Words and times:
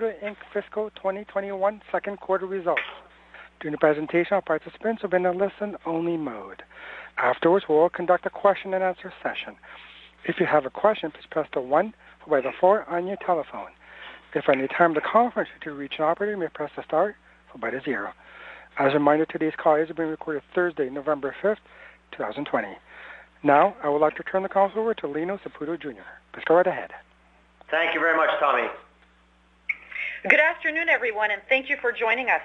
To 0.00 0.06
Saputo 0.06 0.24
Inc. 0.24 0.36
Fiscal 0.52 0.90
2021 0.96 1.80
Second 1.90 2.20
Quarter 2.20 2.46
Results. 2.46 2.82
During 3.60 3.72
the 3.72 3.78
presentation, 3.78 4.34
all 4.34 4.42
participants 4.42 5.02
will 5.02 5.10
be 5.10 5.16
in 5.16 5.26
a 5.26 5.32
listen-only 5.32 6.16
mode. 6.16 6.62
Afterwards, 7.16 7.66
we 7.68 7.74
will 7.74 7.88
conduct 7.88 8.26
a 8.26 8.30
question-and-answer 8.30 9.12
session. 9.22 9.56
If 10.24 10.36
you 10.38 10.46
have 10.46 10.66
a 10.66 10.70
question, 10.70 11.10
please 11.10 11.26
press 11.30 11.48
the 11.54 11.60
one 11.60 11.94
followed 12.24 12.42
by 12.42 12.50
the 12.50 12.54
four 12.60 12.88
on 12.90 13.06
your 13.06 13.16
telephone. 13.24 13.70
If 14.34 14.48
at 14.48 14.58
any 14.58 14.68
time 14.68 14.94
the 14.94 15.00
conference 15.00 15.48
to 15.62 15.72
reach 15.72 15.94
an 15.98 16.04
operator, 16.04 16.32
you 16.32 16.38
may 16.38 16.48
press 16.48 16.70
the 16.76 16.82
star 16.84 17.16
followed 17.48 17.60
by 17.62 17.70
the 17.70 17.80
zero. 17.84 18.12
As 18.78 18.90
a 18.90 18.94
reminder, 18.94 19.24
today's 19.24 19.54
call 19.56 19.76
is 19.76 19.88
being 19.96 20.10
recorded 20.10 20.42
Thursday, 20.54 20.90
November 20.90 21.34
5th, 21.42 21.64
2020. 22.12 22.68
Now, 23.42 23.74
I 23.82 23.88
would 23.88 24.00
like 24.00 24.16
to 24.16 24.22
turn 24.24 24.42
the 24.42 24.50
call 24.50 24.70
over 24.76 24.92
to 24.92 25.06
Lino 25.06 25.38
Saputo 25.38 25.80
Jr. 25.80 26.04
Please 26.34 26.44
go 26.46 26.56
right 26.56 26.66
ahead. 26.66 26.90
Thank 27.70 27.94
you 27.94 28.00
very 28.00 28.16
much, 28.16 28.30
Tommy. 28.38 28.68
Good 30.28 30.40
afternoon, 30.40 30.88
everyone, 30.88 31.30
and 31.30 31.40
thank 31.48 31.70
you 31.70 31.76
for 31.80 31.92
joining 31.92 32.30
us. 32.30 32.42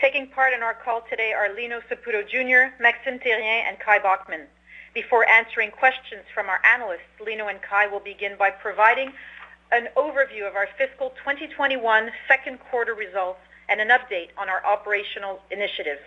Taking 0.00 0.28
part 0.28 0.54
in 0.54 0.62
our 0.62 0.72
call 0.72 1.02
today 1.10 1.34
are 1.34 1.54
Lino 1.54 1.82
Saputo 1.90 2.26
Jr., 2.26 2.72
Maxime 2.82 3.18
Therrien, 3.18 3.68
and 3.68 3.78
Kai 3.78 3.98
Bachmann. 3.98 4.46
Before 4.94 5.28
answering 5.28 5.70
questions 5.70 6.22
from 6.32 6.48
our 6.48 6.58
analysts, 6.64 7.20
Lino 7.20 7.48
and 7.48 7.60
Kai 7.60 7.86
will 7.86 8.00
begin 8.00 8.36
by 8.38 8.48
providing 8.50 9.12
an 9.72 9.88
overview 9.94 10.48
of 10.48 10.56
our 10.56 10.68
fiscal 10.78 11.10
2021 11.22 12.08
second 12.26 12.60
quarter 12.70 12.94
results 12.94 13.40
and 13.68 13.78
an 13.78 13.88
update 13.88 14.28
on 14.38 14.48
our 14.48 14.64
operational 14.64 15.40
initiatives. 15.50 16.00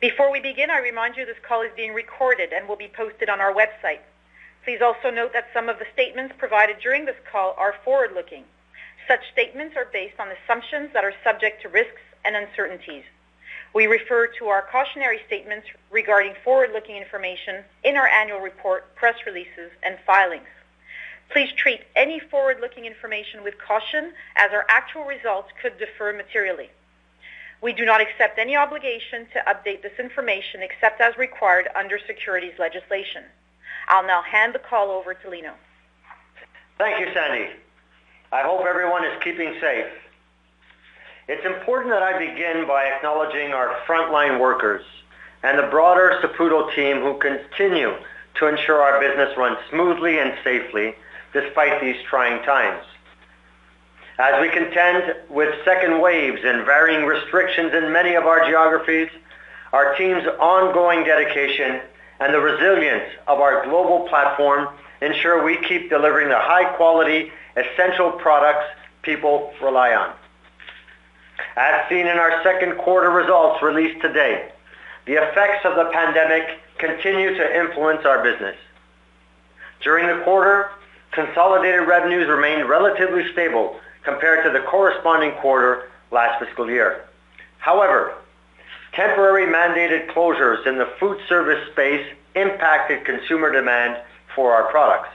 Before 0.00 0.32
we 0.32 0.40
begin, 0.40 0.70
I 0.70 0.78
remind 0.78 1.18
you 1.18 1.26
this 1.26 1.36
call 1.46 1.60
is 1.60 1.72
being 1.76 1.92
recorded 1.92 2.54
and 2.54 2.66
will 2.66 2.76
be 2.76 2.88
posted 2.88 3.28
on 3.28 3.38
our 3.38 3.52
website. 3.52 4.00
Please 4.64 4.80
also 4.80 5.10
note 5.10 5.34
that 5.34 5.48
some 5.52 5.68
of 5.68 5.78
the 5.78 5.86
statements 5.92 6.32
provided 6.38 6.76
during 6.80 7.04
this 7.04 7.20
call 7.30 7.54
are 7.58 7.74
forward-looking. 7.84 8.44
Such 9.08 9.20
statements 9.32 9.74
are 9.74 9.88
based 9.90 10.20
on 10.20 10.28
assumptions 10.28 10.92
that 10.92 11.02
are 11.02 11.14
subject 11.24 11.62
to 11.62 11.68
risks 11.70 12.02
and 12.24 12.36
uncertainties. 12.36 13.04
We 13.74 13.86
refer 13.86 14.26
to 14.38 14.48
our 14.48 14.62
cautionary 14.62 15.20
statements 15.26 15.66
regarding 15.90 16.34
forward-looking 16.44 16.94
information 16.94 17.64
in 17.82 17.96
our 17.96 18.06
annual 18.06 18.40
report, 18.40 18.94
press 18.94 19.16
releases, 19.26 19.70
and 19.82 19.98
filings. 20.06 20.48
Please 21.30 21.50
treat 21.52 21.80
any 21.96 22.20
forward-looking 22.20 22.84
information 22.84 23.42
with 23.42 23.58
caution 23.58 24.12
as 24.36 24.52
our 24.52 24.66
actual 24.68 25.04
results 25.04 25.48
could 25.60 25.78
differ 25.78 26.12
materially. 26.12 26.70
We 27.62 27.72
do 27.72 27.84
not 27.84 28.00
accept 28.00 28.38
any 28.38 28.56
obligation 28.56 29.26
to 29.32 29.40
update 29.46 29.82
this 29.82 29.98
information 29.98 30.62
except 30.62 31.00
as 31.00 31.16
required 31.16 31.68
under 31.74 31.98
securities 31.98 32.58
legislation. 32.58 33.24
I'll 33.88 34.06
now 34.06 34.22
hand 34.22 34.54
the 34.54 34.58
call 34.58 34.90
over 34.90 35.14
to 35.14 35.30
Lino. 35.30 35.54
Thank 36.78 37.00
you, 37.00 37.12
Sandy. 37.12 37.50
I 38.30 38.42
hope 38.42 38.66
everyone 38.68 39.06
is 39.06 39.22
keeping 39.24 39.54
safe. 39.58 39.86
It's 41.28 41.46
important 41.46 41.90
that 41.92 42.02
I 42.02 42.18
begin 42.18 42.66
by 42.66 42.84
acknowledging 42.84 43.52
our 43.52 43.74
frontline 43.86 44.38
workers 44.38 44.84
and 45.42 45.58
the 45.58 45.68
broader 45.68 46.18
Saputo 46.20 46.74
team 46.74 47.00
who 47.00 47.18
continue 47.18 47.94
to 48.34 48.46
ensure 48.46 48.82
our 48.82 49.00
business 49.00 49.34
runs 49.38 49.56
smoothly 49.70 50.18
and 50.18 50.34
safely 50.44 50.94
despite 51.32 51.80
these 51.80 51.96
trying 52.08 52.42
times. 52.44 52.84
As 54.18 54.40
we 54.42 54.50
contend 54.50 55.14
with 55.30 55.54
second 55.64 56.00
waves 56.02 56.40
and 56.44 56.66
varying 56.66 57.06
restrictions 57.06 57.72
in 57.72 57.92
many 57.92 58.14
of 58.14 58.24
our 58.24 58.44
geographies, 58.46 59.08
our 59.72 59.94
team's 59.96 60.26
ongoing 60.38 61.02
dedication 61.04 61.80
and 62.20 62.34
the 62.34 62.40
resilience 62.40 63.10
of 63.26 63.40
our 63.40 63.64
global 63.64 64.06
platform 64.08 64.68
ensure 65.00 65.44
we 65.44 65.56
keep 65.56 65.88
delivering 65.88 66.28
the 66.28 66.38
high-quality, 66.38 67.32
essential 67.58 68.12
products 68.12 68.66
people 69.02 69.52
rely 69.62 69.94
on. 69.94 70.14
As 71.56 71.88
seen 71.88 72.06
in 72.06 72.18
our 72.18 72.42
second 72.42 72.78
quarter 72.78 73.10
results 73.10 73.62
released 73.62 74.00
today, 74.00 74.50
the 75.06 75.14
effects 75.14 75.64
of 75.64 75.76
the 75.76 75.90
pandemic 75.92 76.60
continue 76.78 77.34
to 77.34 77.58
influence 77.58 78.04
our 78.04 78.22
business. 78.22 78.56
During 79.82 80.06
the 80.06 80.22
quarter, 80.24 80.70
consolidated 81.12 81.88
revenues 81.88 82.28
remained 82.28 82.68
relatively 82.68 83.30
stable 83.32 83.76
compared 84.04 84.44
to 84.44 84.50
the 84.50 84.64
corresponding 84.66 85.32
quarter 85.40 85.90
last 86.10 86.44
fiscal 86.44 86.70
year. 86.70 87.04
However, 87.58 88.14
temporary 88.92 89.46
mandated 89.46 90.08
closures 90.08 90.66
in 90.66 90.78
the 90.78 90.88
food 90.98 91.18
service 91.28 91.70
space 91.72 92.06
impacted 92.34 93.04
consumer 93.04 93.52
demand 93.52 93.98
for 94.34 94.52
our 94.52 94.70
products. 94.70 95.10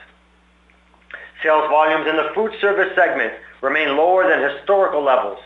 Sales 1.43 1.69
volumes 1.69 2.07
in 2.07 2.15
the 2.15 2.31
food 2.33 2.53
service 2.61 2.95
segment 2.95 3.33
remain 3.61 3.97
lower 3.97 4.27
than 4.27 4.49
historical 4.49 5.03
levels, 5.03 5.39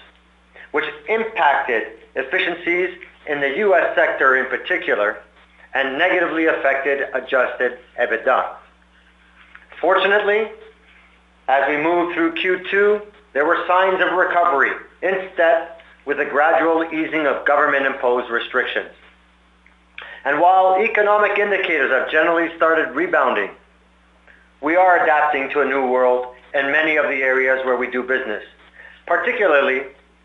which 0.72 0.86
impacted 1.10 1.88
efficiencies 2.16 2.96
in 3.28 3.42
the 3.42 3.58
U.S. 3.58 3.96
sector 3.96 4.36
in 4.38 4.46
particular 4.46 5.18
and 5.74 5.98
negatively 5.98 6.46
affected 6.46 7.08
adjusted 7.14 7.80
EBITDA. 8.00 8.56
Fortunately, 9.82 10.52
as 11.48 11.68
we 11.68 11.78
moved 11.78 12.14
through 12.14 12.36
Q2, 12.36 13.02
there 13.34 13.46
were 13.46 13.64
signs 13.68 14.02
of 14.02 14.14
recovery 14.14 14.72
in 15.02 15.30
step 15.34 15.82
with 16.06 16.18
the 16.18 16.26
gradual 16.26 16.84
easing 16.86 17.26
of 17.26 17.46
government-imposed 17.46 18.30
restrictions. 18.30 18.90
And 20.26 20.40
while 20.40 20.82
economic 20.82 21.38
indicators 21.38 21.92
have 21.92 22.10
generally 22.12 22.56
started 22.56 22.96
rebounding, 22.96 23.52
we 24.62 24.76
are 24.76 25.04
adapting 25.04 25.50
to 25.52 25.62
a 25.62 25.66
new 25.66 25.88
world 25.88 26.36
in 26.54 26.72
many 26.72 26.96
of 26.96 27.06
the 27.06 27.22
areas 27.22 27.64
where 27.66 27.78
we 27.78 27.90
do 27.90 28.02
business, 28.04 28.44
particularly 29.06 29.82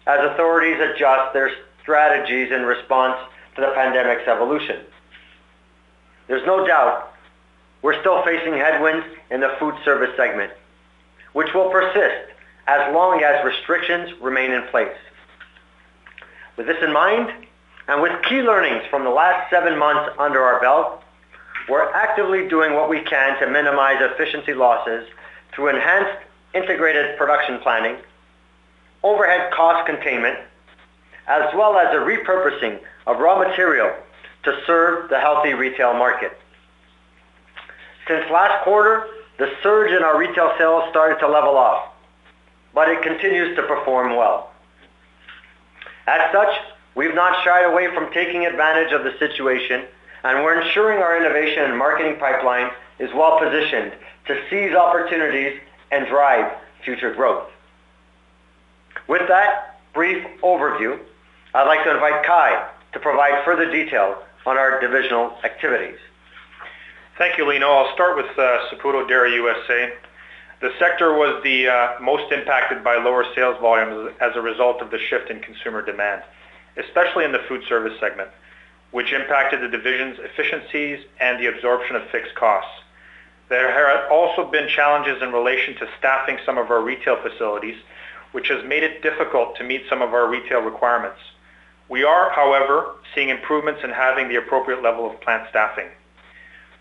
as 0.07 0.21
authorities 0.33 0.79
adjust 0.81 1.33
their 1.33 1.51
strategies 1.83 2.51
in 2.51 2.63
response 2.63 3.19
to 3.55 3.61
the 3.61 3.73
pandemic's 3.75 4.27
evolution. 4.27 4.81
There's 6.29 6.47
no 6.47 6.67
doubt 6.67 7.13
we're 7.83 8.01
still 8.01 8.23
facing 8.25 8.55
headwinds 8.55 9.05
in 9.31 9.41
the 9.41 9.55
food 9.59 9.75
service 9.85 10.17
segment, 10.17 10.53
which 11.33 11.53
will 11.55 11.69
persist 11.71 12.33
as 12.67 12.95
long 12.95 13.23
as 13.23 13.45
restrictions 13.45 14.11
remain 14.21 14.53
in 14.53 14.63
place. 14.69 14.97
With 16.57 16.67
this 16.67 16.83
in 16.83 16.93
mind, 16.93 17.33
and 17.89 18.01
with 18.01 18.13
key 18.23 18.41
learnings 18.43 18.85
from 18.89 19.05
the 19.05 19.11
last 19.11 19.51
seven 19.51 19.79
months 19.79 20.15
under 20.19 20.41
our 20.41 20.61
belt, 20.61 21.02
we're 21.69 21.91
actively 21.93 22.49
doing 22.49 22.75
what 22.75 22.89
we 22.89 23.01
can 23.01 23.39
to 23.41 23.49
minimize 23.49 23.97
efficiency 24.01 24.55
losses 24.55 25.09
through 25.55 25.69
enhanced 25.69 26.25
integrated 26.55 27.17
production 27.17 27.59
planning, 27.61 27.97
overhead 29.03 29.53
cost 29.53 29.87
containment, 29.87 30.39
as 31.29 31.43
well 31.55 31.79
as 31.79 31.95
a 31.95 31.99
repurposing 31.99 32.81
of 33.07 33.19
raw 33.19 33.39
material 33.39 33.93
to 34.45 34.61
serve 34.67 35.09
the 35.09 35.19
healthy 35.21 35.55
retail 35.55 35.95
market. 35.95 36.37
Since 38.09 38.29
last 38.31 38.65
quarter, 38.65 39.07
the 39.39 39.51
surge 39.63 39.93
in 39.93 40.03
our 40.03 40.19
retail 40.19 40.53
sales 40.59 40.85
started 40.91 41.19
to 41.21 41.29
level 41.29 41.57
off, 41.57 41.93
but 42.75 42.89
it 42.89 43.03
continues 43.03 43.57
to 43.57 43.63
perform 43.63 44.17
well. 44.17 44.51
As 46.07 46.33
such, 46.33 46.55
we've 46.97 47.15
not 47.15 47.43
shied 47.45 47.65
away 47.65 47.95
from 47.95 48.13
taking 48.13 48.45
advantage 48.47 48.93
of 48.93 49.05
the 49.05 49.17
situation, 49.19 49.85
and 50.25 50.45
we're 50.45 50.61
ensuring 50.61 51.03
our 51.03 51.17
innovation 51.17 51.65
and 51.65 51.77
marketing 51.77 52.17
pipeline 52.19 52.71
is 52.99 53.11
well-positioned 53.15 53.93
to 54.27 54.41
seize 54.49 54.75
opportunities 54.75 55.59
and 55.91 56.07
drive 56.07 56.53
future 56.85 57.13
growth. 57.13 57.49
With 59.09 59.27
that 59.29 59.81
brief 59.93 60.25
overview, 60.43 60.99
I'd 61.55 61.67
like 61.67 61.85
to 61.85 61.91
invite 61.91 62.25
Kai 62.25 62.69
to 62.93 63.01
provide 63.01 63.45
further 63.45 63.71
detail 63.71 64.23
on 64.47 64.57
our 64.57 64.81
divisional 64.81 65.37
activities. 65.45 65.99
Thank 67.19 67.37
you, 67.37 67.47
Lino. 67.49 67.69
I'll 67.69 67.93
start 67.95 68.17
with 68.17 68.27
uh, 68.39 68.69
Saputo 68.71 69.07
Dairy 69.07 69.35
USA. 69.35 69.93
The 70.61 70.71
sector 70.79 71.13
was 71.13 71.43
the 71.43 71.69
uh, 71.69 72.01
most 72.01 72.33
impacted 72.33 72.83
by 72.85 72.97
lower 72.97 73.25
sales 73.35 73.57
volumes 73.61 74.15
as 74.21 74.33
a 74.37 74.41
result 74.41 74.81
of 74.81 74.91
the 74.91 74.99
shift 74.99 75.29
in 75.29 75.41
consumer 75.41 75.83
demand, 75.83 76.23
especially 76.77 77.25
in 77.25 77.33
the 77.33 77.41
food 77.49 77.63
service 77.69 77.99
segment, 78.01 78.31
which 78.93 79.13
impacted 79.13 79.61
the 79.61 79.69
division's 79.69 80.19
efficiencies 80.21 81.05
and 81.19 81.41
the 81.41 81.47
absorption 81.47 81.97
of 81.97 82.09
fixed 82.11 82.35
costs. 82.35 82.71
There 83.49 83.73
have 83.73 84.11
also 84.11 84.51
been 84.51 84.69
challenges 84.69 85.23
in 85.23 85.33
relation 85.33 85.75
to 85.77 85.89
staffing 85.99 86.39
some 86.47 86.57
of 86.57 86.71
our 86.71 86.81
retail 86.81 87.17
facilities, 87.21 87.77
which 88.33 88.49
has 88.49 88.65
made 88.65 88.83
it 88.83 89.03
difficult 89.03 89.57
to 89.57 89.65
meet 89.65 89.83
some 89.89 90.01
of 90.01 90.15
our 90.15 90.29
retail 90.29 90.61
requirements. 90.61 91.19
We 91.89 92.05
are, 92.05 92.31
however, 92.31 92.95
seeing 93.15 93.29
improvements 93.29 93.83
in 93.85 93.91
having 93.91 94.29
the 94.29 94.37
appropriate 94.37 94.83
level 94.83 95.11
of 95.11 95.21
plant 95.21 95.49
staffing. 95.51 95.89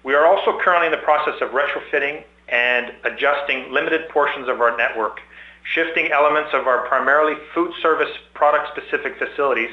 We 0.04 0.14
are 0.14 0.26
also 0.26 0.60
currently 0.60 0.88
in 0.88 0.92
the 0.92 1.06
process 1.06 1.42
of 1.42 1.50
retrofitting 1.52 2.24
and 2.48 2.94
adjusting 3.04 3.72
limited 3.72 4.10
portions 4.10 4.48
of 4.48 4.62
our 4.62 4.76
network, 4.78 5.22
shifting 5.64 6.12
elements 6.12 6.52
of 6.54 6.68
our 6.68 6.88
primarily 6.88 7.36
food 7.54 7.74
service 7.82 8.10
product-specific 8.34 9.18
facilities 9.18 9.70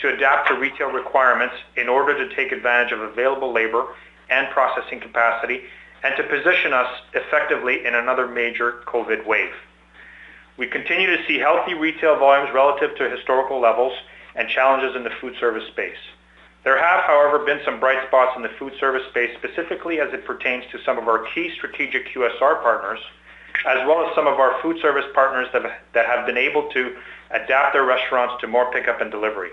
to 0.00 0.08
adapt 0.14 0.48
to 0.48 0.54
retail 0.54 0.90
requirements 0.90 1.54
in 1.76 1.88
order 1.88 2.16
to 2.16 2.34
take 2.34 2.52
advantage 2.52 2.92
of 2.92 3.00
available 3.00 3.52
labor 3.52 3.86
and 4.28 4.48
processing 4.50 5.00
capacity 5.00 5.62
and 6.02 6.16
to 6.16 6.22
position 6.24 6.72
us 6.72 6.88
effectively 7.14 7.84
in 7.84 7.94
another 7.94 8.26
major 8.26 8.82
COVID 8.86 9.26
wave. 9.26 9.52
We 10.56 10.66
continue 10.66 11.14
to 11.16 11.24
see 11.26 11.38
healthy 11.38 11.74
retail 11.74 12.18
volumes 12.18 12.52
relative 12.54 12.96
to 12.96 13.10
historical 13.10 13.60
levels 13.60 13.92
and 14.34 14.48
challenges 14.48 14.96
in 14.96 15.04
the 15.04 15.10
food 15.20 15.34
service 15.38 15.66
space. 15.68 15.98
There 16.64 16.78
have, 16.78 17.04
however, 17.04 17.38
been 17.44 17.60
some 17.64 17.80
bright 17.80 18.06
spots 18.06 18.36
in 18.36 18.42
the 18.42 18.50
food 18.58 18.74
service 18.78 19.02
space, 19.08 19.30
specifically 19.38 20.00
as 20.00 20.12
it 20.12 20.26
pertains 20.26 20.64
to 20.72 20.82
some 20.84 20.98
of 20.98 21.08
our 21.08 21.24
key 21.34 21.50
strategic 21.56 22.08
QSR 22.08 22.62
partners, 22.62 23.00
as 23.66 23.78
well 23.86 24.06
as 24.06 24.14
some 24.14 24.26
of 24.26 24.38
our 24.38 24.60
food 24.60 24.78
service 24.80 25.06
partners 25.14 25.48
that 25.52 26.06
have 26.06 26.26
been 26.26 26.36
able 26.36 26.70
to 26.70 26.96
adapt 27.30 27.72
their 27.72 27.84
restaurants 27.84 28.34
to 28.40 28.46
more 28.46 28.70
pickup 28.72 29.00
and 29.00 29.10
delivery. 29.10 29.50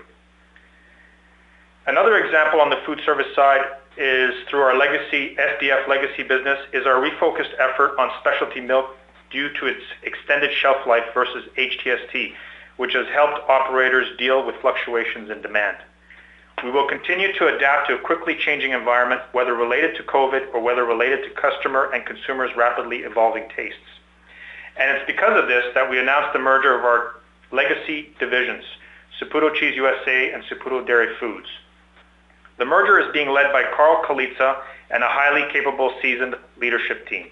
Another 1.88 2.22
example 2.22 2.60
on 2.60 2.68
the 2.68 2.76
food 2.84 3.00
service 3.06 3.34
side 3.34 3.62
is 3.96 4.34
through 4.50 4.60
our 4.60 4.76
legacy 4.76 5.34
SDF 5.36 5.88
legacy 5.88 6.22
business 6.22 6.58
is 6.74 6.84
our 6.84 7.00
refocused 7.00 7.54
effort 7.58 7.98
on 7.98 8.10
specialty 8.20 8.60
milk 8.60 8.94
due 9.30 9.48
to 9.54 9.66
its 9.66 9.80
extended 10.02 10.52
shelf 10.52 10.86
life 10.86 11.04
versus 11.14 11.48
HTST, 11.56 12.34
which 12.76 12.92
has 12.92 13.06
helped 13.06 13.40
operators 13.48 14.06
deal 14.18 14.44
with 14.44 14.54
fluctuations 14.56 15.30
in 15.30 15.40
demand. 15.40 15.78
We 16.62 16.70
will 16.70 16.86
continue 16.86 17.32
to 17.32 17.56
adapt 17.56 17.88
to 17.88 17.94
a 17.94 17.98
quickly 17.98 18.36
changing 18.36 18.72
environment, 18.72 19.22
whether 19.32 19.54
related 19.54 19.96
to 19.96 20.02
COVID 20.02 20.52
or 20.52 20.60
whether 20.60 20.84
related 20.84 21.24
to 21.24 21.40
customer 21.40 21.90
and 21.94 22.04
consumers' 22.04 22.54
rapidly 22.54 22.98
evolving 22.98 23.48
tastes. 23.56 23.80
And 24.76 24.94
it's 24.94 25.06
because 25.06 25.42
of 25.42 25.48
this 25.48 25.64
that 25.72 25.88
we 25.88 25.98
announced 25.98 26.34
the 26.34 26.38
merger 26.38 26.78
of 26.78 26.84
our 26.84 27.14
legacy 27.50 28.12
divisions, 28.20 28.64
Saputo 29.18 29.54
Cheese 29.54 29.74
USA 29.74 30.32
and 30.32 30.44
Saputo 30.44 30.86
Dairy 30.86 31.16
Foods. 31.18 31.48
The 32.58 32.64
merger 32.64 32.98
is 32.98 33.12
being 33.12 33.30
led 33.30 33.52
by 33.52 33.62
Carl 33.74 34.02
Colizza 34.04 34.60
and 34.90 35.04
a 35.04 35.08
highly 35.08 35.50
capable, 35.52 35.94
seasoned 36.02 36.34
leadership 36.60 37.08
team. 37.08 37.28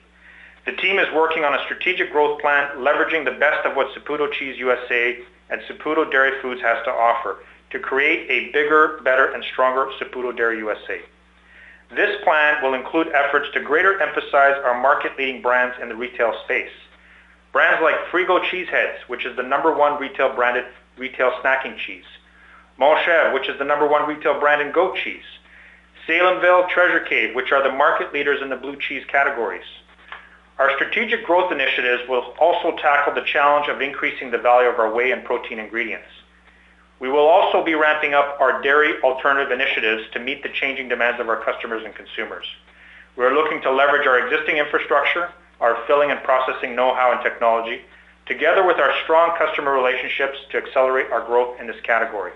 The 0.67 0.73
team 0.73 0.99
is 0.99 1.13
working 1.15 1.45
on 1.45 1.55
a 1.55 1.63
strategic 1.65 2.13
growth 2.13 2.41
plan, 2.41 2.77
leveraging 2.79 3.25
the 3.25 3.33
best 3.33 3.67
of 3.67 3.77
what 3.77 3.89
Saputo 3.95 4.31
Cheese 4.33 4.59
USA 4.59 5.19
and 5.51 5.61
Saputo 5.63 6.11
Dairy 6.11 6.41
Foods 6.41 6.61
has 6.61 6.83
to 6.85 6.91
offer 6.91 7.39
to 7.71 7.79
create 7.79 8.31
a 8.31 8.53
bigger, 8.53 9.01
better, 9.03 9.33
and 9.33 9.43
stronger 9.45 9.91
Saputo 9.99 10.37
Dairy 10.37 10.59
USA. 10.59 11.01
This 11.95 12.17
plan 12.25 12.63
will 12.63 12.75
include 12.75 13.09
efforts 13.09 13.49
to 13.55 13.61
greater 13.61 14.01
emphasize 14.01 14.57
our 14.65 14.81
market-leading 14.81 15.43
brands 15.43 15.77
in 15.81 15.89
the 15.89 15.95
retail 15.95 16.35
space. 16.45 16.73
Brands 17.53 17.83
like 17.83 17.97
Frigo 18.11 18.41
Cheeseheads, 18.45 18.99
which 19.09 19.25
is 19.25 19.37
the 19.37 19.43
number 19.43 19.73
one 19.73 20.01
retail 20.01 20.35
branded 20.35 20.65
retail 20.97 21.33
snacking 21.43 21.79
cheese. 21.79 22.05
Montchevre, 22.79 23.33
which 23.33 23.49
is 23.49 23.59
the 23.59 23.65
number 23.65 23.87
one 23.87 24.09
retail 24.09 24.39
brand 24.39 24.61
in 24.61 24.73
goat 24.73 24.97
cheese. 25.03 25.25
Salemville 26.07 26.69
Treasure 26.69 27.01
Cave, 27.01 27.35
which 27.35 27.51
are 27.51 27.63
the 27.63 27.77
market 27.77 28.13
leaders 28.13 28.43
in 28.43 28.49
the 28.49 28.57
blue 28.57 28.77
cheese 28.77 29.05
categories. 29.09 29.65
Our 30.59 30.73
strategic 30.75 31.27
growth 31.27 31.53
initiatives 31.53 32.09
will 32.09 32.35
also 32.39 32.77
tackle 32.77 33.15
the 33.15 33.27
challenge 33.27 33.69
of 33.69 33.81
increasing 33.81 34.31
the 34.31 34.39
value 34.39 34.69
of 34.69 34.79
our 34.79 34.93
whey 34.93 35.11
and 35.11 35.25
protein 35.25 35.59
ingredients. 35.59 36.09
We 36.99 37.11
will 37.11 37.27
also 37.27 37.63
be 37.63 37.75
ramping 37.75 38.15
up 38.15 38.39
our 38.41 38.63
dairy 38.63 39.01
alternative 39.03 39.53
initiatives 39.53 40.05
to 40.13 40.19
meet 40.19 40.43
the 40.43 40.49
changing 40.49 40.89
demands 40.89 41.21
of 41.21 41.29
our 41.29 41.43
customers 41.43 41.83
and 41.85 41.95
consumers. 41.95 42.47
We 43.17 43.25
are 43.25 43.35
looking 43.35 43.61
to 43.63 43.73
leverage 43.73 44.07
our 44.07 44.27
existing 44.27 44.57
infrastructure, 44.57 45.31
our 45.61 45.77
filling 45.87 46.11
and 46.11 46.23
processing 46.23 46.75
know-how 46.75 47.13
and 47.13 47.23
technology, 47.23 47.83
together 48.27 48.67
with 48.67 48.79
our 48.79 48.93
strong 49.05 49.37
customer 49.37 49.73
relationships 49.73 50.39
to 50.51 50.59
accelerate 50.59 51.11
our 51.11 51.25
growth 51.25 51.61
in 51.61 51.67
this 51.67 51.81
category. 51.83 52.33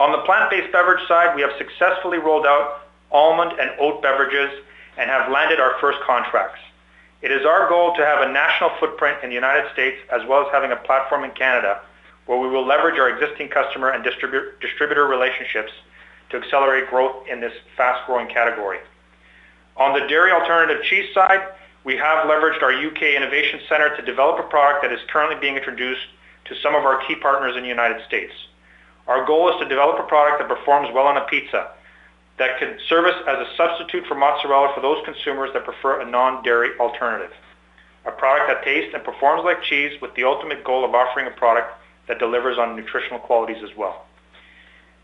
On 0.00 0.12
the 0.12 0.18
plant-based 0.18 0.72
beverage 0.72 1.06
side, 1.06 1.34
we 1.36 1.42
have 1.42 1.52
successfully 1.58 2.18
rolled 2.18 2.46
out 2.46 2.88
almond 3.10 3.52
and 3.60 3.70
oat 3.78 4.02
beverages 4.02 4.50
and 4.96 5.10
have 5.10 5.30
landed 5.30 5.60
our 5.60 5.78
first 5.80 5.98
contracts. 6.06 6.60
It 7.20 7.30
is 7.30 7.46
our 7.46 7.68
goal 7.68 7.94
to 7.94 8.04
have 8.04 8.26
a 8.26 8.32
national 8.32 8.70
footprint 8.80 9.18
in 9.22 9.28
the 9.28 9.34
United 9.34 9.70
States 9.72 9.98
as 10.10 10.22
well 10.26 10.44
as 10.44 10.52
having 10.52 10.72
a 10.72 10.76
platform 10.76 11.24
in 11.24 11.30
Canada 11.30 11.80
where 12.26 12.38
we 12.38 12.48
will 12.48 12.66
leverage 12.66 12.98
our 12.98 13.08
existing 13.08 13.48
customer 13.48 13.90
and 13.90 14.02
distributor 14.02 15.06
relationships 15.06 15.72
to 16.30 16.36
accelerate 16.36 16.88
growth 16.88 17.26
in 17.28 17.40
this 17.40 17.52
fast-growing 17.76 18.28
category. 18.28 18.78
On 19.76 19.92
the 19.92 20.06
dairy 20.06 20.32
alternative 20.32 20.82
cheese 20.84 21.12
side, 21.14 21.40
we 21.84 21.96
have 21.96 22.26
leveraged 22.26 22.62
our 22.62 22.72
UK 22.72 23.14
Innovation 23.16 23.60
Center 23.68 23.94
to 23.96 24.02
develop 24.02 24.38
a 24.38 24.48
product 24.48 24.82
that 24.82 24.92
is 24.92 25.00
currently 25.08 25.36
being 25.40 25.56
introduced 25.56 26.06
to 26.44 26.54
some 26.56 26.74
of 26.74 26.84
our 26.84 27.04
key 27.06 27.16
partners 27.16 27.56
in 27.56 27.62
the 27.62 27.68
United 27.68 28.04
States. 28.06 28.32
Our 29.08 29.24
goal 29.26 29.50
is 29.50 29.58
to 29.60 29.68
develop 29.68 29.98
a 29.98 30.08
product 30.08 30.38
that 30.40 30.48
performs 30.48 30.88
well 30.94 31.06
on 31.06 31.16
a 31.16 31.24
pizza, 31.26 31.70
that 32.38 32.58
can 32.58 32.78
service 32.88 33.16
as 33.26 33.38
a 33.38 33.56
substitute 33.56 34.06
for 34.06 34.14
mozzarella 34.14 34.72
for 34.74 34.80
those 34.80 35.04
consumers 35.04 35.50
that 35.52 35.64
prefer 35.64 36.00
a 36.00 36.10
non-dairy 36.10 36.78
alternative. 36.78 37.32
A 38.04 38.10
product 38.10 38.48
that 38.48 38.64
tastes 38.64 38.94
and 38.94 39.04
performs 39.04 39.44
like 39.44 39.62
cheese 39.62 40.00
with 40.00 40.14
the 40.14 40.24
ultimate 40.24 40.64
goal 40.64 40.84
of 40.84 40.94
offering 40.94 41.26
a 41.26 41.30
product 41.30 41.72
that 42.08 42.18
delivers 42.18 42.58
on 42.58 42.74
nutritional 42.74 43.20
qualities 43.20 43.62
as 43.62 43.76
well. 43.76 44.06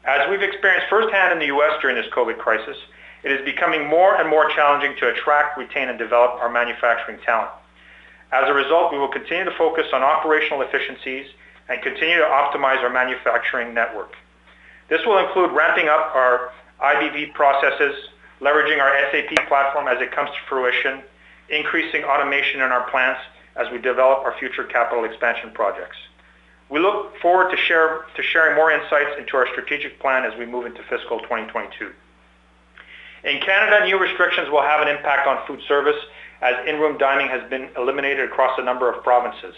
As 0.05 0.29
we've 0.31 0.43
experienced 0.43 0.89
firsthand 0.89 1.33
in 1.33 1.39
the 1.39 1.47
U.S. 1.47 1.79
during 1.81 1.97
this 1.97 2.11
COVID 2.13 2.39
crisis, 2.39 2.77
it 3.23 3.33
is 3.33 3.45
becoming 3.45 3.87
more 3.87 4.17
and 4.17 4.29
more 4.29 4.49
challenging 4.51 4.97
to 4.99 5.09
attract, 5.09 5.59
retain, 5.59 5.89
and 5.89 5.99
develop 5.99 6.41
our 6.41 6.49
manufacturing 6.49 7.19
talent. 7.25 7.51
As 8.33 8.49
a 8.49 8.53
result, 8.53 8.93
we 8.93 8.99
will 8.99 9.09
continue 9.09 9.45
to 9.45 9.57
focus 9.57 9.87
on 9.93 10.03
operational 10.03 10.63
efficiencies 10.63 11.27
and 11.69 11.83
continue 11.83 12.17
to 12.17 12.25
optimize 12.25 12.83
our 12.83 12.91
manufacturing 12.91 13.75
network. 13.75 14.15
This 14.89 15.05
will 15.05 15.19
include 15.19 15.53
ramping 15.53 15.89
up 15.89 16.15
our 16.15 16.53
IBP 16.81 17.35
processes, 17.35 17.95
leveraging 18.41 18.81
our 18.81 18.97
SAP 19.11 19.49
platform 19.49 19.89
as 19.89 20.01
it 20.01 20.13
comes 20.13 20.31
to 20.31 20.37
fruition, 20.49 21.03
increasing 21.51 22.05
automation 22.05 22.61
in 22.61 22.71
our 22.73 22.89
plants 22.91 23.21
as 23.57 23.71
we 23.71 23.79
develop 23.79 24.25
our 24.25 24.35
future 24.39 24.65
capital 24.65 25.05
expansion 25.05 25.51
projects. 25.53 25.97
We 26.71 26.81
look 26.81 27.17
forward 27.21 27.51
to 27.51 28.23
sharing 28.23 28.57
more 28.57 28.71
insights 28.71 29.19
into 29.19 29.37
our 29.37 29.47
strategic 29.49 29.99
plan 30.01 30.25
as 30.25 30.39
we 30.39 30.47
move 30.47 30.67
into 30.67 30.83
fiscal 30.85 31.19
2022. 31.21 31.93
In 33.25 33.41
Canada, 33.41 33.85
new 33.85 33.99
restrictions 33.99 34.49
will 34.51 34.63
have 34.63 34.81
an 34.81 34.89
impact 34.89 35.27
on 35.27 35.45
food 35.47 35.61
service 35.67 35.97
as 36.41 36.55
in-room 36.69 36.99
dining 36.99 37.29
has 37.29 37.49
been 37.51 37.69
eliminated 37.77 38.25
across 38.31 38.59
a 38.59 38.63
number 38.63 38.93
of 38.93 39.03
provinces. 39.03 39.55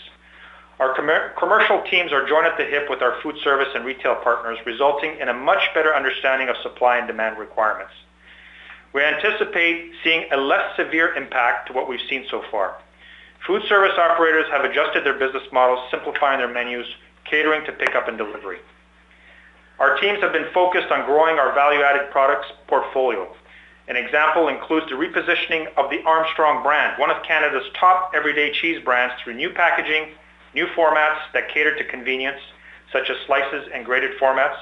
Our 0.81 0.95
commercial 1.39 1.83
teams 1.91 2.11
are 2.11 2.27
joined 2.27 2.47
at 2.47 2.57
the 2.57 2.65
hip 2.65 2.89
with 2.89 3.03
our 3.03 3.21
food 3.23 3.37
service 3.45 3.69
and 3.75 3.85
retail 3.85 4.15
partners, 4.15 4.59
resulting 4.65 5.19
in 5.19 5.29
a 5.29 5.35
much 5.35 5.61
better 5.75 5.95
understanding 5.95 6.49
of 6.49 6.57
supply 6.63 6.97
and 6.97 7.07
demand 7.07 7.37
requirements. 7.37 7.93
We 8.95 9.03
anticipate 9.03 9.93
seeing 10.03 10.25
a 10.33 10.39
less 10.39 10.75
severe 10.77 11.15
impact 11.15 11.69
to 11.69 11.75
what 11.75 11.87
we've 11.87 12.01
seen 12.09 12.25
so 12.31 12.43
far. 12.51 12.77
Food 13.47 13.63
service 13.69 13.93
operators 13.99 14.47
have 14.51 14.65
adjusted 14.65 15.05
their 15.05 15.19
business 15.19 15.43
models, 15.53 15.81
simplifying 15.91 16.39
their 16.39 16.49
menus, 16.49 16.87
catering 17.27 17.63
to 17.67 17.73
pickup 17.73 18.09
and 18.09 18.17
delivery. 18.17 18.59
Our 19.81 19.99
teams 19.99 20.21
have 20.23 20.33
been 20.33 20.49
focused 20.55 20.91
on 20.91 21.05
growing 21.05 21.39
our 21.39 21.55
value-added 21.55 22.11
products 22.11 22.49
portfolio. 22.69 23.29
An 23.89 23.97
example 23.97 24.49
includes 24.49 24.87
the 24.89 24.95
repositioning 24.95 25.67
of 25.77 25.91
the 25.91 26.03
Armstrong 26.05 26.63
brand, 26.63 26.99
one 26.99 27.11
of 27.11 27.23
Canada's 27.23 27.67
top 27.79 28.13
everyday 28.15 28.51
cheese 28.51 28.83
brands, 28.83 29.15
through 29.23 29.35
new 29.35 29.51
packaging, 29.51 30.15
new 30.55 30.67
formats 30.69 31.19
that 31.33 31.49
cater 31.49 31.77
to 31.77 31.85
convenience, 31.85 32.41
such 32.93 33.11
as 33.11 33.17
slices 33.27 33.69
and 33.73 33.85
grated 33.85 34.19
formats, 34.19 34.57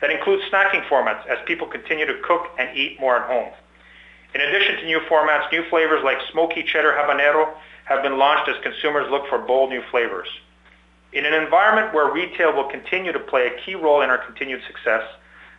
that 0.00 0.10
include 0.10 0.40
snacking 0.50 0.86
formats 0.88 1.26
as 1.26 1.38
people 1.46 1.66
continue 1.66 2.06
to 2.06 2.20
cook 2.22 2.48
and 2.58 2.76
eat 2.76 3.00
more 3.00 3.16
at 3.16 3.28
home. 3.28 3.52
In 4.34 4.40
addition 4.40 4.76
to 4.76 4.86
new 4.86 5.00
formats, 5.00 5.50
new 5.52 5.62
flavors 5.68 6.02
like 6.02 6.18
smoky 6.30 6.62
cheddar 6.62 6.92
habanero 6.92 7.54
have 7.84 8.02
been 8.02 8.18
launched 8.18 8.48
as 8.48 8.56
consumers 8.62 9.10
look 9.10 9.28
for 9.28 9.38
bold 9.38 9.70
new 9.70 9.82
flavors. 9.90 10.28
In 11.12 11.26
an 11.26 11.34
environment 11.34 11.92
where 11.92 12.10
retail 12.10 12.54
will 12.54 12.68
continue 12.68 13.12
to 13.12 13.18
play 13.20 13.48
a 13.48 13.60
key 13.60 13.74
role 13.74 14.00
in 14.00 14.08
our 14.08 14.18
continued 14.18 14.62
success, 14.66 15.02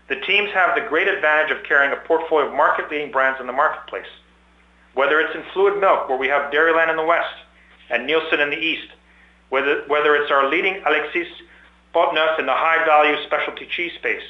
the 0.09 0.19
teams 0.21 0.49
have 0.51 0.75
the 0.75 0.81
great 0.89 1.07
advantage 1.07 1.55
of 1.55 1.63
carrying 1.63 1.93
a 1.93 2.07
portfolio 2.07 2.47
of 2.47 2.53
market-leading 2.53 3.11
brands 3.11 3.39
in 3.39 3.47
the 3.47 3.53
marketplace. 3.53 4.09
Whether 4.95 5.19
it's 5.19 5.35
in 5.35 5.43
fluid 5.53 5.79
milk, 5.79 6.09
where 6.09 6.17
we 6.17 6.27
have 6.27 6.51
Dairyland 6.51 6.89
in 6.89 6.97
the 6.97 7.05
west 7.05 7.33
and 7.89 8.09
Neilson 8.09 8.39
in 8.39 8.49
the 8.49 8.57
east, 8.57 8.87
whether, 9.49 9.83
whether 9.87 10.15
it's 10.15 10.31
our 10.31 10.49
leading 10.49 10.81
Alexis 10.85 11.27
Portneuf 11.93 12.39
in 12.39 12.45
the 12.45 12.53
high-value 12.53 13.23
specialty 13.25 13.67
cheese 13.67 13.93
space, 13.95 14.23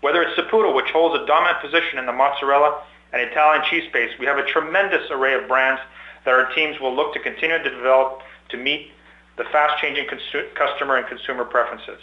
whether 0.00 0.22
it's 0.22 0.38
Saputo, 0.38 0.74
which 0.74 0.90
holds 0.90 1.20
a 1.20 1.26
dominant 1.26 1.60
position 1.60 1.98
in 1.98 2.06
the 2.06 2.12
mozzarella 2.12 2.82
and 3.12 3.22
Italian 3.22 3.64
cheese 3.68 3.88
space, 3.88 4.10
we 4.18 4.26
have 4.26 4.38
a 4.38 4.44
tremendous 4.44 5.10
array 5.10 5.34
of 5.34 5.48
brands 5.48 5.80
that 6.24 6.32
our 6.32 6.52
teams 6.54 6.78
will 6.80 6.94
look 6.94 7.12
to 7.14 7.20
continue 7.20 7.58
to 7.58 7.70
develop 7.70 8.22
to 8.50 8.56
meet 8.56 8.92
the 9.36 9.44
fast-changing 9.44 10.06
customer 10.54 10.96
and 10.96 11.06
consumer 11.06 11.44
preferences. 11.44 12.00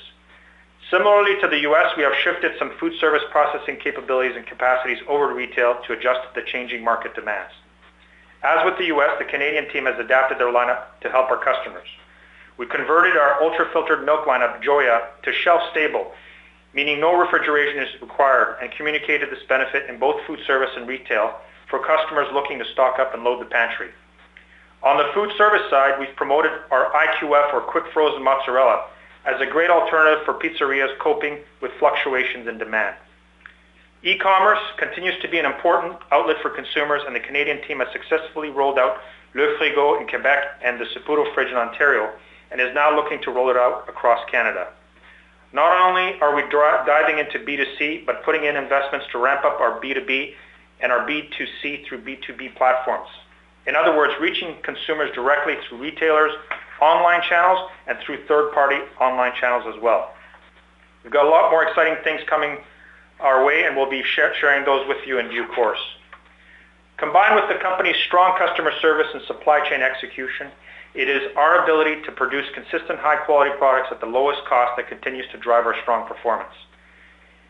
Similarly 0.90 1.40
to 1.42 1.48
the 1.48 1.60
U.S., 1.60 1.92
we 1.98 2.04
have 2.04 2.14
shifted 2.24 2.54
some 2.58 2.72
food 2.80 2.94
service 3.00 3.24
processing 3.30 3.78
capabilities 3.78 4.36
and 4.36 4.46
capacities 4.46 5.00
over 5.08 5.30
to 5.30 5.36
retail 5.36 5.82
to 5.86 5.94
adjust 5.94 6.22
to 6.22 6.40
the 6.40 6.48
changing 6.48 6.84
market 6.84 7.14
demands. 7.14 7.52
As 8.48 8.64
with 8.64 8.78
the 8.78 8.86
U.S., 8.96 9.12
the 9.20 9.26
Canadian 9.26 9.68
team 9.74 9.88
has 9.88 10.00
adapted 10.00 10.40
their 10.40 10.54
lineup 10.54 10.86
to 11.02 11.10
help 11.12 11.30
our 11.30 11.44
customers. 11.44 11.88
We 12.56 12.66
converted 12.66 13.18
our 13.18 13.44
ultra-filtered 13.44 14.06
milk 14.06 14.26
lineup, 14.26 14.64
Joya, 14.64 15.10
to 15.24 15.34
shelf-stable, 15.34 16.14
meaning 16.74 17.02
no 17.02 17.20
refrigeration 17.20 17.84
is 17.84 18.02
required, 18.02 18.56
and 18.62 18.72
communicated 18.72 19.30
this 19.32 19.44
benefit 19.50 19.90
in 19.90 20.00
both 20.00 20.26
food 20.26 20.40
service 20.48 20.70
and 20.78 20.88
retail 20.88 21.36
for 21.70 21.86
customers 21.86 22.30
looking 22.34 22.58
to 22.60 22.66
stock 22.72 23.00
up 23.00 23.14
and 23.14 23.26
load 23.26 23.42
the 23.42 23.52
pantry. 23.52 23.90
On 24.82 24.96
the 24.96 25.12
food 25.14 25.32
service 25.38 25.70
side, 25.70 26.00
we've 26.00 26.16
promoted 26.16 26.54
our 26.72 26.90
IQF 26.94 27.54
or 27.54 27.60
quick 27.60 27.84
frozen 27.92 28.24
mozzarella 28.24 28.86
as 29.26 29.42
a 29.42 29.46
great 29.46 29.70
alternative 29.70 30.24
for 30.24 30.36
pizzerias 30.36 30.98
coping 31.00 31.40
with 31.60 31.72
fluctuations 31.80 32.48
in 32.48 32.58
demand. 32.58 32.96
E-commerce 34.08 34.60
continues 34.78 35.22
to 35.22 35.28
be 35.28 35.38
an 35.38 35.46
important 35.46 35.98
outlet 36.14 36.38
for 36.42 36.50
consumers, 36.50 37.02
and 37.06 37.14
the 37.14 37.20
Canadian 37.20 37.62
team 37.68 37.80
has 37.80 37.90
successfully 37.92 38.50
rolled 38.50 38.80
out 38.80 39.00
Le 39.34 39.58
Frigo 39.58 40.00
in 40.00 40.08
Quebec 40.08 40.62
and 40.64 40.80
the 40.80 40.86
Saputo 40.86 41.26
Fridge 41.34 41.50
in 41.50 41.58
Ontario, 41.58 42.14
and 42.50 42.62
is 42.62 42.74
now 42.74 42.96
looking 42.96 43.22
to 43.24 43.32
roll 43.32 43.50
it 43.50 43.58
out 43.58 43.84
across 43.90 44.24
Canada. 44.32 44.70
Not 45.52 45.74
only 45.82 46.18
are 46.22 46.34
we 46.34 46.42
diving 46.50 47.20
into 47.20 47.40
B2C, 47.40 48.06
but 48.06 48.24
putting 48.24 48.46
in 48.46 48.56
investments 48.56 49.08
to 49.12 49.18
ramp 49.18 49.44
up 49.44 49.60
our 49.60 49.78
B2B 49.82 50.36
and 50.80 50.90
our 50.90 51.06
B2C 51.06 51.86
through 51.86 52.00
B2B 52.00 52.56
platforms. 52.56 53.10
In 53.66 53.76
other 53.76 53.94
words, 53.94 54.14
reaching 54.22 54.56
consumers 54.64 55.14
directly 55.14 55.56
through 55.68 55.80
retailers, 55.80 56.32
online 56.80 57.22
channels, 57.24 57.70
and 57.88 57.98
through 58.06 58.26
third-party 58.26 58.80
online 59.02 59.34
channels 59.36 59.66
as 59.68 59.82
well. 59.82 60.14
We've 61.04 61.12
got 61.12 61.26
a 61.26 61.30
lot 61.30 61.52
more 61.52 61.68
exciting 61.68 62.02
things 62.06 62.22
coming 62.30 62.60
our 63.20 63.46
way, 63.46 63.66
and 63.66 63.76
we'll 63.76 63.90
be 63.90 64.04
sharing 64.04 64.66
those 64.66 64.88
with 64.88 65.06
you 65.06 65.20
in 65.20 65.30
due 65.30 65.48
course. 65.48 65.80
Combined 66.98 67.36
with 67.36 67.48
the 67.48 67.62
company's 67.62 67.96
strong 68.08 68.38
customer 68.38 68.72
service 68.82 69.08
and 69.14 69.22
supply 69.24 69.68
chain 69.70 69.82
execution, 69.82 70.50
it 70.94 71.08
is 71.08 71.22
our 71.36 71.64
ability 71.64 72.02
to 72.04 72.12
produce 72.12 72.46
consistent, 72.54 73.00
high-quality 73.00 73.52
products 73.58 73.90
at 73.92 74.00
the 74.00 74.08
lowest 74.08 74.44
cost 74.46 74.78
that 74.78 74.88
continues 74.88 75.26
to 75.32 75.38
drive 75.38 75.66
our 75.66 75.76
strong 75.82 76.08
performance. 76.08 76.54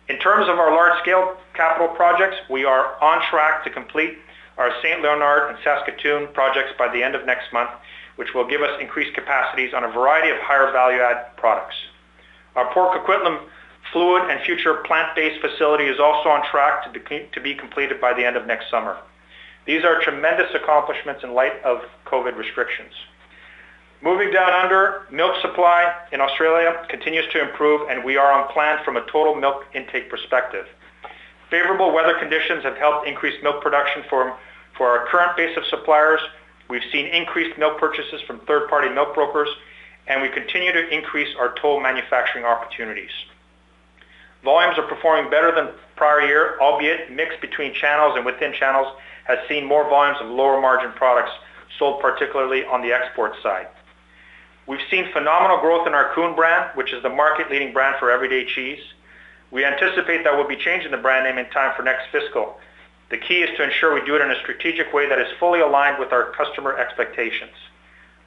In 0.09 0.19
terms 0.19 0.50
of 0.50 0.59
our 0.59 0.71
large-scale 0.71 1.38
capital 1.53 1.88
projects, 1.89 2.36
we 2.50 2.65
are 2.65 3.01
on 3.01 3.21
track 3.29 3.63
to 3.63 3.69
complete 3.69 4.17
our 4.57 4.71
St. 4.81 5.01
Leonard 5.01 5.50
and 5.50 5.57
Saskatoon 5.63 6.27
projects 6.33 6.71
by 6.77 6.91
the 6.91 7.03
end 7.03 7.15
of 7.15 7.25
next 7.25 7.53
month, 7.53 7.69
which 8.15 8.33
will 8.33 8.47
give 8.47 8.62
us 8.62 8.81
increased 8.81 9.13
capacities 9.13 9.74
on 9.74 9.83
a 9.83 9.91
variety 9.91 10.29
of 10.29 10.38
higher 10.39 10.71
value-add 10.71 11.38
products. 11.38 11.75
Our 12.55 12.74
Port 12.74 12.97
Coquitlam 12.97 13.47
fluid 13.91 14.29
and 14.29 14.41
future 14.41 14.75
plant-based 14.86 15.41
facility 15.41 15.86
is 15.86 16.00
also 16.00 16.29
on 16.29 16.46
track 16.50 16.91
to 16.94 17.41
be 17.41 17.56
completed 17.56 18.01
by 18.01 18.13
the 18.13 18.25
end 18.25 18.36
of 18.36 18.46
next 18.48 18.70
summer. 18.70 18.98
These 19.65 19.84
are 19.84 20.00
tremendous 20.01 20.53
accomplishments 20.56 21.24
in 21.24 21.34
light 21.34 21.62
of 21.63 21.82
COVID 22.06 22.38
restrictions. 22.38 22.94
Moving 24.01 24.32
down 24.32 24.53
under, 24.53 25.08
milk 25.12 25.36
supply 25.41 25.94
in 26.12 26.22
Australia 26.22 26.86
continues 26.88 27.25
to 27.34 27.41
improve, 27.41 27.89
and 27.89 28.03
we 28.03 28.15
are 28.15 28.32
on 28.32 28.51
plan 28.53 28.77
from 28.86 28.96
a 28.96 29.01
total 29.12 29.36
milk 29.36 29.65
intake 29.74 30.10
perspective. 30.10 30.67
Favorable 31.50 31.91
weather 31.91 32.13
conditions 32.20 32.63
have 32.63 32.77
helped 32.77 33.08
increase 33.08 33.41
milk 33.41 33.62
production 33.62 34.03
for 34.10 34.38
our 34.79 35.08
current 35.08 35.36
base 35.36 35.58
of 35.58 35.65
suppliers. 35.65 36.20
We've 36.70 36.84
seen 36.91 37.08
increased 37.08 37.58
milk 37.58 37.79
purchases 37.79 38.22
from 38.27 38.39
third-party 38.41 38.89
milk 38.89 39.15
brokers, 39.15 39.50
and 40.08 40.22
we 40.22 40.29
continue 40.29 40.72
to 40.72 40.88
increase 40.89 41.36
our 41.39 41.56
toll 41.56 41.82
manufacturing 41.82 42.46
opportunities. 42.46 43.12
Volumes 44.48 44.77
are 44.77 44.88
performing 44.88 45.30
better 45.30 45.54
than 45.54 45.74
prior 45.98 46.22
year, 46.22 46.58
albeit 46.62 47.12
mix 47.12 47.36
between 47.42 47.74
channels 47.74 48.16
and 48.16 48.25
within 48.25 48.54
channels 48.54 48.88
has 49.25 49.39
seen 49.50 49.66
more 49.66 49.84
volumes 49.89 50.20
of 50.22 50.30
lower-margin 50.30 50.94
products 50.94 51.32
sold, 51.77 52.00
particularly 52.00 52.63
on 52.63 52.82
the 52.82 52.94
export 52.94 53.34
side. 53.44 53.68
We've 54.66 54.88
seen 54.89 55.12
phenomenal 55.12 55.60
growth 55.60 55.86
in 55.86 55.94
our 55.94 56.13
Coon 56.13 56.34
brand, 56.34 56.72
which 56.75 56.94
is 56.94 57.04
the 57.04 57.10
market-leading 57.10 57.74
brand 57.74 57.98
for 58.00 58.10
everyday 58.10 58.46
cheese. 58.46 58.80
We 59.51 59.66
anticipate 59.66 60.24
that 60.24 60.38
we'll 60.38 60.48
be 60.48 60.56
changing 60.56 60.92
the 60.92 60.98
brand 60.98 61.25
name 61.25 61.46
in 61.46 61.51
time 61.51 61.74
for 61.75 61.84
next 61.84 62.08
fiscal. 62.13 62.58
The 63.10 63.18
key 63.18 63.42
is 63.42 63.50
to 63.58 63.63
ensure 63.63 63.94
we 63.94 64.06
do 64.06 64.16
it 64.16 64.22
in 64.22 64.32
a 64.32 64.39
strategic 64.39 64.94
way 64.94 65.10
that 65.10 65.20
is 65.20 65.27
fully 65.42 65.60
aligned 65.60 66.00
with 66.00 66.13
our 66.13 66.32
customer 66.32 66.77
expectations. 66.77 67.51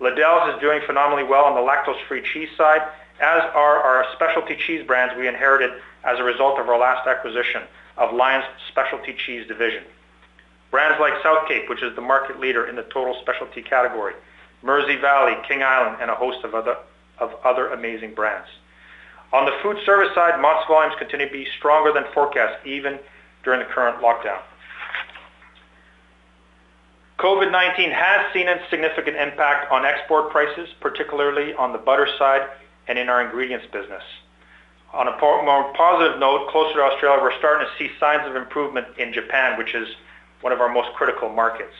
Liddells 0.01 0.55
is 0.55 0.61
doing 0.61 0.83
phenomenally 0.87 1.25
well 1.25 1.47
on 1.47 1.55
the 1.55 1.63
lactose-free 1.63 2.25
cheese 2.31 2.51
side, 2.59 2.83
as 3.21 3.43
are 3.55 3.79
our 3.79 4.07
specialty 4.15 4.57
cheese 4.57 4.87
brands 4.87 5.15
we 5.17 5.29
inherited 5.29 5.71
as 6.05 6.19
a 6.19 6.23
result 6.23 6.59
of 6.59 6.69
our 6.69 6.79
last 6.79 7.07
acquisition 7.07 7.63
of 7.99 8.15
Lion's 8.15 8.45
Specialty 8.69 9.15
Cheese 9.27 9.47
division. 9.47 9.85
Brands 10.71 10.99
like 11.01 11.13
South 11.23 11.47
Cape, 11.47 11.69
which 11.69 11.83
is 11.83 11.95
the 11.95 12.01
market 12.01 12.41
leader 12.41 12.67
in 12.67 12.77
the 12.77 12.83
total 12.85 13.17
specialty 13.21 13.61
category, 13.61 14.15
Mersey 14.63 14.97
Valley, 14.97 15.37
King 15.47 15.63
Island, 15.63 15.99
and 16.01 16.11
a 16.11 16.15
host 16.15 16.45
of 16.45 16.55
other 16.55 16.77
of 17.19 17.35
other 17.45 17.69
amazing 17.69 18.15
brands. 18.15 18.49
On 19.33 19.45
the 19.45 19.53
food 19.63 19.77
service 19.85 20.15
side, 20.15 20.41
Mott's 20.41 20.67
volumes 20.67 20.95
continue 20.99 21.27
to 21.27 21.33
be 21.33 21.47
stronger 21.59 21.93
than 21.93 22.05
forecast, 22.15 22.67
even 22.67 22.99
during 23.45 23.61
the 23.61 23.67
current 23.67 24.01
lockdown. 24.03 24.41
COVID-19 27.19 27.93
has 27.93 28.33
seen 28.33 28.49
a 28.49 28.59
significant 28.71 29.17
impact 29.19 29.71
on 29.71 29.85
export 29.85 30.31
prices, 30.31 30.71
particularly 30.81 31.53
on 31.53 31.73
the 31.73 31.79
butter 31.79 32.09
side 32.19 32.49
and 32.91 32.99
in 32.99 33.09
our 33.09 33.23
ingredients 33.23 33.67
business. 33.73 34.03
On 34.93 35.07
a 35.07 35.13
more 35.21 35.73
positive 35.75 36.19
note, 36.19 36.49
closer 36.51 36.75
to 36.75 36.83
Australia, 36.83 37.23
we're 37.23 37.39
starting 37.39 37.65
to 37.65 37.73
see 37.79 37.89
signs 38.01 38.29
of 38.29 38.35
improvement 38.35 38.89
in 38.99 39.13
Japan, 39.13 39.57
which 39.57 39.77
is 39.77 39.87
one 40.41 40.53
of 40.53 40.61
our 40.61 40.69
most 40.69 40.93
critical 40.95 41.29
markets. 41.29 41.75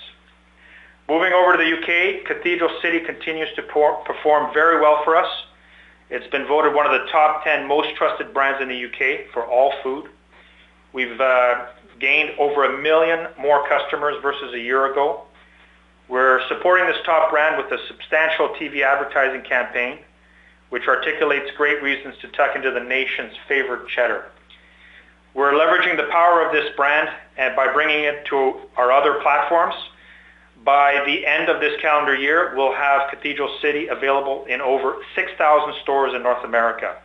Moving 1.09 1.33
over 1.33 1.57
to 1.57 1.59
the 1.59 1.69
U.K., 1.69 2.23
Cathedral 2.25 2.71
City 2.81 3.01
continues 3.01 3.49
to 3.57 3.63
perform 3.63 4.55
very 4.55 4.81
well 4.81 5.03
for 5.03 5.17
us. 5.17 5.29
It's 6.09 6.29
been 6.29 6.47
voted 6.47 6.73
one 6.75 6.87
of 6.87 6.93
the 6.93 7.11
top 7.11 7.43
10 7.43 7.67
most 7.67 7.97
trusted 7.97 8.33
brands 8.33 8.63
in 8.63 8.69
the 8.69 8.77
U.K. 8.77 9.27
for 9.33 9.45
all 9.45 9.73
food. 9.83 10.09
We've 10.93 11.21
uh, 11.21 11.67
gained 11.99 12.39
over 12.39 12.63
a 12.63 12.73
1 12.75 12.83
million 12.85 13.27
more 13.37 13.69
customers 13.69 14.15
versus 14.23 14.55
a 14.55 14.61
year 14.61 14.93
ago. 14.93 15.23
We're 16.09 16.47
supporting 16.47 16.87
this 16.87 16.99
top 17.05 17.33
brand 17.33 17.57
with 17.57 17.73
a 17.73 17.85
substantial 17.89 18.51
TV 18.51 18.83
advertising 18.83 19.43
campaign, 19.43 19.99
which 20.71 20.89
articulates 20.89 21.51
great 21.57 21.83
reasons 21.83 22.15
to 22.23 22.29
tuck 22.29 22.57
into 22.57 22.71
the 22.71 22.81
nation's 22.81 23.35
favorite 23.47 23.89
cheddar. 23.89 24.27
We're 25.35 25.53
leveraging 25.53 25.97
the 25.97 26.09
power 26.11 26.45
of 26.45 26.53
this 26.53 26.75
brand 26.77 27.09
and 27.37 27.55
by 27.55 27.73
bringing 27.73 28.05
it 28.05 28.25
to 28.27 28.55
our 28.77 28.91
other 28.91 29.21
platforms. 29.21 29.75
By 30.65 31.03
the 31.07 31.27
end 31.27 31.49
of 31.49 31.61
this 31.61 31.81
calendar 31.81 32.15
year, 32.15 32.53
we'll 32.57 32.75
have 32.75 33.11
Cathedral 33.11 33.57
City 33.63 33.87
available 33.87 34.45
in 34.47 34.61
over 34.61 34.97
6,000 35.15 35.75
stores 35.83 36.15
in 36.15 36.23
North 36.23 36.45
America. 36.45 36.97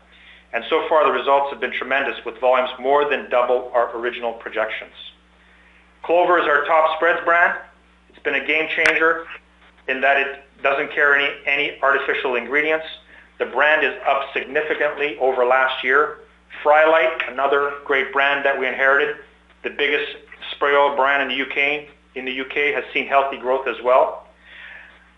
And 0.53 0.63
so 0.69 0.87
far, 0.87 1.05
the 1.05 1.11
results 1.11 1.51
have 1.51 1.59
been 1.59 1.71
tremendous, 1.71 2.15
with 2.25 2.39
volumes 2.39 2.71
more 2.79 3.09
than 3.09 3.29
double 3.29 3.71
our 3.73 3.95
original 3.97 4.33
projections. 4.33 4.93
Clover 6.03 6.39
is 6.39 6.45
our 6.47 6.65
top 6.65 6.95
spreads 6.97 7.23
brand. 7.25 7.59
It's 8.09 8.19
been 8.19 8.35
a 8.35 8.45
game 8.45 8.67
changer 8.75 9.25
in 9.87 10.01
that 10.01 10.17
it 10.17 10.43
doesn't 10.63 10.91
carry 10.93 11.27
any 11.45 11.79
artificial 11.81 12.35
ingredients. 12.35 12.85
The 13.37 13.45
brand 13.45 13.85
is 13.85 13.93
up 14.07 14.31
significantly 14.33 15.17
over 15.19 15.45
last 15.45 15.83
year. 15.83 16.19
Frylight, 16.63 17.31
another 17.31 17.73
great 17.83 18.13
brand 18.13 18.45
that 18.45 18.57
we 18.57 18.67
inherited, 18.67 19.17
the 19.63 19.69
biggest 19.69 20.15
spray 20.51 20.73
oil 20.73 20.95
brand 20.95 21.21
in 21.21 21.27
the 21.27 22.31
U.K., 22.31 22.73
has 22.73 22.83
seen 22.93 23.07
healthy 23.07 23.37
growth 23.37 23.67
as 23.67 23.75
well. 23.83 24.27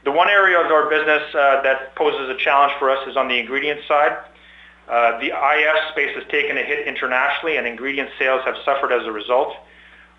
The 0.04 0.12
one 0.12 0.30
area 0.30 0.60
of 0.60 0.72
our 0.72 0.90
business 0.90 1.24
uh, 1.36 1.62
that 1.62 1.96
poses 1.96 2.30
a 2.30 2.38
challenge 2.38 2.74
for 2.80 2.90
us 2.90 3.08
is 3.08 3.18
on 3.18 3.28
the 3.28 3.38
ingredient 3.38 3.82
side. 3.88 4.18
Uh, 4.88 5.20
the 5.20 5.28
IF 5.28 5.92
space 5.92 6.16
has 6.16 6.24
taken 6.32 6.58
a 6.58 6.64
hit 6.64 6.88
internationally, 6.88 7.58
and 7.58 7.68
ingredient 7.68 8.10
sales 8.18 8.42
have 8.46 8.56
suffered 8.64 8.92
as 8.94 9.06
a 9.06 9.12
result. 9.12 9.54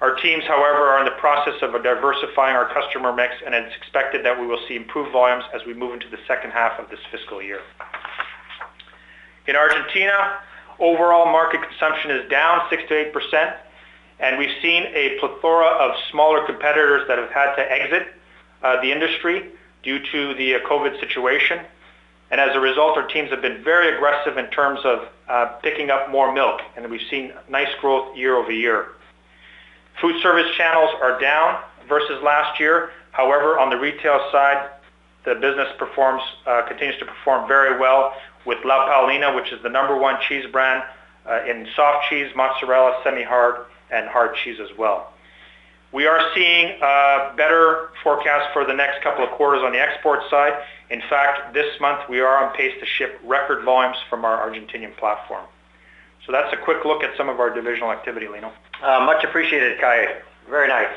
Our 0.01 0.15
teams, 0.15 0.45
however, 0.45 0.87
are 0.87 1.01
in 1.01 1.07
the 1.07 1.19
process 1.19 1.55
of 1.61 1.73
diversifying 1.83 2.55
our 2.55 2.73
customer 2.73 3.13
mix, 3.13 3.35
and 3.45 3.53
it's 3.53 3.75
expected 3.75 4.25
that 4.25 4.39
we 4.39 4.47
will 4.47 4.61
see 4.69 4.77
improved 4.77 5.11
volumes 5.11 5.45
as 5.53 5.63
we 5.67 5.75
move 5.75 5.93
into 5.93 6.09
the 6.09 6.19
second 6.29 6.53
half 6.53 6.79
of 6.79 6.89
this 6.89 7.01
fiscal 7.11 7.43
year. 7.43 7.61
In 9.49 9.57
Argentina, 9.57 10.39
overall 10.79 11.27
market 11.27 11.63
consumption 11.63 12.13
is 12.13 12.31
down 12.31 12.61
6%-8%, 12.71 13.57
and 14.21 14.39
we've 14.39 14.55
seen 14.63 14.85
a 14.95 15.19
plethora 15.19 15.67
of 15.67 15.97
smaller 16.13 16.47
competitors 16.47 17.03
that 17.09 17.19
have 17.19 17.31
had 17.31 17.57
to 17.57 17.73
exit 17.73 18.07
uh, 18.63 18.81
the 18.81 18.93
industry 18.93 19.51
due 19.83 19.99
to 20.13 20.35
the 20.35 20.55
uh, 20.55 20.59
COVID 20.69 21.01
situation. 21.01 21.59
And 22.31 22.41
as 22.41 22.55
a 22.55 22.61
result, 22.61 22.97
our 22.97 23.07
teams 23.09 23.31
have 23.31 23.43
been 23.43 23.65
very 23.65 23.97
aggressive 23.97 24.37
in 24.37 24.47
terms 24.51 24.81
of 24.85 25.09
uh, 25.29 25.47
picking 25.63 25.91
up 25.91 26.11
more 26.11 26.33
milk, 26.33 26.61
and 26.77 26.89
we've 26.89 27.09
seen 27.11 27.33
nice 27.49 27.75
growth 27.81 28.17
year-over-year. 28.17 28.89
Food 30.01 30.21
service 30.23 30.47
channels 30.57 30.91
are 31.03 31.21
down 31.21 31.61
versus 31.89 32.23
last 32.23 32.61
year. 32.61 32.91
However, 33.11 33.59
on 33.59 33.71
the 33.71 33.77
retail 33.77 34.21
side, 34.31 34.71
the 35.25 35.35
business 35.35 35.69
performs 35.79 36.23
uh, 36.47 36.63
continues 36.69 36.99
to 37.01 37.05
perform 37.05 37.49
very 37.49 37.79
well 37.79 38.15
with 38.47 38.59
La 38.65 38.87
Paulina, 38.87 39.35
which 39.35 39.53
is 39.53 39.61
the 39.63 39.69
number 39.69 39.97
one 39.97 40.17
cheese 40.29 40.47
brand 40.53 40.85
uh, 41.29 41.45
in 41.47 41.67
soft 41.75 42.07
cheese, 42.09 42.31
mozzarella, 42.37 43.01
semi-hard, 43.03 43.67
and 43.91 44.09
hard 44.09 44.37
cheese 44.37 44.59
as 44.61 44.77
well. 44.79 45.13
We 45.93 46.07
are 46.07 46.21
seeing 46.35 46.77
uh, 46.83 47.35
better 47.37 47.91
forecasts 48.03 48.53
for 48.53 48.65
the 48.65 48.75
next 48.75 49.03
couple 49.03 49.25
of 49.25 49.31
quarters 49.31 49.63
on 49.65 49.73
the 49.73 49.81
export 49.81 50.21
side. 50.31 50.53
In 50.91 51.01
fact, 51.09 51.55
this 51.55 51.81
month 51.81 52.09
we 52.09 52.21
are 52.21 52.45
on 52.45 52.55
pace 52.55 52.75
to 52.79 52.87
ship 52.87 53.19
record 53.25 53.65
volumes 53.65 53.97
from 54.09 54.25
our 54.25 54.49
Argentinian 54.49 54.97
platform. 54.97 55.45
So 56.29 56.33
that's 56.33 56.53
a 56.53 56.59
quick 56.59 56.85
look 56.85 57.03
at 57.03 57.17
some 57.17 57.31
of 57.31 57.41
our 57.41 57.49
divisional 57.49 57.91
activity, 57.91 58.29
Lino. 58.29 58.53
Uh, 58.83 59.01
much 59.01 59.25
appreciated, 59.25 59.81
Kai. 59.81 60.17
Very 60.51 60.69
nice. 60.69 60.93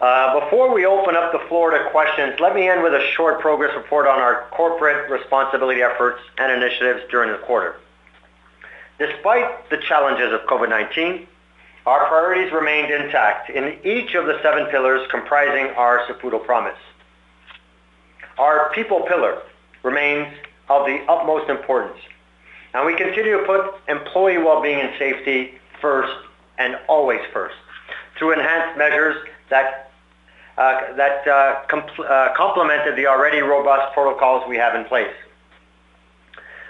Uh, 0.00 0.38
before 0.38 0.72
we 0.72 0.86
open 0.86 1.16
up 1.16 1.32
the 1.32 1.40
floor 1.48 1.72
to 1.72 1.90
questions, 1.90 2.38
let 2.38 2.54
me 2.54 2.68
end 2.68 2.84
with 2.84 2.94
a 2.94 3.04
short 3.16 3.40
progress 3.40 3.74
report 3.74 4.06
on 4.06 4.20
our 4.20 4.46
corporate 4.52 5.10
responsibility 5.10 5.82
efforts 5.82 6.20
and 6.38 6.52
initiatives 6.52 7.00
during 7.10 7.32
the 7.32 7.38
quarter. 7.38 7.80
Despite 9.00 9.68
the 9.70 9.78
challenges 9.78 10.32
of 10.32 10.42
COVID-19, 10.42 11.26
our 11.86 12.06
priorities 12.06 12.52
remained 12.52 12.92
intact 12.92 13.50
in 13.50 13.76
each 13.84 14.14
of 14.14 14.26
the 14.26 14.40
seven 14.40 14.66
pillars 14.66 15.04
comprising 15.10 15.74
our 15.74 16.06
Saputo 16.06 16.44
Promise. 16.44 16.78
Our 18.38 18.70
people 18.72 19.00
pillar 19.00 19.42
remains 19.82 20.32
of 20.68 20.86
the 20.86 21.04
utmost 21.08 21.50
importance, 21.50 21.98
and 22.74 22.86
we 22.86 22.96
continue 22.96 23.38
to 23.38 23.44
put 23.44 23.74
employee 23.88 24.38
well-being 24.38 24.80
and 24.80 24.90
safety 24.98 25.54
first 25.80 26.12
and 26.58 26.78
always 26.88 27.20
first 27.32 27.56
through 28.18 28.32
enhanced 28.32 28.78
measures 28.78 29.16
that 29.50 29.90
uh, 30.58 30.94
that 30.94 31.26
uh, 31.26 31.62
compl- 31.66 32.08
uh, 32.08 32.34
complemented 32.34 32.94
the 32.94 33.06
already 33.06 33.40
robust 33.40 33.94
protocols 33.94 34.44
we 34.46 34.56
have 34.56 34.74
in 34.74 34.84
place. 34.84 35.14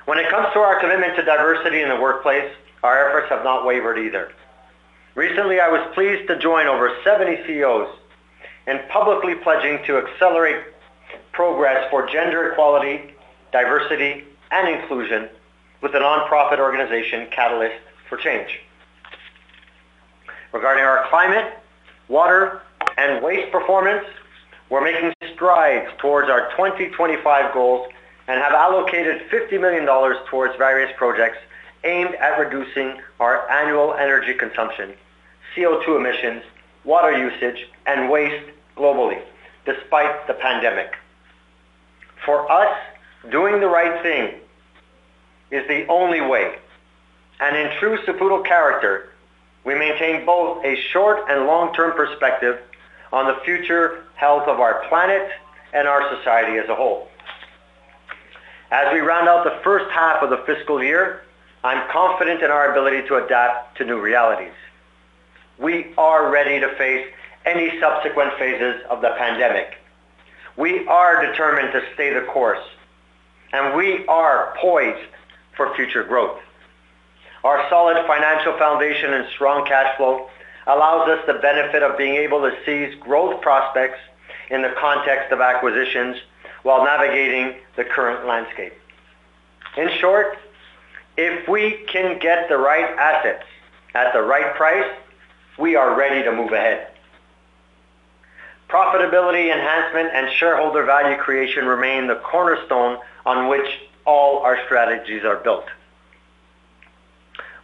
When 0.04 0.18
it 0.18 0.30
comes 0.30 0.52
to 0.52 0.60
our 0.60 0.78
commitment 0.80 1.16
to 1.16 1.24
diversity 1.24 1.82
in 1.82 1.88
the 1.88 2.00
workplace, 2.00 2.50
our 2.84 3.08
efforts 3.08 3.28
have 3.30 3.42
not 3.42 3.66
wavered 3.66 3.98
either. 3.98 4.32
Recently, 5.16 5.60
I 5.60 5.68
was 5.68 5.80
pleased 5.94 6.28
to 6.28 6.38
join 6.38 6.68
over 6.68 6.96
70 7.04 7.44
CEOs 7.46 7.88
in 8.68 8.80
publicly 8.88 9.34
pledging 9.34 9.84
to 9.86 9.98
accelerate 9.98 10.64
progress 11.32 11.88
for 11.90 12.06
gender 12.06 12.52
equality, 12.52 13.14
diversity, 13.50 14.24
and 14.52 14.68
inclusion 14.68 15.28
with 15.82 15.92
the 15.92 15.98
nonprofit 15.98 16.58
organization 16.58 17.26
Catalyst 17.30 17.74
for 18.08 18.16
Change. 18.16 18.60
Regarding 20.52 20.84
our 20.84 21.06
climate, 21.08 21.58
water, 22.08 22.62
and 22.96 23.22
waste 23.22 23.50
performance, 23.50 24.04
we're 24.70 24.84
making 24.84 25.12
strides 25.34 25.90
towards 25.98 26.30
our 26.30 26.50
2025 26.52 27.52
goals 27.52 27.88
and 28.28 28.40
have 28.40 28.52
allocated 28.52 29.22
$50 29.28 29.60
million 29.60 29.86
towards 30.30 30.56
various 30.56 30.90
projects 30.96 31.38
aimed 31.84 32.14
at 32.14 32.38
reducing 32.38 33.00
our 33.18 33.50
annual 33.50 33.94
energy 33.94 34.34
consumption, 34.34 34.92
CO2 35.56 35.98
emissions, 35.98 36.44
water 36.84 37.16
usage, 37.16 37.66
and 37.86 38.08
waste 38.08 38.46
globally, 38.76 39.20
despite 39.66 40.26
the 40.28 40.34
pandemic. 40.34 40.94
For 42.24 42.50
us, 42.50 42.76
doing 43.30 43.58
the 43.60 43.66
right 43.66 44.00
thing 44.02 44.41
is 45.52 45.68
the 45.68 45.86
only 45.86 46.20
way. 46.20 46.56
And 47.38 47.56
in 47.56 47.78
true 47.78 47.98
Saputo 47.98 48.44
character, 48.44 49.10
we 49.64 49.74
maintain 49.74 50.26
both 50.26 50.64
a 50.64 50.74
short 50.92 51.26
and 51.28 51.46
long-term 51.46 51.92
perspective 51.92 52.58
on 53.12 53.26
the 53.26 53.38
future 53.44 54.04
health 54.14 54.48
of 54.48 54.58
our 54.58 54.84
planet 54.88 55.30
and 55.72 55.86
our 55.86 56.16
society 56.16 56.58
as 56.58 56.68
a 56.68 56.74
whole. 56.74 57.08
As 58.70 58.92
we 58.92 59.00
round 59.00 59.28
out 59.28 59.44
the 59.44 59.60
first 59.62 59.90
half 59.92 60.22
of 60.22 60.30
the 60.30 60.38
fiscal 60.46 60.82
year, 60.82 61.22
I'm 61.62 61.88
confident 61.90 62.42
in 62.42 62.50
our 62.50 62.72
ability 62.72 63.06
to 63.08 63.24
adapt 63.24 63.76
to 63.78 63.84
new 63.84 64.00
realities. 64.00 64.54
We 65.58 65.92
are 65.98 66.30
ready 66.32 66.58
to 66.58 66.74
face 66.76 67.06
any 67.44 67.78
subsequent 67.78 68.32
phases 68.38 68.82
of 68.88 69.02
the 69.02 69.10
pandemic. 69.18 69.76
We 70.56 70.86
are 70.86 71.24
determined 71.24 71.72
to 71.72 71.82
stay 71.94 72.12
the 72.12 72.22
course, 72.22 72.64
and 73.52 73.76
we 73.76 74.06
are 74.06 74.54
poised 74.60 75.08
for 75.56 75.74
future 75.74 76.04
growth. 76.04 76.38
Our 77.44 77.66
solid 77.68 78.06
financial 78.06 78.56
foundation 78.58 79.14
and 79.14 79.26
strong 79.34 79.66
cash 79.66 79.96
flow 79.96 80.28
allows 80.66 81.08
us 81.08 81.24
the 81.26 81.34
benefit 81.34 81.82
of 81.82 81.98
being 81.98 82.14
able 82.14 82.40
to 82.40 82.56
seize 82.64 82.94
growth 83.00 83.40
prospects 83.42 83.98
in 84.50 84.62
the 84.62 84.72
context 84.78 85.32
of 85.32 85.40
acquisitions 85.40 86.16
while 86.62 86.84
navigating 86.84 87.56
the 87.76 87.84
current 87.84 88.26
landscape. 88.26 88.74
In 89.76 89.90
short, 89.98 90.38
if 91.16 91.48
we 91.48 91.84
can 91.88 92.18
get 92.18 92.48
the 92.48 92.58
right 92.58 92.96
assets 92.96 93.44
at 93.94 94.12
the 94.12 94.22
right 94.22 94.54
price, 94.54 94.90
we 95.58 95.76
are 95.76 95.96
ready 95.96 96.22
to 96.22 96.32
move 96.32 96.52
ahead. 96.52 96.88
Profitability 98.68 99.52
enhancement 99.52 100.10
and 100.14 100.32
shareholder 100.32 100.84
value 100.84 101.16
creation 101.18 101.66
remain 101.66 102.06
the 102.06 102.14
cornerstone 102.16 102.98
on 103.26 103.48
which 103.48 103.66
all 104.04 104.38
our 104.38 104.58
strategies 104.66 105.24
are 105.24 105.36
built. 105.36 105.64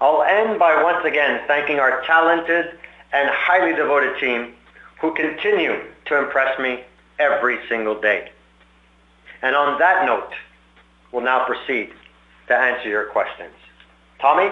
I'll 0.00 0.22
end 0.22 0.58
by 0.58 0.82
once 0.82 1.04
again 1.04 1.40
thanking 1.46 1.80
our 1.80 2.02
talented 2.04 2.78
and 3.12 3.28
highly 3.32 3.74
devoted 3.74 4.18
team 4.20 4.54
who 5.00 5.14
continue 5.14 5.80
to 6.06 6.18
impress 6.18 6.58
me 6.58 6.84
every 7.18 7.58
single 7.68 8.00
day. 8.00 8.30
And 9.42 9.56
on 9.56 9.78
that 9.78 10.06
note, 10.06 10.32
we'll 11.12 11.24
now 11.24 11.46
proceed 11.46 11.90
to 12.48 12.54
answer 12.54 12.88
your 12.88 13.06
questions. 13.06 13.54
Tommy? 14.20 14.50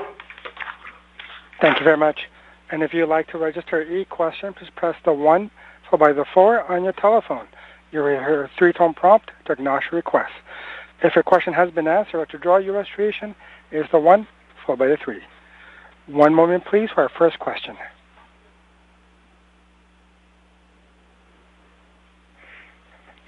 Thank 1.61 1.79
you 1.79 1.85
very 1.85 1.97
much. 1.97 2.29
And 2.71 2.83
if 2.83 2.93
you'd 2.93 3.09
like 3.09 3.29
to 3.29 3.39
register 3.39 3.81
a 3.81 4.05
question, 4.05 4.53
please 4.53 4.71
press 4.75 4.97
the 5.05 5.13
1 5.13 5.51
followed 5.89 6.01
by 6.01 6.13
the 6.13 6.25
4 6.35 6.71
on 6.71 6.85
your 6.85 6.93
telephone. 6.93 7.47
You 7.93 8.01
will 8.01 8.09
hear 8.09 8.45
a 8.45 8.51
three-tone 8.59 8.95
prompt 8.95 9.31
to 9.45 9.53
acknowledge 9.53 9.85
your 9.91 9.99
request. 9.99 10.33
If 11.03 11.15
your 11.15 11.23
question 11.23 11.53
has 11.53 11.71
been 11.71 11.87
answered 11.87 12.19
or 12.19 12.27
to 12.27 12.39
draw 12.39 12.57
your 12.57 12.75
registration, 12.75 13.35
is 13.71 13.87
the 13.93 13.99
1 13.99 14.27
followed 14.65 14.79
by 14.79 14.87
the 14.89 14.97
3. 14.97 15.21
One 16.07 16.35
moment, 16.35 16.65
please, 16.65 16.89
for 16.95 17.03
our 17.03 17.09
first 17.09 17.39
question. 17.39 17.77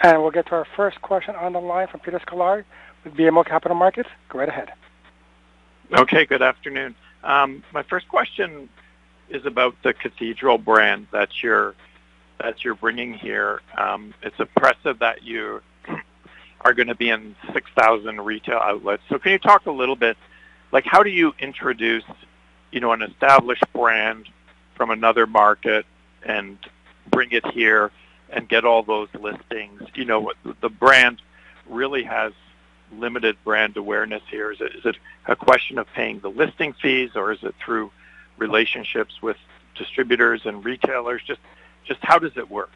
And 0.01 0.23
we'll 0.23 0.31
get 0.31 0.47
to 0.47 0.53
our 0.53 0.67
first 0.77 1.03
question 1.03 1.35
on 1.35 1.53
the 1.53 1.61
line 1.61 1.89
from 1.89 2.01
Peter 2.01 2.21
Sklar 2.21 2.65
with 3.05 3.15
BMO 3.15 3.45
Capital 3.45 3.77
Markets. 3.77 4.09
Go 4.29 4.39
right 4.39 4.49
ahead. 4.49 4.71
Okay, 5.93 6.25
good 6.25 6.43
afternoon. 6.43 6.95
Um, 7.25 7.65
my 7.73 7.83
first 7.83 8.09
question 8.09 8.69
is 9.29 9.45
about 9.45 9.75
the 9.83 9.93
Cathedral 9.93 10.59
brand 10.59 11.09
that 11.13 11.43
you're 11.43 11.75
that 12.41 12.65
you're 12.65 12.77
bringing 12.77 13.15
here. 13.15 13.61
Um, 13.77 14.15
it's 14.23 14.39
impressive 14.39 15.01
that 15.01 15.25
you 15.25 15.61
are 16.63 16.75
going 16.75 16.89
to 16.89 16.95
be 16.95 17.11
in 17.11 17.35
6,000 17.53 18.21
retail 18.21 18.61
outlets. 18.63 19.03
So 19.09 19.19
can 19.19 19.33
you 19.33 19.39
talk 19.39 19.67
a 19.67 19.71
little 19.71 19.97
bit, 19.97 20.17
like 20.73 20.85
how 20.85 21.03
do 21.03 21.11
you 21.11 21.35
introduce, 21.39 22.05
you 22.73 22.81
know, 22.81 22.93
an 22.93 23.03
established 23.03 23.65
brand 23.73 24.29
from 24.75 24.91
another 24.91 25.27
market 25.27 25.87
and 26.25 26.59
bring 27.11 27.31
it 27.33 27.47
here? 27.53 27.91
and 28.31 28.49
get 28.49 28.65
all 28.65 28.83
those 28.83 29.09
listings. 29.19 29.83
You 29.95 30.05
know, 30.05 30.33
the 30.61 30.69
brand 30.69 31.23
really 31.69 32.03
has 32.05 32.33
limited 32.93 33.37
brand 33.45 33.77
awareness 33.77 34.23
here. 34.31 34.53
Is 34.53 34.61
it, 34.61 34.75
is 34.77 34.87
it 34.87 34.97
a 35.27 35.37
question 35.37 35.79
of 35.79 35.87
paying 35.95 36.21
the 36.21 36.31
listing 36.31 36.75
fees, 36.75 37.11
or 37.15 37.33
is 37.33 37.43
it 37.43 37.55
through 37.65 37.91
relationships 38.37 39.23
with 39.23 39.37
distributors 39.75 40.43
and 40.45 40.65
retailers? 40.65 41.23
Just, 41.27 41.41
just 41.85 42.01
how 42.03 42.19
does 42.19 42.37
it 42.37 42.51
work? 42.51 42.71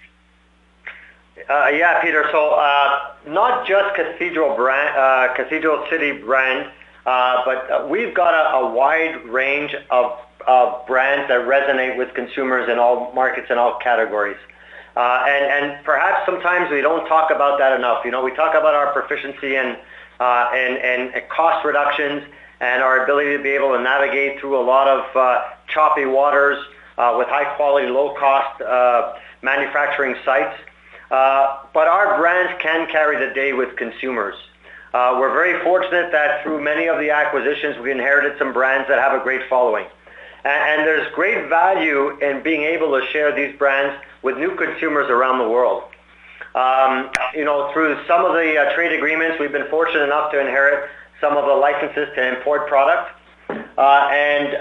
Uh, 1.49 1.69
yeah, 1.69 2.01
Peter. 2.03 2.29
So 2.31 2.51
uh, 2.51 3.15
not 3.27 3.67
just 3.67 3.95
Cathedral 3.95 4.55
brand, 4.57 4.97
uh, 4.97 5.35
Cathedral 5.35 5.85
City 5.91 6.13
brand, 6.13 6.71
uh, 7.07 7.43
but 7.45 7.71
uh, 7.71 7.87
we've 7.89 8.15
got 8.15 8.35
a, 8.35 8.57
a 8.59 8.73
wide 8.73 9.25
range 9.27 9.75
of, 9.91 10.19
of 10.47 10.87
brands 10.87 11.29
that 11.29 11.41
resonate 11.47 11.97
with 11.97 12.15
consumers 12.15 12.69
in 12.69 12.79
all 12.79 13.13
markets 13.13 13.49
and 13.51 13.59
all 13.59 13.79
categories. 13.83 14.37
Uh, 14.97 15.25
and, 15.27 15.45
and 15.47 15.85
perhaps 15.85 16.25
sometimes 16.27 16.71
we 16.71 16.81
don't 16.81 17.07
talk 17.09 17.31
about 17.31 17.59
that 17.59 17.73
enough. 17.73 18.05
You 18.05 18.11
know, 18.11 18.23
we 18.23 18.35
talk 18.35 18.55
about 18.55 18.75
our 18.75 18.93
proficiency 18.93 19.57
in, 19.57 19.77
uh, 20.21 20.51
and 20.55 21.15
in 21.15 21.23
cost 21.29 21.65
reductions 21.65 22.23
and 22.61 22.83
our 22.83 23.03
ability 23.03 23.37
to 23.37 23.43
be 23.43 23.51
able 23.51 23.75
to 23.77 23.83
navigate 23.83 24.39
through 24.39 24.61
a 24.61 24.63
lot 24.63 24.87
of 24.87 25.53
choppy 25.67 26.05
waters 26.05 26.63
uh, 26.99 27.15
with 27.19 27.27
high 27.29 27.57
quality, 27.57 27.89
low 27.89 28.15
cost 28.15 28.61
uh, 28.61 29.15
manufacturing 29.41 30.15
sites. 30.25 30.57
Uh, 31.13 31.59
but 31.75 31.89
our 31.89 32.19
brands 32.19 32.55
can 32.63 32.89
carry 32.91 33.19
the 33.25 33.35
day 33.35 33.53
with 33.53 33.77
consumers. 33.77 34.35
Uh, 34.95 35.17
we're 35.21 35.33
very 35.33 35.63
fortunate 35.63 36.11
that 36.11 36.43
through 36.43 36.63
many 36.63 36.89
of 36.89 36.99
the 36.99 37.11
acquisitions, 37.11 37.77
we 37.79 37.91
inherited 37.91 38.39
some 38.39 38.55
brands 38.55 38.89
that 38.89 38.99
have 38.99 39.19
a 39.21 39.23
great 39.23 39.43
following. 39.49 39.87
And, 40.45 40.87
there's 40.87 41.13
great 41.15 41.49
value 41.49 42.19
in 42.19 42.43
being 42.43 42.63
able 42.63 42.99
to 42.99 43.07
share 43.09 43.35
these 43.35 43.57
brands 43.59 44.03
with 44.23 44.39
new 44.39 44.57
consumers 44.57 45.09
around 45.11 45.39
the 45.39 45.49
world. 45.49 45.85
Um, 46.55 47.11
you 47.35 47.45
know, 47.45 47.71
through 47.73 47.97
some 48.07 48.25
of 48.25 48.33
the 48.33 48.59
uh, 48.59 48.75
trade 48.75 48.93
agreements, 48.93 49.39
we've 49.39 49.53
been 49.53 49.69
fortunate 49.69 50.05
enough 50.05 50.33
to 50.33 50.41
inherit 50.41 50.89
some 51.21 51.37
of 51.37 51.45
the 51.45 51.55
licenses 51.55 52.09
to 52.17 52.37
import 52.37 52.67
product. 52.69 53.13
And 53.79 54.57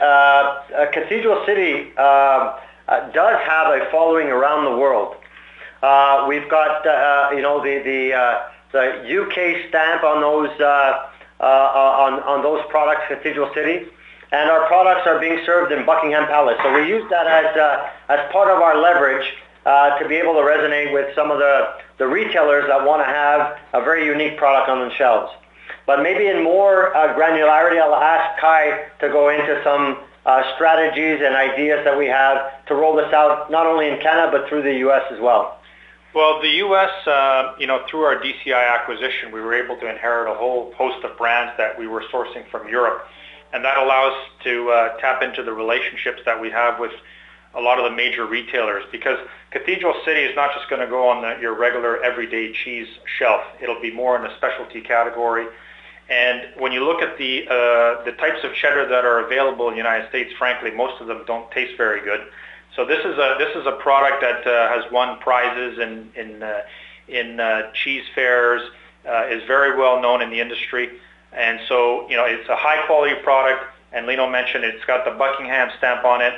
Cathedral 0.93 1.43
City 1.45 1.91
does 1.95 3.39
have 3.41 3.67
a 3.73 3.87
following 3.89 4.27
around 4.27 4.65
the 4.65 4.77
world. 4.77 5.15
We've 6.27 6.49
got, 6.49 6.85
you 7.35 7.41
know, 7.41 7.61
the 7.63 7.79
the, 7.83 8.41
the 8.71 9.21
UK 9.21 9.69
stamp 9.69 10.03
on 10.03 10.21
those 10.21 10.49
on 11.39 12.13
on 12.23 12.41
those 12.43 12.61
products, 12.69 13.03
Cathedral 13.07 13.51
City 13.53 13.87
and 14.31 14.49
our 14.49 14.65
products 14.67 15.05
are 15.05 15.19
being 15.19 15.39
served 15.45 15.71
in 15.71 15.85
Buckingham 15.85 16.25
Palace. 16.27 16.57
So 16.63 16.73
we 16.73 16.87
use 16.87 17.03
that 17.09 17.27
as, 17.27 17.55
uh, 17.57 17.89
as 18.09 18.31
part 18.31 18.49
of 18.49 18.61
our 18.61 18.81
leverage 18.81 19.27
uh, 19.65 19.99
to 19.99 20.07
be 20.07 20.15
able 20.15 20.33
to 20.33 20.39
resonate 20.39 20.93
with 20.93 21.13
some 21.15 21.31
of 21.31 21.39
the, 21.39 21.73
the 21.97 22.07
retailers 22.07 22.65
that 22.67 22.85
want 22.85 23.01
to 23.01 23.05
have 23.05 23.59
a 23.73 23.83
very 23.83 24.05
unique 24.05 24.37
product 24.37 24.69
on 24.69 24.87
the 24.87 24.93
shelves. 24.95 25.31
But 25.85 26.01
maybe 26.01 26.27
in 26.27 26.43
more 26.43 26.95
uh, 26.95 27.13
granularity, 27.13 27.81
I'll 27.81 27.95
ask 27.95 28.39
Kai 28.39 28.87
to 29.01 29.09
go 29.09 29.29
into 29.29 29.61
some 29.63 29.99
uh, 30.25 30.43
strategies 30.55 31.19
and 31.21 31.35
ideas 31.35 31.83
that 31.83 31.97
we 31.97 32.05
have 32.05 32.65
to 32.67 32.75
roll 32.75 32.95
this 32.95 33.11
out 33.11 33.51
not 33.51 33.65
only 33.65 33.89
in 33.89 33.99
Canada 33.99 34.31
but 34.31 34.47
through 34.47 34.61
the 34.61 34.75
U.S. 34.85 35.03
as 35.11 35.19
well. 35.19 35.57
Well, 36.13 36.41
the 36.41 36.49
U.S., 36.49 37.07
uh, 37.07 37.55
you 37.57 37.67
know, 37.67 37.85
through 37.89 38.01
our 38.01 38.17
DCI 38.17 38.79
acquisition, 38.79 39.31
we 39.31 39.39
were 39.39 39.53
able 39.53 39.77
to 39.77 39.89
inherit 39.89 40.29
a 40.29 40.37
whole 40.37 40.73
host 40.73 41.05
of 41.05 41.17
brands 41.17 41.53
that 41.57 41.79
we 41.79 41.87
were 41.87 42.03
sourcing 42.11 42.49
from 42.51 42.67
Europe 42.67 43.07
and 43.53 43.63
that 43.65 43.77
allows 43.77 44.13
to 44.43 44.69
uh, 44.69 44.97
tap 44.97 45.21
into 45.21 45.43
the 45.43 45.51
relationships 45.51 46.21
that 46.25 46.39
we 46.39 46.49
have 46.49 46.79
with 46.79 46.91
a 47.53 47.59
lot 47.61 47.79
of 47.79 47.89
the 47.89 47.95
major 47.95 48.25
retailers 48.25 48.83
because 48.91 49.17
Cathedral 49.51 49.93
City 50.05 50.21
is 50.21 50.35
not 50.35 50.53
just 50.55 50.69
going 50.69 50.81
to 50.81 50.87
go 50.87 51.09
on 51.09 51.21
the, 51.21 51.41
your 51.41 51.57
regular 51.57 52.01
everyday 52.01 52.53
cheese 52.53 52.87
shelf. 53.19 53.41
It'll 53.61 53.81
be 53.81 53.91
more 53.91 54.15
in 54.15 54.23
the 54.23 54.33
specialty 54.37 54.79
category. 54.81 55.47
And 56.09 56.47
when 56.57 56.71
you 56.71 56.83
look 56.85 57.01
at 57.01 57.17
the 57.17 57.47
uh, 57.47 58.03
the 58.03 58.13
types 58.17 58.43
of 58.43 58.53
cheddar 58.53 58.87
that 58.87 59.05
are 59.05 59.25
available 59.25 59.67
in 59.67 59.73
the 59.73 59.77
United 59.77 60.09
States, 60.09 60.31
frankly, 60.37 60.71
most 60.71 61.01
of 61.01 61.07
them 61.07 61.23
don't 61.25 61.49
taste 61.51 61.77
very 61.77 62.01
good. 62.03 62.21
So 62.75 62.85
this 62.85 62.99
is 62.99 63.17
a 63.17 63.35
this 63.37 63.55
is 63.55 63.67
a 63.67 63.73
product 63.73 64.21
that 64.21 64.47
uh, 64.47 64.69
has 64.69 64.89
won 64.91 65.19
prizes 65.19 65.79
in 65.79 66.09
in 66.15 66.43
uh, 66.43 66.61
in 67.07 67.39
uh, 67.39 67.71
cheese 67.73 68.03
fairs, 68.15 68.61
uh, 69.07 69.27
is 69.29 69.43
very 69.45 69.77
well 69.77 70.01
known 70.01 70.21
in 70.21 70.29
the 70.29 70.39
industry. 70.39 70.89
And 71.33 71.59
so, 71.67 72.09
you 72.09 72.17
know, 72.17 72.25
it's 72.25 72.47
a 72.49 72.55
high 72.55 72.85
quality 72.85 73.15
product, 73.23 73.63
and 73.93 74.05
Lino 74.05 74.29
mentioned 74.29 74.63
it's 74.63 74.83
got 74.85 75.05
the 75.05 75.11
Buckingham 75.11 75.69
stamp 75.77 76.03
on 76.05 76.21
it. 76.21 76.33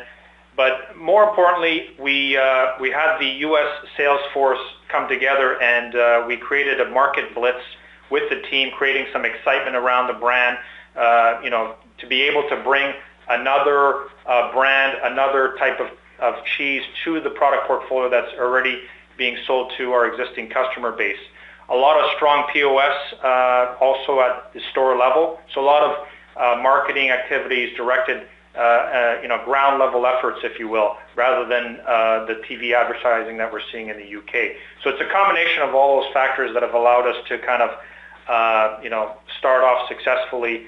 But 0.55 0.95
more 0.95 1.27
importantly, 1.27 1.89
we 1.99 2.37
uh, 2.37 2.73
we 2.79 2.91
had 2.91 3.17
the 3.17 3.27
U.S. 3.47 3.87
sales 3.97 4.21
force 4.33 4.59
come 4.87 5.07
together, 5.07 5.59
and 5.61 5.95
uh, 5.95 6.25
we 6.27 6.37
created 6.37 6.79
a 6.79 6.89
market 6.91 7.33
blitz 7.33 7.63
with 8.11 8.29
the 8.29 8.41
team, 8.49 8.71
creating 8.77 9.07
some 9.11 9.25
excitement 9.25 9.75
around 9.75 10.07
the 10.07 10.13
brand. 10.13 10.57
Uh, 10.95 11.39
you 11.43 11.49
know, 11.49 11.75
to 11.97 12.05
be 12.05 12.21
able 12.21 12.47
to 12.49 12.61
bring 12.63 12.93
another 13.29 14.09
uh, 14.27 14.53
brand, 14.53 14.99
another 15.03 15.55
type 15.57 15.79
of, 15.79 15.87
of 16.19 16.35
cheese 16.45 16.83
to 17.03 17.19
the 17.19 17.29
product 17.29 17.67
portfolio 17.67 18.09
that's 18.09 18.33
already 18.39 18.81
being 19.17 19.37
sold 19.45 19.71
to 19.77 19.91
our 19.91 20.11
existing 20.11 20.49
customer 20.49 20.91
base 20.91 21.19
a 21.69 21.75
lot 21.75 21.99
of 21.99 22.09
strong 22.15 22.47
POS 22.51 23.13
uh, 23.23 23.75
also 23.79 24.19
at 24.21 24.53
the 24.53 24.61
store 24.71 24.97
level. 24.97 25.39
So 25.53 25.61
a 25.61 25.65
lot 25.65 25.83
of 25.83 26.07
uh, 26.35 26.61
marketing 26.61 27.09
activities 27.09 27.75
directed, 27.77 28.27
uh, 28.55 29.17
you 29.21 29.27
know, 29.27 29.41
ground 29.45 29.79
level 29.79 30.05
efforts, 30.05 30.39
if 30.43 30.59
you 30.59 30.67
will, 30.67 30.97
rather 31.15 31.47
than 31.47 31.77
the 32.27 32.41
TV 32.47 32.73
advertising 32.73 33.37
that 33.37 33.51
we're 33.51 33.61
seeing 33.71 33.89
in 33.89 33.97
the 33.97 34.15
UK. 34.17 34.57
So 34.83 34.89
it's 34.89 35.01
a 35.01 35.11
combination 35.11 35.63
of 35.63 35.73
all 35.73 36.01
those 36.01 36.11
factors 36.13 36.53
that 36.53 36.63
have 36.63 36.73
allowed 36.73 37.07
us 37.07 37.15
to 37.29 37.37
kind 37.39 37.61
of, 37.61 38.83
you 38.83 38.89
know, 38.89 39.15
start 39.39 39.63
off 39.63 39.87
successfully 39.87 40.67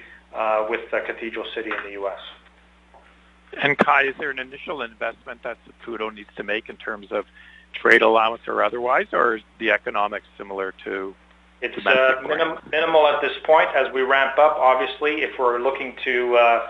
with 0.68 0.90
Cathedral 0.90 1.46
City 1.54 1.70
in 1.70 1.82
the 1.84 2.00
US. 2.02 2.18
And 3.62 3.76
Kai, 3.78 4.04
is 4.08 4.14
there 4.18 4.30
an 4.30 4.38
initial 4.38 4.82
investment 4.82 5.42
that 5.42 5.56
Saputo 5.66 6.12
needs 6.12 6.28
to 6.36 6.42
make 6.42 6.68
in 6.68 6.76
terms 6.76 7.08
of 7.10 7.24
trade 7.72 8.02
allowance 8.02 8.42
or 8.46 8.62
otherwise, 8.62 9.06
or 9.12 9.36
is 9.36 9.42
the 9.58 9.70
economics 9.70 10.26
similar 10.36 10.72
to 10.84 11.14
it's 11.62 11.86
uh, 11.86 12.22
minim- 12.22 12.58
minimal 12.70 13.06
at 13.06 13.22
this 13.22 13.32
point. 13.44 13.68
As 13.74 13.92
we 13.92 14.02
ramp 14.02 14.38
up, 14.38 14.56
obviously, 14.58 15.22
if 15.22 15.38
we're 15.38 15.58
looking 15.58 15.96
to 16.04 16.36
uh, 16.36 16.66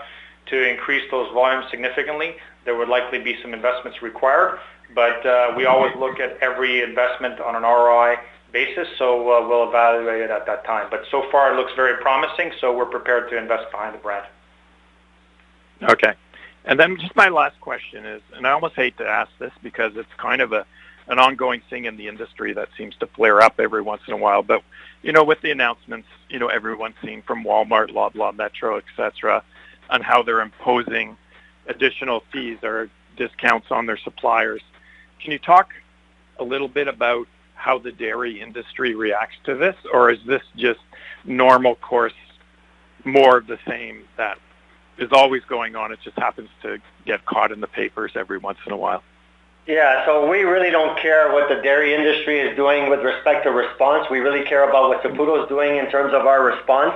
to 0.47 0.69
increase 0.69 1.03
those 1.11 1.31
volumes 1.33 1.65
significantly, 1.69 2.35
there 2.63 2.75
would 2.75 2.87
likely 2.87 3.19
be 3.19 3.37
some 3.41 3.53
investments 3.53 4.01
required. 4.01 4.59
But 4.95 5.25
uh, 5.25 5.53
we 5.57 5.65
always 5.65 5.93
look 5.97 6.19
at 6.21 6.37
every 6.41 6.81
investment 6.81 7.41
on 7.41 7.55
an 7.55 7.63
ROI 7.63 8.15
basis, 8.53 8.87
so 8.97 9.29
uh, 9.29 9.47
we'll 9.47 9.67
evaluate 9.67 10.21
it 10.21 10.31
at 10.31 10.45
that 10.45 10.63
time. 10.65 10.87
But 10.89 11.03
so 11.11 11.29
far, 11.29 11.53
it 11.53 11.57
looks 11.57 11.73
very 11.75 12.01
promising, 12.01 12.53
so 12.61 12.75
we're 12.75 12.85
prepared 12.85 13.29
to 13.31 13.37
invest 13.37 13.69
behind 13.71 13.93
the 13.93 13.99
brand. 13.99 14.25
Okay. 15.83 16.13
And 16.67 16.77
then 16.77 16.97
just 16.99 17.15
my 17.15 17.29
last 17.29 17.59
question 17.61 18.05
is, 18.05 18.21
and 18.35 18.45
I 18.45 18.51
almost 18.51 18.75
hate 18.75 18.97
to 18.97 19.07
ask 19.07 19.31
this 19.39 19.53
because 19.63 19.95
it's 19.95 20.13
kind 20.17 20.41
of 20.41 20.53
a 20.53 20.65
an 21.09 21.19
ongoing 21.19 21.61
thing 21.69 21.85
in 21.85 21.95
the 21.95 22.09
industry 22.09 22.51
that 22.51 22.67
seems 22.77 22.93
to 22.97 23.07
flare 23.07 23.41
up 23.41 23.61
every 23.61 23.81
once 23.81 24.01
in 24.09 24.13
a 24.13 24.17
while. 24.17 24.43
But 24.43 24.61
you 25.01 25.13
know, 25.13 25.23
with 25.23 25.39
the 25.39 25.51
announcements, 25.51 26.09
you 26.29 26.37
know, 26.37 26.47
everyone's 26.47 26.97
seen 27.01 27.21
from 27.21 27.45
Walmart, 27.45 27.91
Loblaw, 27.91 28.35
Metro, 28.35 28.77
etc., 28.77 29.41
on 29.89 30.01
how 30.01 30.21
they're 30.21 30.41
imposing 30.41 31.15
additional 31.67 32.23
fees 32.33 32.57
or 32.61 32.89
discounts 33.15 33.67
on 33.71 33.85
their 33.85 33.97
suppliers. 33.97 34.61
Can 35.21 35.31
you 35.31 35.39
talk 35.39 35.73
a 36.37 36.43
little 36.43 36.67
bit 36.67 36.89
about 36.89 37.27
how 37.55 37.79
the 37.79 37.93
dairy 37.93 38.41
industry 38.41 38.93
reacts 38.93 39.37
to 39.45 39.55
this, 39.55 39.75
or 39.93 40.11
is 40.11 40.19
this 40.25 40.43
just 40.57 40.81
normal 41.23 41.75
course, 41.75 42.13
more 43.05 43.37
of 43.37 43.47
the 43.47 43.57
same 43.65 44.03
that 44.17 44.37
is 44.97 45.09
always 45.11 45.43
going 45.45 45.75
on? 45.75 45.91
It 45.91 45.99
just 46.03 46.17
happens 46.17 46.49
to 46.61 46.79
get 47.05 47.25
caught 47.25 47.51
in 47.51 47.61
the 47.61 47.67
papers 47.67 48.11
every 48.15 48.37
once 48.37 48.59
in 48.65 48.71
a 48.71 48.77
while. 48.77 49.03
Yeah, 49.67 50.05
so 50.05 50.29
we 50.29 50.43
really 50.43 50.69
don't 50.71 50.97
care 50.97 51.33
what 51.33 51.49
the 51.49 51.55
dairy 51.55 51.93
industry 51.93 52.39
is 52.39 52.55
doing 52.55 52.89
with 52.89 53.01
respect 53.01 53.43
to 53.43 53.51
response. 53.51 54.09
We 54.09 54.19
really 54.19 54.45
care 54.45 54.67
about 54.67 54.87
what 54.87 55.03
Saputo 55.03 55.43
is 55.43 55.49
doing 55.49 55.75
in 55.75 55.91
terms 55.91 56.13
of 56.13 56.25
our 56.25 56.41
response. 56.41 56.95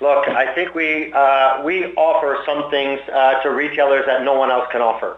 Look, 0.00 0.28
I 0.28 0.52
think 0.54 0.74
we 0.74 1.12
uh, 1.12 1.62
we 1.62 1.94
offer 1.94 2.42
some 2.44 2.70
things 2.70 3.00
uh, 3.08 3.40
to 3.42 3.50
retailers 3.50 4.04
that 4.06 4.24
no 4.24 4.34
one 4.34 4.50
else 4.50 4.66
can 4.70 4.82
offer. 4.82 5.16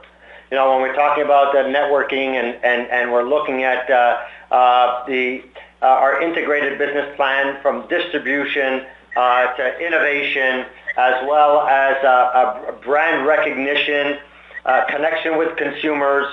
You 0.50 0.58
know, 0.58 0.70
when 0.72 0.82
we're 0.82 0.94
talking 0.94 1.24
about 1.24 1.52
the 1.52 1.60
networking 1.60 2.34
and, 2.38 2.62
and, 2.62 2.88
and 2.90 3.10
we're 3.10 3.24
looking 3.24 3.64
at 3.64 3.90
uh, 3.90 4.20
uh, 4.52 5.06
the 5.06 5.42
uh, 5.82 5.86
our 5.86 6.22
integrated 6.22 6.78
business 6.78 7.14
plan 7.16 7.60
from 7.60 7.88
distribution 7.88 8.86
to 9.14 9.78
innovation, 9.80 10.66
as 10.96 11.26
well 11.26 11.62
as 11.62 11.96
uh, 12.04 12.72
brand 12.84 13.26
recognition, 13.26 14.18
uh, 14.64 14.84
connection 14.86 15.38
with 15.38 15.56
consumers, 15.56 16.26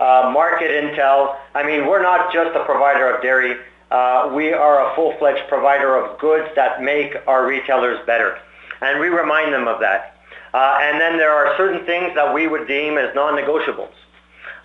uh, 0.00 0.30
market 0.32 0.70
intel. 0.70 1.36
I 1.54 1.62
mean, 1.64 1.86
we're 1.86 2.02
not 2.02 2.32
just 2.32 2.54
a 2.56 2.64
provider 2.64 3.14
of 3.14 3.22
dairy. 3.22 3.56
Uh, 3.90 4.32
we 4.34 4.52
are 4.52 4.90
a 4.90 4.94
full-fledged 4.94 5.48
provider 5.48 5.96
of 5.96 6.18
goods 6.18 6.48
that 6.56 6.82
make 6.82 7.14
our 7.26 7.46
retailers 7.46 7.98
better. 8.06 8.38
And 8.80 9.00
we 9.00 9.08
remind 9.08 9.52
them 9.54 9.68
of 9.68 9.80
that. 9.80 10.18
Uh, 10.52 10.78
and 10.82 11.00
then 11.00 11.16
there 11.16 11.30
are 11.30 11.56
certain 11.56 11.84
things 11.86 12.14
that 12.14 12.32
we 12.32 12.46
would 12.46 12.66
deem 12.66 12.98
as 12.98 13.14
non-negotiables. 13.14 13.92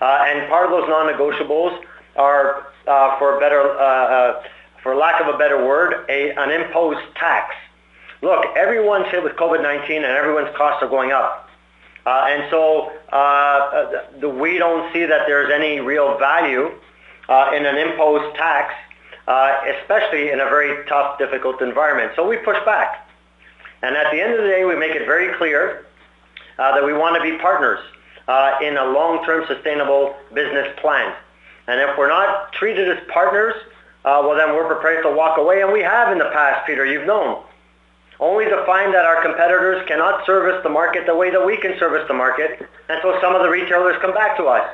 Uh, 0.01 0.25
and 0.27 0.49
part 0.49 0.65
of 0.65 0.71
those 0.71 0.89
non-negotiables 0.89 1.79
are, 2.15 2.67
uh, 2.87 3.17
for 3.19 3.39
better, 3.39 3.61
uh, 3.61 3.83
uh, 3.83 4.43
for 4.83 4.95
lack 4.95 5.21
of 5.21 5.33
a 5.33 5.37
better 5.37 5.65
word, 5.65 6.05
a, 6.09 6.31
an 6.31 6.51
imposed 6.51 7.01
tax. 7.15 7.55
Look, 8.21 8.45
everyone's 8.55 9.07
hit 9.07 9.23
with 9.23 9.33
COVID-19 9.33 9.89
and 9.89 10.05
everyone's 10.05 10.55
costs 10.55 10.83
are 10.83 10.89
going 10.89 11.11
up. 11.11 11.49
Uh, 12.05 12.25
and 12.29 12.49
so 12.49 12.91
uh, 13.11 14.03
the, 14.19 14.29
we 14.29 14.57
don't 14.57 14.91
see 14.93 15.05
that 15.05 15.27
there's 15.27 15.51
any 15.51 15.79
real 15.79 16.17
value 16.17 16.71
uh, 17.29 17.51
in 17.55 17.65
an 17.65 17.77
imposed 17.77 18.35
tax, 18.35 18.73
uh, 19.27 19.57
especially 19.79 20.31
in 20.31 20.39
a 20.39 20.45
very 20.45 20.85
tough, 20.87 21.17
difficult 21.19 21.61
environment. 21.61 22.11
So 22.15 22.27
we 22.27 22.37
push 22.37 22.57
back. 22.65 23.07
And 23.83 23.95
at 23.95 24.11
the 24.11 24.21
end 24.21 24.33
of 24.33 24.41
the 24.41 24.47
day, 24.47 24.65
we 24.65 24.75
make 24.75 24.95
it 24.95 25.05
very 25.05 25.35
clear 25.37 25.85
uh, 26.57 26.75
that 26.75 26.85
we 26.85 26.93
want 26.93 27.15
to 27.15 27.21
be 27.21 27.37
partners 27.37 27.79
uh, 28.27 28.57
in 28.61 28.77
a 28.77 28.85
long-term 28.85 29.45
sustainable 29.47 30.15
business 30.33 30.67
plan. 30.79 31.15
And 31.67 31.79
if 31.79 31.97
we're 31.97 32.09
not 32.09 32.53
treated 32.53 32.89
as 32.89 32.97
partners, 33.11 33.53
well, 34.03 34.35
then 34.35 34.55
we're 34.55 34.67
prepared 34.67 35.03
to 35.03 35.11
walk 35.11 35.37
away. 35.37 35.61
And 35.61 35.71
we 35.71 35.81
have 35.81 36.11
in 36.11 36.17
the 36.17 36.29
past, 36.33 36.65
Peter, 36.65 36.85
you've 36.85 37.07
known 37.07 37.43
only 38.21 38.45
to 38.45 38.63
find 38.67 38.93
that 38.93 39.03
our 39.03 39.21
competitors 39.23 39.83
cannot 39.87 40.25
service 40.27 40.61
the 40.61 40.69
market 40.69 41.07
the 41.07 41.15
way 41.15 41.31
that 41.31 41.43
we 41.43 41.57
can 41.57 41.77
service 41.79 42.07
the 42.07 42.13
market, 42.13 42.61
and 42.87 42.99
so 43.01 43.17
some 43.19 43.35
of 43.35 43.41
the 43.41 43.49
retailers 43.49 43.97
come 43.99 44.13
back 44.13 44.37
to 44.37 44.45
us. 44.45 44.69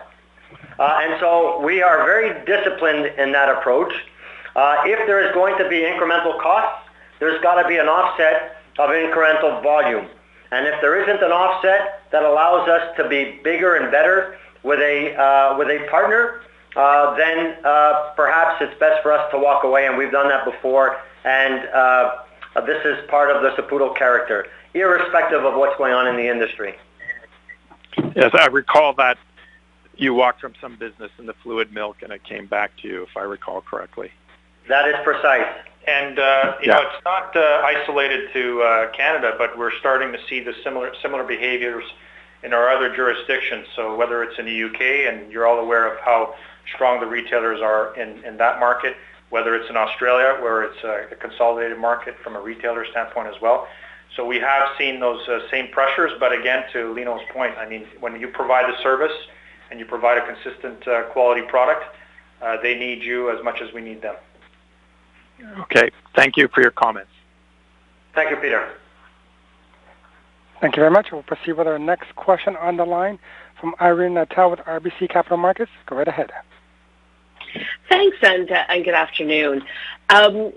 Uh, 0.77 0.99
and 1.01 1.19
so 1.19 1.59
we 1.65 1.81
are 1.81 2.05
very 2.05 2.45
disciplined 2.45 3.05
in 3.17 3.31
that 3.31 3.49
approach. 3.49 3.91
Uh, 4.55 4.83
if 4.85 5.07
there 5.07 5.25
is 5.25 5.33
going 5.33 5.57
to 5.57 5.67
be 5.69 5.77
incremental 5.77 6.37
costs, 6.41 6.89
there's 7.19 7.41
got 7.41 7.61
to 7.61 7.67
be 7.67 7.77
an 7.77 7.87
offset 7.87 8.57
of 8.77 8.89
incremental 8.89 9.63
volume. 9.63 10.07
And 10.51 10.67
if 10.67 10.79
there 10.81 11.01
isn't 11.01 11.23
an 11.23 11.31
offset 11.31 12.03
that 12.11 12.23
allows 12.23 12.67
us 12.69 12.95
to 12.97 13.07
be 13.07 13.39
bigger 13.43 13.75
and 13.75 13.89
better 13.91 14.37
with 14.63 14.79
a, 14.79 15.15
uh, 15.15 15.57
with 15.57 15.69
a 15.69 15.87
partner, 15.89 16.41
uh, 16.75 17.15
then 17.15 17.55
uh, 17.63 18.11
perhaps 18.15 18.61
it's 18.61 18.77
best 18.79 19.01
for 19.01 19.11
us 19.11 19.29
to 19.31 19.37
walk 19.37 19.63
away, 19.63 19.87
and 19.87 19.97
we've 19.97 20.11
done 20.11 20.29
that 20.29 20.45
before. 20.45 20.97
And 21.23 21.67
uh, 21.69 22.23
this 22.65 22.83
is 22.85 23.07
part 23.09 23.35
of 23.35 23.41
the 23.41 23.49
Saputo 23.61 23.95
character, 23.95 24.47
irrespective 24.73 25.43
of 25.43 25.55
what's 25.55 25.77
going 25.77 25.93
on 25.93 26.07
in 26.07 26.15
the 26.15 26.29
industry. 26.29 26.75
Yes, 28.15 28.31
I 28.33 28.47
recall 28.47 28.93
that 28.93 29.17
you 29.95 30.13
walked 30.13 30.41
from 30.41 30.53
some 30.61 30.75
business 30.75 31.11
in 31.17 31.25
the 31.25 31.33
fluid 31.33 31.73
milk, 31.73 31.97
and 32.01 32.11
it 32.11 32.23
came 32.23 32.45
back 32.45 32.71
to 32.81 32.87
you, 32.87 33.03
if 33.03 33.17
I 33.17 33.21
recall 33.21 33.61
correctly. 33.61 34.11
That 34.69 34.87
is 34.87 34.95
precise. 35.03 35.47
And 35.87 36.19
uh, 36.19 36.55
you 36.61 36.67
yeah. 36.67 36.73
know, 36.75 36.81
it's 36.81 37.05
not 37.05 37.35
uh, 37.35 37.61
isolated 37.63 38.31
to 38.33 38.61
uh, 38.61 38.91
Canada, 38.91 39.35
but 39.37 39.57
we're 39.57 39.71
starting 39.79 40.11
to 40.11 40.19
see 40.27 40.41
the 40.41 40.53
similar 40.63 40.93
similar 41.01 41.23
behaviors 41.23 41.85
in 42.43 42.53
our 42.53 42.69
other 42.69 42.93
jurisdictions. 42.93 43.67
So 43.75 43.95
whether 43.95 44.21
it's 44.23 44.37
in 44.37 44.45
the 44.45 44.63
UK, 44.63 44.81
and 45.11 45.31
you're 45.31 45.47
all 45.47 45.59
aware 45.59 45.91
of 45.91 45.99
how 46.01 46.35
strong 46.73 46.99
the 46.99 47.05
retailers 47.05 47.61
are 47.61 47.95
in, 47.95 48.23
in 48.23 48.37
that 48.37 48.59
market, 48.59 48.95
whether 49.29 49.55
it's 49.55 49.69
in 49.69 49.77
Australia, 49.77 50.37
where 50.41 50.63
it's 50.63 50.83
a, 50.83 51.13
a 51.13 51.15
consolidated 51.15 51.77
market 51.77 52.15
from 52.23 52.35
a 52.35 52.41
retailer 52.41 52.85
standpoint 52.91 53.27
as 53.27 53.41
well. 53.41 53.67
So 54.15 54.25
we 54.25 54.39
have 54.39 54.69
seen 54.77 54.99
those 54.99 55.27
uh, 55.27 55.39
same 55.51 55.67
pressures, 55.69 56.11
but 56.19 56.31
again, 56.31 56.63
to 56.73 56.93
Lino's 56.93 57.21
point, 57.33 57.55
I 57.57 57.67
mean, 57.67 57.85
when 57.99 58.19
you 58.19 58.29
provide 58.29 58.71
the 58.73 58.81
service 58.81 59.11
and 59.69 59.79
you 59.79 59.85
provide 59.85 60.17
a 60.17 60.25
consistent 60.25 60.87
uh, 60.87 61.03
quality 61.11 61.41
product, 61.41 61.83
uh, 62.41 62.57
they 62.61 62.75
need 62.75 63.03
you 63.03 63.29
as 63.29 63.43
much 63.43 63.61
as 63.61 63.73
we 63.73 63.81
need 63.81 64.01
them. 64.01 64.15
Okay. 65.59 65.89
Thank 66.15 66.37
you 66.37 66.47
for 66.47 66.61
your 66.61 66.71
comments. 66.71 67.11
Thank 68.15 68.31
you, 68.31 68.37
Peter. 68.37 68.73
Thank 70.61 70.75
you 70.75 70.81
very 70.81 70.91
much. 70.91 71.11
We'll 71.11 71.21
proceed 71.21 71.53
with 71.53 71.67
our 71.67 71.77
next 71.77 72.15
question 72.15 72.55
on 72.55 72.77
the 72.77 72.85
line 72.85 73.19
from 73.59 73.75
Irene 73.79 74.13
Nattel 74.13 74.49
with 74.49 74.59
RBC 74.61 75.09
Capital 75.09 75.37
Markets. 75.37 75.71
Go 75.85 75.97
right 75.97 76.07
ahead. 76.07 76.31
Thanks, 77.89 78.17
and, 78.21 78.51
uh, 78.51 78.63
and 78.69 78.83
good 78.83 78.93
afternoon. 78.93 79.63
Um, 80.09 80.53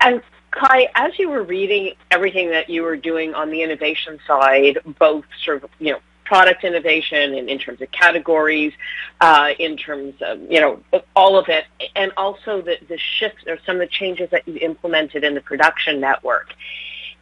and 0.00 0.22
Kai, 0.50 0.88
as 0.94 1.18
you 1.18 1.28
were 1.28 1.42
reading 1.42 1.94
everything 2.10 2.50
that 2.50 2.70
you 2.70 2.82
were 2.82 2.96
doing 2.96 3.34
on 3.34 3.50
the 3.50 3.62
innovation 3.62 4.18
side, 4.26 4.78
both 4.98 5.24
sort 5.44 5.62
of, 5.62 5.70
you 5.78 5.92
know, 5.92 5.98
product 6.24 6.64
innovation 6.64 7.34
and 7.34 7.48
in 7.48 7.58
terms 7.58 7.80
of 7.80 7.90
categories, 7.92 8.72
uh, 9.20 9.50
in 9.58 9.76
terms 9.76 10.14
of, 10.22 10.40
you 10.50 10.60
know, 10.60 10.80
all 11.14 11.38
of 11.38 11.48
it, 11.48 11.64
and 11.94 12.12
also 12.16 12.60
the, 12.60 12.76
the 12.88 12.98
shifts 12.98 13.44
or 13.46 13.58
some 13.64 13.76
of 13.76 13.80
the 13.80 13.86
changes 13.86 14.28
that 14.30 14.46
you 14.48 14.56
implemented 14.56 15.24
in 15.24 15.34
the 15.34 15.40
production 15.40 16.00
network. 16.00 16.52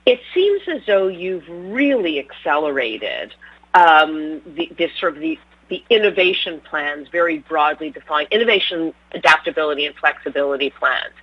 It 0.06 0.20
seems 0.32 0.62
as 0.68 0.80
though 0.86 1.08
you've 1.08 1.48
really 1.48 2.18
accelerated 2.18 3.34
um, 3.74 4.40
the, 4.54 4.70
this 4.78 4.90
sort 4.98 5.14
of 5.14 5.20
the, 5.20 5.38
the 5.68 5.83
innovation 5.90 6.61
plans, 6.61 7.09
very 7.09 7.38
broadly 7.38 7.90
defined, 7.90 8.29
innovation, 8.31 8.94
adaptability, 9.12 9.87
and 9.87 9.94
flexibility 9.96 10.70
plans. 10.70 11.14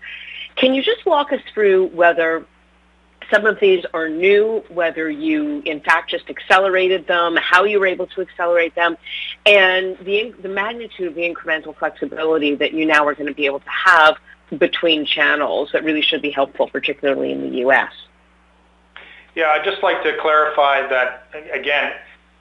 Can 0.55 0.73
you 0.73 0.81
just 0.81 1.05
walk 1.05 1.31
us 1.31 1.41
through 1.53 1.87
whether 1.87 2.45
some 3.31 3.45
of 3.45 3.59
these 3.59 3.85
are 3.93 4.09
new, 4.09 4.63
whether 4.69 5.09
you 5.09 5.61
in 5.65 5.79
fact 5.79 6.09
just 6.09 6.29
accelerated 6.29 7.07
them, 7.07 7.37
how 7.37 7.63
you 7.63 7.79
were 7.79 7.85
able 7.85 8.07
to 8.07 8.21
accelerate 8.21 8.75
them, 8.75 8.97
and 9.45 9.97
the, 9.99 10.33
the 10.41 10.49
magnitude 10.49 11.07
of 11.07 11.15
the 11.15 11.21
incremental 11.21 11.75
flexibility 11.77 12.55
that 12.55 12.73
you 12.73 12.85
now 12.85 13.05
are 13.07 13.15
going 13.15 13.27
to 13.27 13.33
be 13.33 13.45
able 13.45 13.59
to 13.59 13.69
have 13.69 14.17
between 14.57 15.05
channels 15.05 15.69
that 15.71 15.83
really 15.83 16.01
should 16.01 16.21
be 16.21 16.31
helpful, 16.31 16.67
particularly 16.67 17.31
in 17.31 17.41
the 17.41 17.57
U.S. 17.59 17.91
Yeah, 19.35 19.47
I'd 19.51 19.63
just 19.63 19.81
like 19.81 20.03
to 20.03 20.17
clarify 20.19 20.85
that, 20.89 21.27
again, 21.53 21.93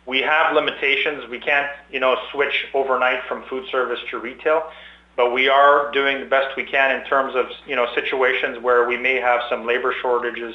we 0.07 0.21
have 0.21 0.55
limitations. 0.55 1.29
We 1.31 1.39
can't, 1.39 1.71
you 1.91 2.01
know, 2.01 2.17
switch 2.33 2.67
overnight 2.75 3.21
from 3.29 3.45
food 3.45 3.69
service 3.71 4.01
to 4.11 4.19
retail, 4.19 4.71
but 5.17 5.33
we 5.33 5.49
are 5.49 5.91
doing 5.93 6.21
the 6.21 6.27
best 6.27 6.57
we 6.57 6.65
can 6.65 6.99
in 6.99 7.07
terms 7.07 7.35
of, 7.35 7.47
you 7.67 7.77
know, 7.77 7.87
situations 7.95 8.59
where 8.63 8.87
we 8.89 8.97
may 8.97 9.17
have 9.17 9.43
some 9.49 9.67
labor 9.67 9.95
shortages 10.01 10.55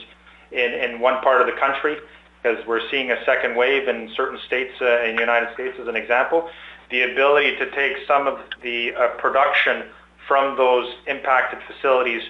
in, 0.52 0.74
in 0.74 1.00
one 1.00 1.22
part 1.22 1.42
of 1.42 1.48
the 1.48 1.60
country, 1.60 1.98
because 2.42 2.66
we're 2.68 2.90
seeing 2.90 3.12
a 3.12 3.24
second 3.26 3.56
wave 3.56 3.88
in 3.88 4.10
certain 4.16 4.40
states 4.46 4.74
uh, 4.82 5.04
in 5.04 5.16
the 5.16 5.22
United 5.22 5.54
States 5.54 5.78
as 5.80 5.88
an 5.88 5.96
example. 5.96 6.50
The 6.92 7.02
ability 7.12 7.58
to 7.58 7.72
take 7.72 7.98
some 8.08 8.28
of 8.28 8.40
the 8.62 8.94
uh, 8.94 9.08
production 9.18 9.86
from 10.28 10.58
those 10.58 10.88
impacted 11.08 11.60
facilities 11.68 12.22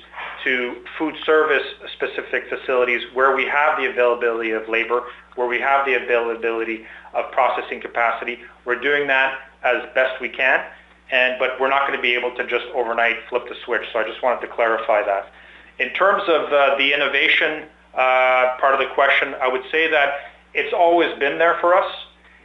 to 0.44 0.84
food 0.98 1.16
service 1.26 1.64
specific 1.94 2.50
facilities 2.50 3.02
where 3.14 3.36
we 3.36 3.46
have 3.46 3.78
the 3.78 3.90
availability 3.90 4.52
of 4.52 4.68
labor, 4.68 5.04
where 5.36 5.48
we 5.48 5.60
have 5.60 5.86
the 5.86 5.94
availability 5.94 6.86
of 7.14 7.32
processing 7.32 7.82
capacity. 7.82 8.40
We're 8.66 8.80
doing 8.80 9.08
that 9.08 9.40
as 9.64 9.84
best 9.94 10.20
we 10.22 10.30
can, 10.30 10.64
and 11.12 11.38
but 11.40 11.60
we're 11.60 11.70
not 11.70 11.88
going 11.88 11.98
to 11.98 12.02
be 12.02 12.16
able 12.16 12.36
to 12.36 12.46
just 12.48 12.66
overnight 12.74 13.18
flip 13.30 13.48
the 13.48 13.56
switch. 13.64 13.84
So 13.94 14.00
I 14.00 14.04
just 14.08 14.22
wanted 14.24 14.42
to 14.42 14.48
clarify 14.48 15.04
that. 15.04 15.32
In 15.80 15.90
terms 15.90 16.24
of 16.28 16.54
uh, 16.54 16.76
the 16.78 16.94
innovation 16.94 17.68
uh, 17.94 18.58
part 18.60 18.74
of 18.74 18.80
the 18.80 18.94
question, 18.94 19.36
I 19.42 19.48
would 19.48 19.64
say 19.72 19.90
that 19.92 20.32
it's 20.54 20.74
always 20.74 21.18
been 21.20 21.38
there 21.38 21.58
for 21.60 21.76
us. 21.76 21.92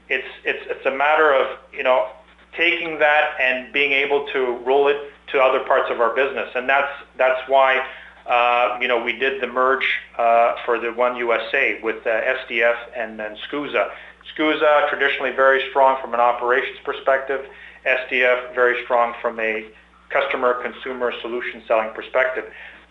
It's 0.09 0.29
it's 0.45 0.65
it's 0.69 0.87
a 0.87 0.91
matter 0.91 1.33
of 1.33 1.59
you 1.73 1.83
know 1.83 2.09
taking 2.57 2.99
that 2.99 3.37
and 3.41 3.73
being 3.73 3.93
able 3.93 4.27
to 4.33 4.57
roll 4.65 4.89
it 4.89 4.97
to 5.29 5.41
other 5.41 5.61
parts 5.61 5.91
of 5.91 6.01
our 6.01 6.15
business. 6.15 6.51
And 6.55 6.69
that's 6.69 6.93
that's 7.17 7.49
why 7.49 7.87
uh, 8.27 8.79
you 8.81 8.89
know 8.89 9.03
we 9.03 9.13
did 9.13 9.41
the 9.41 9.47
merge 9.47 9.85
uh, 10.19 10.55
for 10.65 10.79
the 10.79 10.93
One 10.93 11.17
USA 11.17 11.81
with 11.83 12.07
uh, 12.07 12.11
SDF 12.11 12.77
and 12.97 13.19
then 13.19 13.37
SCUSA. 13.49 13.91
SCUSA 14.35 14.89
traditionally 14.89 15.33
very 15.33 15.69
strong 15.71 16.01
from 16.01 16.15
an 16.15 16.21
operations 16.21 16.79
perspective. 16.85 17.47
SDF 17.87 18.55
very 18.55 18.83
strong 18.85 19.15
from 19.21 19.41
a 19.41 19.67
customer 20.11 20.55
consumer 20.63 21.13
solution 21.21 21.63
selling 21.67 21.91
perspective. 21.95 22.45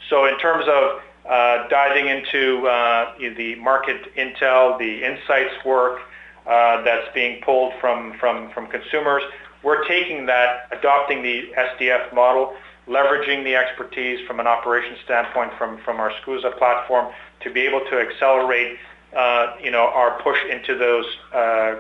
So 0.10 0.26
in 0.26 0.38
terms 0.40 0.66
of 0.68 1.02
uh, 1.30 1.68
diving 1.68 2.08
into 2.08 2.68
uh, 2.68 3.14
the 3.20 3.56
market 3.56 4.16
intel, 4.16 4.80
the 4.80 5.04
insights 5.04 5.54
work 5.66 6.00
that's 6.46 7.14
being 7.14 7.42
pulled 7.42 7.74
from, 7.80 8.18
from, 8.20 8.50
from 8.52 8.68
consumers, 8.68 9.22
we're 9.62 9.86
taking 9.88 10.26
that, 10.28 10.68
adopting 10.72 11.22
the 11.22 11.52
SDF 11.58 12.14
model, 12.14 12.56
leveraging 12.90 13.44
the 13.44 13.56
expertise 13.56 14.26
from 14.28 14.40
an 14.40 14.48
operations 14.48 14.98
standpoint 15.06 15.52
from, 15.58 15.78
from 15.86 16.00
our 16.00 16.12
SCUSA 16.22 16.58
platform 16.58 17.14
to 17.42 17.52
be 17.52 17.62
able 17.62 17.82
to 17.82 18.00
accelerate 18.00 18.78
uh, 19.16 19.56
you 19.62 19.72
know, 19.72 19.88
our 19.88 20.22
push 20.22 20.38
into 20.52 20.78
those 20.78 21.06
uh, 21.34 21.76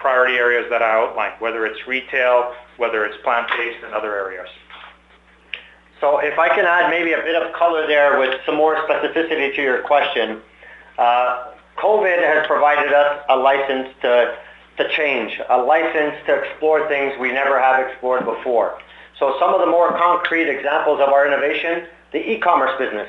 priority 0.00 0.34
areas 0.34 0.66
that 0.70 0.82
I 0.82 1.00
outlined, 1.00 1.34
whether 1.38 1.64
it's 1.64 1.86
retail, 1.86 2.54
whether 2.76 3.04
it's 3.04 3.16
plant-based 3.22 3.84
and 3.84 3.94
other 3.94 4.16
areas. 4.16 4.48
So 6.00 6.18
if 6.18 6.38
I 6.38 6.48
can 6.48 6.64
add 6.64 6.90
maybe 6.90 7.12
a 7.12 7.22
bit 7.22 7.40
of 7.40 7.52
color 7.54 7.86
there 7.86 8.18
with 8.18 8.34
some 8.44 8.56
more 8.56 8.76
specificity 8.88 9.54
to 9.54 9.62
your 9.62 9.82
question, 9.82 10.40
uh, 10.98 11.52
COVID 11.78 12.18
has 12.18 12.46
provided 12.46 12.92
us 12.92 13.24
a 13.28 13.36
license 13.36 13.88
to 14.02 14.36
to 14.78 14.88
change, 14.96 15.38
a 15.50 15.58
license 15.58 16.14
to 16.26 16.34
explore 16.34 16.88
things 16.88 17.12
we 17.20 17.30
never 17.30 17.60
have 17.60 17.86
explored 17.86 18.24
before. 18.24 18.78
So 19.18 19.36
some 19.38 19.54
of 19.54 19.60
the 19.60 19.66
more 19.66 19.96
concrete 19.98 20.48
examples 20.48 21.00
of 21.00 21.08
our 21.08 21.26
innovation, 21.26 21.86
the 22.12 22.30
e-commerce 22.32 22.72
business. 22.78 23.08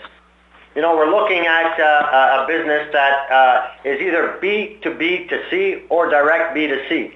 You 0.76 0.82
know, 0.82 0.96
we're 0.96 1.10
looking 1.12 1.46
at 1.46 1.80
uh, 1.80 2.44
a 2.44 2.48
business 2.48 2.90
that 2.94 3.32
uh, 3.32 3.68
is 3.86 4.02
either 4.02 4.38
B 4.42 4.80
to 4.82 4.94
B 4.96 5.28
to 5.28 5.44
C 5.50 5.84
or 5.90 6.10
direct 6.10 6.56
B 6.56 6.68
to 6.68 6.90
C. 6.90 7.14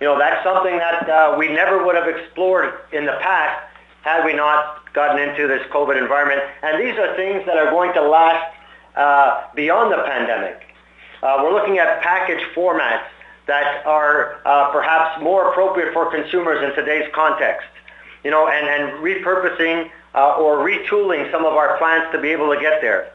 You 0.00 0.06
know, 0.06 0.18
that's 0.18 0.42
something 0.44 0.78
that 0.78 1.08
uh, 1.08 1.36
we 1.36 1.48
never 1.48 1.84
would 1.84 1.96
have 1.96 2.08
explored 2.08 2.74
in 2.92 3.04
the 3.04 3.18
past 3.20 3.60
had 4.02 4.24
we 4.24 4.34
not 4.34 4.92
gotten 4.92 5.18
into 5.20 5.48
this 5.48 5.62
COVID 5.72 6.00
environment. 6.00 6.42
And 6.62 6.80
these 6.80 6.98
are 6.98 7.14
things 7.16 7.44
that 7.46 7.56
are 7.56 7.70
going 7.70 7.92
to 7.94 8.02
last 8.02 8.54
beyond 9.54 9.92
the 9.92 10.02
pandemic. 10.04 10.62
We're 11.22 11.52
looking 11.52 11.78
at 11.78 12.02
package 12.02 12.42
formats 12.54 13.06
that 13.46 13.86
are 13.86 14.40
perhaps 14.72 15.22
more 15.22 15.50
appropriate 15.50 15.92
for 15.92 16.10
consumers 16.10 16.62
in 16.62 16.74
today's 16.74 17.08
context. 17.14 17.66
You 18.24 18.30
know, 18.30 18.48
and, 18.48 18.66
and 18.68 19.02
repurposing 19.02 19.90
uh, 20.14 20.36
or 20.36 20.58
retooling 20.58 21.30
some 21.30 21.44
of 21.44 21.54
our 21.54 21.76
plants 21.78 22.12
to 22.12 22.20
be 22.20 22.28
able 22.28 22.52
to 22.54 22.60
get 22.60 22.80
there. 22.80 23.12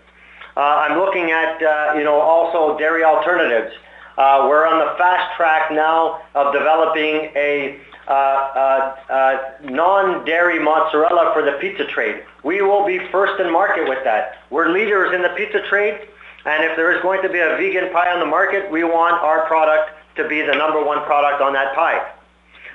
Uh, 0.55 0.85
I'm 0.89 0.99
looking 0.99 1.31
at, 1.31 1.61
uh, 1.61 1.93
you 1.97 2.03
know, 2.03 2.19
also 2.19 2.77
dairy 2.77 3.03
alternatives. 3.03 3.73
Uh, 4.17 4.47
we're 4.49 4.65
on 4.65 4.79
the 4.79 4.97
fast 4.97 5.35
track 5.37 5.71
now 5.71 6.21
of 6.33 6.51
developing 6.51 7.29
a 7.35 7.79
uh, 8.07 8.11
uh, 8.11 8.95
uh, 9.09 9.51
non-dairy 9.63 10.57
mozzarella 10.57 11.31
for 11.33 11.43
the 11.43 11.51
pizza 11.59 11.85
trade. 11.85 12.23
We 12.43 12.61
will 12.61 12.85
be 12.85 12.99
first 13.11 13.39
in 13.39 13.51
market 13.51 13.87
with 13.87 14.03
that. 14.05 14.37
We're 14.49 14.69
leaders 14.71 15.13
in 15.13 15.21
the 15.21 15.29
pizza 15.29 15.61
trade, 15.69 16.07
and 16.45 16.63
if 16.63 16.75
there 16.75 16.95
is 16.95 17.01
going 17.03 17.21
to 17.21 17.29
be 17.29 17.39
a 17.39 17.57
vegan 17.57 17.91
pie 17.91 18.11
on 18.11 18.19
the 18.19 18.25
market, 18.25 18.71
we 18.71 18.83
want 18.83 19.21
our 19.21 19.45
product 19.45 19.91
to 20.15 20.27
be 20.27 20.41
the 20.41 20.55
number 20.55 20.83
one 20.83 21.03
product 21.03 21.41
on 21.41 21.53
that 21.53 21.75
pie. 21.75 22.13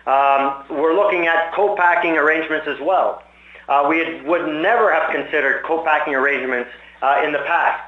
Um, 0.07 0.65
we're 0.69 0.95
looking 0.95 1.27
at 1.27 1.53
co-packing 1.55 2.17
arrangements 2.17 2.67
as 2.67 2.81
well. 2.81 3.23
Uh, 3.69 3.87
we 3.89 3.99
had, 3.99 4.25
would 4.27 4.47
never 4.49 4.93
have 4.93 5.13
considered 5.13 5.63
co-packing 5.65 6.15
arrangements 6.15 6.71
uh, 7.03 7.23
in 7.25 7.33
the 7.33 7.39
past. 7.41 7.83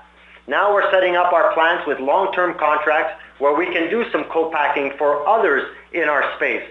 Now 0.47 0.73
we're 0.73 0.91
setting 0.91 1.17
up 1.17 1.33
our 1.33 1.53
plants 1.55 1.87
with 1.87 1.99
long-term 1.99 2.59
contracts 2.59 3.21
where 3.39 3.55
we 3.55 3.67
can 3.67 3.91
do 3.91 4.09
some 4.11 4.25
co-packing 4.25 4.93
for 4.99 5.27
others 5.27 5.65
in 5.93 6.09
our 6.09 6.35
space. 6.37 6.69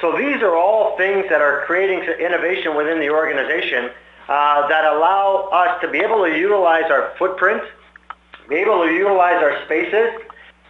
So 0.00 0.16
these 0.18 0.42
are 0.42 0.56
all 0.56 0.96
things 0.96 1.26
that 1.30 1.40
are 1.40 1.64
creating 1.64 2.00
innovation 2.20 2.76
within 2.76 2.98
the 2.98 3.10
organization 3.10 3.90
uh, 4.28 4.68
that 4.68 4.84
allow 4.84 5.48
us 5.52 5.80
to 5.80 5.88
be 5.88 5.98
able 5.98 6.24
to 6.24 6.36
utilize 6.36 6.90
our 6.90 7.14
footprint, 7.18 7.62
be 8.48 8.56
able 8.56 8.82
to 8.84 8.92
utilize 8.92 9.42
our 9.42 9.64
spaces, 9.64 10.20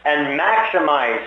and 0.05 0.39
maximize 0.39 1.27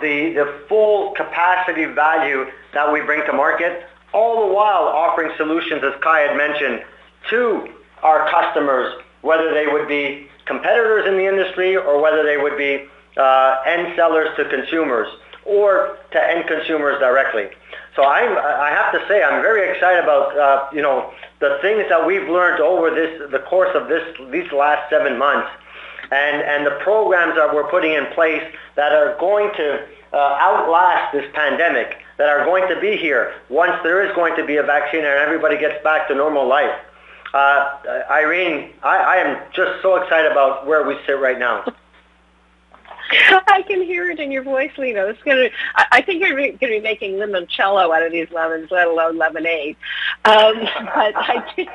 the, 0.00 0.32
the 0.34 0.60
full 0.68 1.12
capacity 1.12 1.84
value 1.86 2.46
that 2.74 2.92
we 2.92 3.00
bring 3.00 3.24
to 3.26 3.32
market, 3.32 3.86
all 4.12 4.48
the 4.48 4.54
while 4.54 4.84
offering 4.84 5.32
solutions, 5.36 5.82
as 5.84 5.92
Kai 6.00 6.20
had 6.20 6.36
mentioned, 6.36 6.84
to 7.30 7.68
our 8.02 8.28
customers, 8.30 8.94
whether 9.22 9.52
they 9.54 9.66
would 9.66 9.88
be 9.88 10.28
competitors 10.46 11.06
in 11.06 11.16
the 11.16 11.26
industry 11.26 11.76
or 11.76 12.00
whether 12.00 12.22
they 12.22 12.36
would 12.36 12.56
be 12.56 12.86
uh, 13.16 13.62
end 13.66 13.94
sellers 13.96 14.28
to 14.36 14.44
consumers 14.48 15.08
or 15.44 15.98
to 16.12 16.30
end 16.30 16.46
consumers 16.46 16.98
directly. 17.00 17.48
So 17.96 18.04
I'm, 18.04 18.36
I 18.38 18.70
have 18.70 18.92
to 18.92 19.06
say 19.06 19.22
I'm 19.22 19.42
very 19.42 19.70
excited 19.74 20.02
about 20.02 20.36
uh, 20.36 20.68
you 20.72 20.80
know 20.80 21.12
the 21.40 21.58
things 21.60 21.84
that 21.90 22.06
we've 22.06 22.28
learned 22.28 22.60
over 22.60 22.90
this 22.90 23.30
the 23.30 23.40
course 23.40 23.74
of 23.74 23.88
this 23.88 24.02
these 24.30 24.50
last 24.52 24.88
seven 24.88 25.18
months, 25.18 25.50
and 26.12 26.42
and 26.42 26.66
the 26.66 26.78
programs 26.82 27.34
that 27.36 27.54
we're 27.54 27.68
putting 27.70 27.94
in 27.94 28.06
place 28.14 28.42
that 28.76 28.92
are 28.92 29.16
going 29.18 29.50
to 29.56 29.86
uh, 30.12 30.36
outlast 30.40 31.12
this 31.12 31.24
pandemic, 31.32 31.98
that 32.18 32.28
are 32.28 32.44
going 32.44 32.68
to 32.68 32.78
be 32.80 32.96
here 32.96 33.34
once 33.48 33.72
there 33.82 34.06
is 34.06 34.14
going 34.14 34.36
to 34.36 34.44
be 34.44 34.56
a 34.56 34.62
vaccine 34.62 35.00
and 35.00 35.08
everybody 35.08 35.58
gets 35.58 35.82
back 35.82 36.06
to 36.08 36.14
normal 36.14 36.46
life. 36.46 36.78
Uh, 37.32 37.78
Irene, 38.10 38.72
I, 38.82 38.96
I 38.98 39.16
am 39.16 39.42
just 39.54 39.80
so 39.80 39.96
excited 39.96 40.30
about 40.30 40.66
where 40.66 40.86
we 40.86 40.98
sit 41.06 41.18
right 41.18 41.38
now. 41.38 41.64
I 43.48 43.62
can 43.66 43.82
hear 43.82 44.10
it 44.10 44.20
in 44.20 44.30
your 44.30 44.42
voice, 44.42 44.70
Lino. 44.76 45.08
It's 45.08 45.22
gonna. 45.22 45.48
I, 45.74 45.86
I 45.92 46.02
think 46.02 46.22
you're 46.22 46.36
going 46.36 46.58
to 46.58 46.66
be 46.66 46.80
making 46.80 47.14
limoncello 47.14 47.94
out 47.94 48.02
of 48.02 48.12
these 48.12 48.30
lemons, 48.32 48.70
let 48.70 48.86
alone 48.86 49.18
lemonade. 49.18 49.76
Um, 50.24 50.60
but 50.94 51.16
I 51.16 51.52
just, 51.56 51.70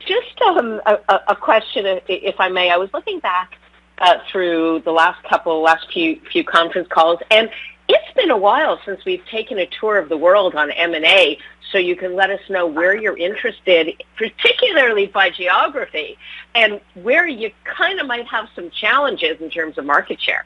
just 0.00 0.40
um, 0.42 0.80
a, 0.86 1.20
a 1.28 1.36
question, 1.36 2.00
if 2.08 2.40
I 2.40 2.48
may. 2.48 2.70
I 2.70 2.76
was 2.76 2.90
looking 2.92 3.20
back 3.20 3.58
uh, 3.98 4.18
through 4.30 4.82
the 4.84 4.92
last 4.92 5.22
couple, 5.24 5.60
last 5.62 5.90
few 5.92 6.20
few 6.30 6.44
conference 6.44 6.88
calls, 6.88 7.20
and 7.30 7.50
it's 7.88 8.14
been 8.14 8.30
a 8.30 8.36
while 8.36 8.80
since 8.84 9.04
we've 9.04 9.24
taken 9.26 9.58
a 9.58 9.66
tour 9.66 9.98
of 9.98 10.08
the 10.08 10.16
world 10.16 10.54
on 10.54 10.70
M&A, 10.72 11.38
so 11.70 11.78
you 11.78 11.94
can 11.94 12.16
let 12.16 12.30
us 12.30 12.40
know 12.48 12.66
where 12.66 12.96
you're 12.96 13.16
interested, 13.16 14.02
particularly 14.16 15.06
by 15.06 15.30
geography, 15.30 16.18
and 16.54 16.80
where 16.94 17.28
you 17.28 17.50
kind 17.64 18.00
of 18.00 18.06
might 18.06 18.26
have 18.26 18.48
some 18.54 18.70
challenges 18.70 19.40
in 19.40 19.50
terms 19.50 19.78
of 19.78 19.84
market 19.84 20.20
share. 20.20 20.44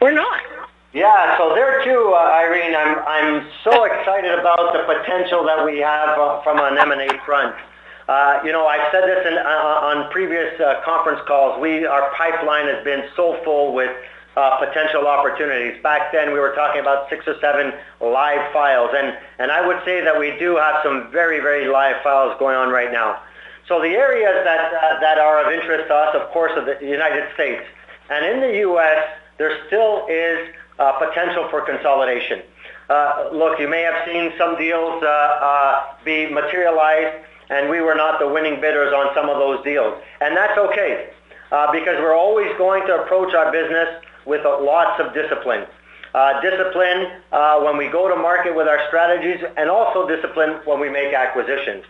Or 0.00 0.12
not. 0.12 0.40
Yeah, 0.92 1.36
so 1.38 1.54
there 1.54 1.82
too, 1.84 2.12
uh, 2.14 2.30
Irene, 2.38 2.76
I'm, 2.76 2.98
I'm 2.98 3.48
so 3.64 3.84
excited 3.84 4.38
about 4.38 4.72
the 4.72 4.84
potential 4.84 5.44
that 5.44 5.64
we 5.64 5.78
have 5.78 6.18
uh, 6.18 6.42
from 6.42 6.58
an 6.60 6.78
M&A 6.78 7.08
front. 7.24 7.56
Uh, 8.08 8.40
you 8.44 8.52
know, 8.52 8.66
I've 8.66 8.92
said 8.92 9.04
this 9.04 9.26
in, 9.26 9.34
uh, 9.34 9.40
on 9.40 10.10
previous 10.10 10.60
uh, 10.60 10.82
conference 10.84 11.20
calls. 11.26 11.60
We, 11.60 11.86
our 11.86 12.12
pipeline 12.14 12.66
has 12.66 12.84
been 12.84 13.04
so 13.16 13.40
full 13.44 13.72
with 13.72 13.90
uh, 14.36 14.58
potential 14.58 15.06
opportunities. 15.06 15.82
Back 15.82 16.12
then, 16.12 16.32
we 16.32 16.38
were 16.38 16.54
talking 16.54 16.80
about 16.80 17.08
six 17.08 17.26
or 17.26 17.38
seven 17.40 17.72
live 18.00 18.52
files, 18.52 18.90
and, 18.94 19.16
and 19.38 19.50
I 19.50 19.66
would 19.66 19.80
say 19.84 20.02
that 20.02 20.18
we 20.18 20.36
do 20.38 20.56
have 20.56 20.80
some 20.82 21.10
very, 21.12 21.40
very 21.40 21.66
live 21.68 22.02
files 22.02 22.36
going 22.38 22.56
on 22.56 22.68
right 22.68 22.92
now. 22.92 23.22
So 23.68 23.80
the 23.80 23.96
areas 23.96 24.44
that, 24.44 24.74
uh, 24.74 25.00
that 25.00 25.18
are 25.18 25.46
of 25.46 25.52
interest 25.52 25.88
to 25.88 25.94
us, 25.94 26.14
of 26.14 26.28
course, 26.30 26.52
are 26.56 26.64
the 26.64 26.84
United 26.84 27.32
States. 27.32 27.64
And 28.10 28.26
in 28.26 28.40
the 28.40 28.58
U.S., 28.58 29.02
there 29.38 29.64
still 29.66 30.06
is 30.08 30.50
uh, 30.78 30.92
potential 30.98 31.48
for 31.48 31.62
consolidation. 31.62 32.42
Uh, 32.90 33.30
look, 33.32 33.58
you 33.58 33.68
may 33.68 33.80
have 33.80 34.06
seen 34.06 34.32
some 34.36 34.58
deals 34.58 35.02
uh, 35.02 35.06
uh, 35.06 35.82
be 36.04 36.26
materialized, 36.26 37.24
and 37.50 37.70
we 37.70 37.80
were 37.80 37.94
not 37.94 38.18
the 38.18 38.28
winning 38.28 38.60
bidders 38.60 38.92
on 38.92 39.14
some 39.14 39.28
of 39.28 39.38
those 39.38 39.62
deals. 39.64 40.00
And 40.20 40.36
that's 40.36 40.56
okay, 40.58 41.10
uh, 41.52 41.72
because 41.72 41.96
we're 42.00 42.16
always 42.16 42.50
going 42.58 42.86
to 42.86 43.02
approach 43.02 43.34
our 43.34 43.52
business 43.52 43.88
with 44.26 44.44
lots 44.44 45.00
of 45.00 45.12
discipline. 45.14 45.66
Uh, 46.14 46.40
discipline 46.40 47.10
uh, 47.32 47.60
when 47.60 47.76
we 47.76 47.88
go 47.88 48.08
to 48.08 48.14
market 48.14 48.54
with 48.54 48.68
our 48.68 48.80
strategies, 48.86 49.42
and 49.56 49.68
also 49.68 50.06
discipline 50.08 50.60
when 50.64 50.78
we 50.78 50.88
make 50.88 51.12
acquisitions. 51.12 51.84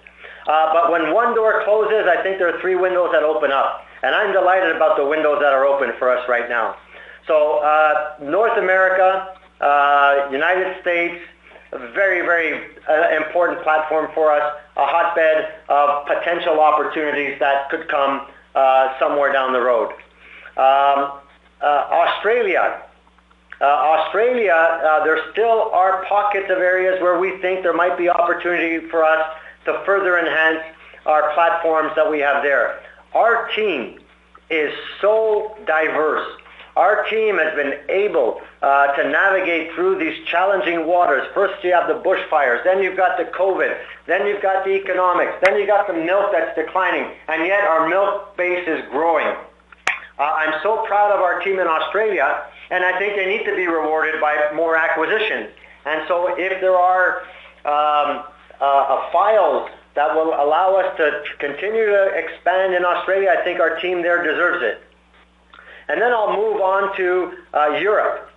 Uh, 0.46 0.72
but 0.72 0.90
when 0.90 1.12
one 1.12 1.34
door 1.34 1.62
closes, 1.64 2.06
I 2.08 2.22
think 2.22 2.38
there 2.38 2.48
are 2.48 2.60
three 2.60 2.74
windows 2.74 3.10
that 3.12 3.22
open 3.22 3.52
up. 3.52 3.84
And 4.02 4.14
I'm 4.14 4.32
delighted 4.32 4.74
about 4.76 4.96
the 4.96 5.06
windows 5.06 5.38
that 5.40 5.52
are 5.52 5.64
open 5.64 5.92
for 5.98 6.10
us 6.14 6.28
right 6.28 6.48
now. 6.48 6.76
So 7.26 7.58
uh, 7.58 8.16
North 8.20 8.58
America, 8.58 9.36
United 10.30 10.80
States, 10.82 11.22
very, 11.94 12.20
very 12.22 12.70
uh, 12.88 13.16
important 13.16 13.62
platform 13.62 14.10
for 14.14 14.32
us, 14.32 14.58
a 14.76 14.86
hotbed 14.86 15.54
of 15.68 16.06
potential 16.06 16.60
opportunities 16.60 17.38
that 17.40 17.68
could 17.70 17.88
come 17.88 18.26
uh, 18.54 18.98
somewhere 18.98 19.32
down 19.32 19.52
the 19.52 19.60
road. 19.60 19.90
Um, 20.56 21.20
uh, 21.60 21.88
Australia. 21.90 22.82
Uh, 23.60 23.64
Australia, 23.64 24.52
uh, 24.52 25.04
there 25.04 25.18
still 25.32 25.70
are 25.72 26.04
pockets 26.06 26.50
of 26.50 26.58
areas 26.58 27.00
where 27.00 27.18
we 27.18 27.38
think 27.38 27.62
there 27.62 27.72
might 27.72 27.96
be 27.96 28.08
opportunity 28.08 28.86
for 28.88 29.04
us 29.04 29.36
to 29.64 29.82
further 29.86 30.18
enhance 30.18 30.64
our 31.06 31.32
platforms 31.34 31.92
that 31.96 32.08
we 32.08 32.18
have 32.18 32.42
there. 32.42 32.80
Our 33.14 33.48
team 33.54 34.00
is 34.50 34.72
so 35.00 35.56
diverse. 35.66 36.26
Our 36.76 37.04
team 37.08 37.38
has 37.38 37.54
been 37.54 37.78
able 37.88 38.40
uh, 38.60 38.96
to 38.96 39.08
navigate 39.08 39.72
through 39.74 39.98
these 39.98 40.26
challenging 40.26 40.86
waters. 40.86 41.26
First 41.32 41.62
you 41.62 41.72
have 41.72 41.86
the 41.86 42.02
bushfires, 42.02 42.64
then 42.64 42.82
you've 42.82 42.96
got 42.96 43.16
the 43.16 43.24
COVID, 43.26 43.78
then 44.06 44.26
you've 44.26 44.42
got 44.42 44.64
the 44.64 44.72
economics, 44.72 45.34
then 45.44 45.56
you've 45.56 45.68
got 45.68 45.86
the 45.86 45.92
milk 45.92 46.32
that's 46.32 46.54
declining, 46.56 47.12
and 47.28 47.46
yet 47.46 47.62
our 47.62 47.88
milk 47.88 48.36
base 48.36 48.66
is 48.66 48.82
growing. 48.90 49.36
Uh, 50.18 50.22
I'm 50.22 50.54
so 50.62 50.84
proud 50.86 51.12
of 51.12 51.20
our 51.20 51.40
team 51.40 51.60
in 51.60 51.66
Australia, 51.66 52.42
and 52.70 52.84
I 52.84 52.98
think 52.98 53.14
they 53.14 53.26
need 53.26 53.44
to 53.44 53.54
be 53.54 53.66
rewarded 53.66 54.20
by 54.20 54.50
more 54.54 54.76
acquisitions. 54.76 55.50
And 55.86 56.02
so 56.08 56.34
if 56.36 56.60
there 56.60 56.76
are 56.76 57.22
um, 57.64 58.24
uh, 58.60 58.64
uh, 58.64 59.12
files 59.12 59.70
that 59.94 60.14
will 60.14 60.34
allow 60.34 60.74
us 60.76 60.96
to 60.96 61.22
continue 61.38 61.86
to 61.86 62.06
expand 62.14 62.74
in 62.74 62.84
Australia, 62.84 63.34
I 63.38 63.44
think 63.44 63.60
our 63.60 63.78
team 63.80 64.02
there 64.02 64.22
deserves 64.24 64.62
it. 64.64 64.82
And 65.88 66.00
then 66.00 66.12
I'll 66.12 66.36
move 66.36 66.60
on 66.60 66.96
to 66.96 67.32
uh, 67.52 67.78
Europe. 67.80 68.30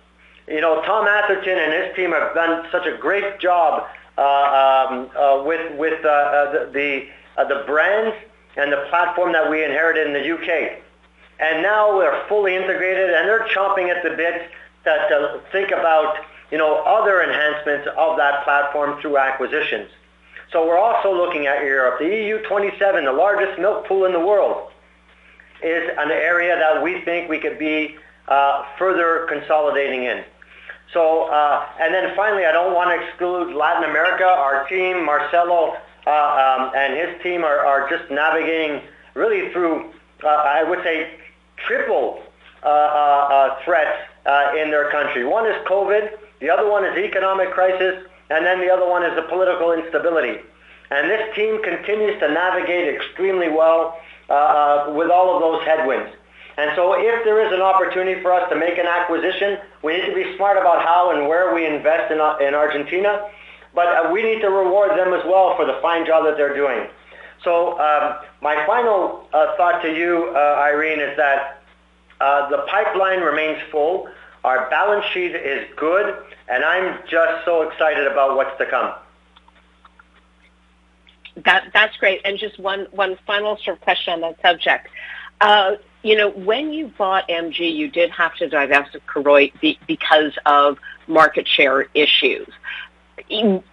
You 0.46 0.60
know, 0.60 0.82
Tom 0.82 1.06
Atherton 1.06 1.58
and 1.58 1.72
his 1.72 1.96
team 1.96 2.12
have 2.12 2.34
done 2.34 2.66
such 2.72 2.86
a 2.86 2.96
great 2.96 3.38
job 3.38 3.86
uh, 4.16 4.22
um, 4.22 5.10
uh, 5.16 5.42
with 5.44 5.76
with 5.78 6.04
uh, 6.04 6.08
uh, 6.08 6.52
the 6.52 6.70
the, 6.72 7.08
uh, 7.40 7.44
the 7.44 7.64
brands 7.66 8.16
and 8.56 8.72
the 8.72 8.84
platform 8.88 9.32
that 9.32 9.50
we 9.50 9.64
inherited 9.64 10.06
in 10.06 10.12
the 10.12 10.34
UK 10.34 10.82
and 11.40 11.62
now 11.62 11.98
they're 11.98 12.24
fully 12.28 12.56
integrated 12.56 13.10
and 13.10 13.28
they're 13.28 13.46
chomping 13.48 13.94
at 13.94 14.02
the 14.02 14.10
bit 14.10 14.50
to, 14.84 14.90
to 15.08 15.40
think 15.52 15.70
about 15.70 16.16
you 16.50 16.58
know 16.58 16.82
other 16.84 17.22
enhancements 17.22 17.88
of 17.96 18.16
that 18.16 18.44
platform 18.44 19.00
through 19.00 19.18
acquisitions. 19.18 19.90
So 20.52 20.66
we're 20.66 20.78
also 20.78 21.12
looking 21.14 21.46
at 21.46 21.62
Europe. 21.62 21.98
The 21.98 22.06
EU27, 22.06 23.04
the 23.04 23.12
largest 23.12 23.58
milk 23.58 23.86
pool 23.86 24.06
in 24.06 24.12
the 24.12 24.20
world, 24.20 24.72
is 25.62 25.90
an 25.98 26.10
area 26.10 26.56
that 26.56 26.82
we 26.82 27.00
think 27.02 27.28
we 27.28 27.38
could 27.38 27.58
be 27.58 27.96
uh, 28.28 28.64
further 28.78 29.26
consolidating 29.28 30.04
in. 30.04 30.24
So, 30.92 31.24
uh, 31.24 31.66
and 31.80 31.92
then 31.92 32.14
finally, 32.16 32.44
I 32.46 32.52
don't 32.52 32.74
want 32.74 32.90
to 32.90 33.06
exclude 33.06 33.54
Latin 33.54 33.88
America. 33.88 34.24
Our 34.24 34.66
team, 34.68 35.04
Marcelo 35.04 35.76
uh, 36.06 36.10
um, 36.10 36.72
and 36.74 36.94
his 36.96 37.22
team, 37.22 37.44
are, 37.44 37.88
just 37.90 38.10
navigating 38.10 38.82
really 39.14 39.52
through, 39.52 39.92
I 40.24 40.64
would 40.64 40.82
say, 40.82 41.10
triple 41.66 42.22
threats 43.64 43.98
in 44.56 44.70
their 44.70 44.90
country. 44.90 45.24
One 45.24 45.46
is 45.46 45.56
COVID, 45.66 46.18
the 46.40 46.50
other 46.50 46.68
one 46.70 46.84
is 46.84 46.96
economic 46.96 47.50
crisis, 47.50 48.04
and 48.30 48.44
then 48.44 48.60
the 48.60 48.70
other 48.70 48.88
one 48.88 49.02
is 49.02 49.14
the 49.16 49.22
political 49.22 49.72
instability. 49.72 50.40
And 50.90 51.10
this 51.10 51.34
team 51.34 51.62
continues 51.62 52.18
to 52.20 52.28
navigate 52.28 52.94
extremely 52.94 53.48
well 53.48 53.98
uh, 54.28 54.32
uh, 54.32 54.92
with 54.94 55.10
all 55.10 55.34
of 55.34 55.40
those 55.40 55.64
headwinds. 55.64 56.10
And 56.58 56.72
so 56.74 56.94
if 56.98 57.24
there 57.24 57.46
is 57.46 57.52
an 57.52 57.62
opportunity 57.62 58.20
for 58.20 58.32
us 58.32 58.48
to 58.50 58.56
make 58.56 58.78
an 58.78 58.86
acquisition, 58.86 59.58
we 59.82 59.96
need 59.96 60.06
to 60.06 60.14
be 60.14 60.36
smart 60.36 60.58
about 60.58 60.84
how 60.84 61.12
and 61.14 61.28
where 61.28 61.54
we 61.54 61.64
invest 61.64 62.10
in, 62.10 62.18
in 62.44 62.54
Argentina. 62.54 63.30
But 63.74 63.86
uh, 63.86 64.10
we 64.12 64.22
need 64.22 64.40
to 64.40 64.50
reward 64.50 64.98
them 64.98 65.14
as 65.14 65.24
well 65.24 65.56
for 65.56 65.64
the 65.64 65.78
fine 65.80 66.04
job 66.04 66.24
that 66.24 66.36
they're 66.36 66.54
doing. 66.54 66.88
So 67.44 67.78
um, 67.78 68.18
my 68.40 68.66
final 68.66 69.28
uh, 69.32 69.56
thought 69.56 69.80
to 69.82 69.96
you, 69.96 70.32
uh, 70.34 70.60
Irene, 70.60 71.00
is 71.00 71.16
that 71.16 71.62
uh, 72.20 72.48
the 72.50 72.66
pipeline 72.68 73.20
remains 73.20 73.62
full. 73.70 74.08
Our 74.42 74.68
balance 74.68 75.04
sheet 75.12 75.36
is 75.36 75.66
good, 75.76 76.16
and 76.48 76.64
I'm 76.64 76.98
just 77.08 77.44
so 77.44 77.62
excited 77.62 78.06
about 78.06 78.36
what's 78.36 78.56
to 78.58 78.66
come. 78.66 78.94
That, 81.44 81.70
that's 81.72 81.96
great. 81.96 82.20
And 82.24 82.38
just 82.38 82.58
one, 82.58 82.86
one 82.90 83.18
final 83.26 83.56
sort 83.58 83.76
of 83.76 83.80
question 83.82 84.14
on 84.14 84.20
that 84.22 84.40
subject. 84.42 84.88
Uh, 85.40 85.76
you 86.02 86.16
know, 86.16 86.30
when 86.30 86.72
you 86.72 86.88
bought 86.96 87.28
MG, 87.28 87.74
you 87.74 87.88
did 87.88 88.10
have 88.10 88.34
to 88.36 88.48
divest 88.48 88.94
of 88.94 89.04
Koroit 89.06 89.52
because 89.86 90.36
of 90.46 90.78
market 91.06 91.46
share 91.46 91.86
issues. 91.94 92.48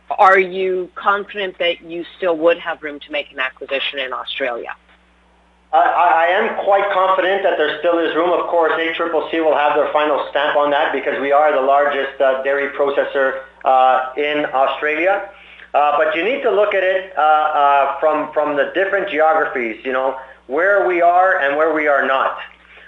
Are 0.10 0.40
you 0.40 0.90
confident 0.96 1.58
that 1.60 1.82
you 1.82 2.04
still 2.18 2.38
would 2.38 2.60
have 2.60 2.82
room 2.84 3.00
to 3.02 3.12
make 3.12 3.32
an 3.32 3.40
acquisition 3.40 4.00
in 4.00 4.12
Australia? 4.12 4.76
I 5.72 6.28
am 6.32 6.64
quite 6.64 6.90
confident 6.94 7.44
that 7.44 7.58
there 7.58 7.80
still 7.80 8.00
is 8.00 8.16
room. 8.16 8.32
Of 8.32 8.48
course, 8.48 8.72
ACCC 8.74 9.44
will 9.44 9.56
have 9.56 9.76
their 9.76 9.92
final 9.92 10.26
stamp 10.30 10.56
on 10.56 10.72
that 10.72 10.94
because 10.94 11.20
we 11.20 11.32
are 11.32 11.54
the 11.54 11.62
largest 11.62 12.20
uh, 12.22 12.42
dairy 12.44 12.72
processor 12.78 13.44
uh, 13.66 14.14
in 14.16 14.46
Australia. 14.54 15.30
Uh, 15.76 15.98
but 15.98 16.16
you 16.16 16.24
need 16.24 16.42
to 16.42 16.50
look 16.50 16.74
at 16.74 16.86
it 16.86 17.12
uh, 17.18 17.22
uh, 17.22 18.00
from 18.00 18.32
from 18.32 18.56
the 18.56 18.72
different 18.74 19.10
geographies. 19.10 19.76
You 19.84 19.92
know 19.92 20.18
where 20.48 20.88
we 20.88 21.02
are 21.02 21.42
and 21.42 21.58
where 21.58 21.74
we 21.74 21.86
are 21.86 22.08
not. 22.08 22.38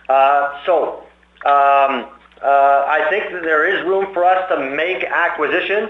Uh, 0.08 0.58
so 0.66 1.04
um, 1.46 2.08
I 2.42 3.06
think 3.10 3.34
that 3.34 3.42
there 3.44 3.68
is 3.68 3.86
room 3.86 4.14
for 4.14 4.24
us 4.24 4.48
to 4.48 4.58
make 4.58 5.04
acquisitions. 5.04 5.90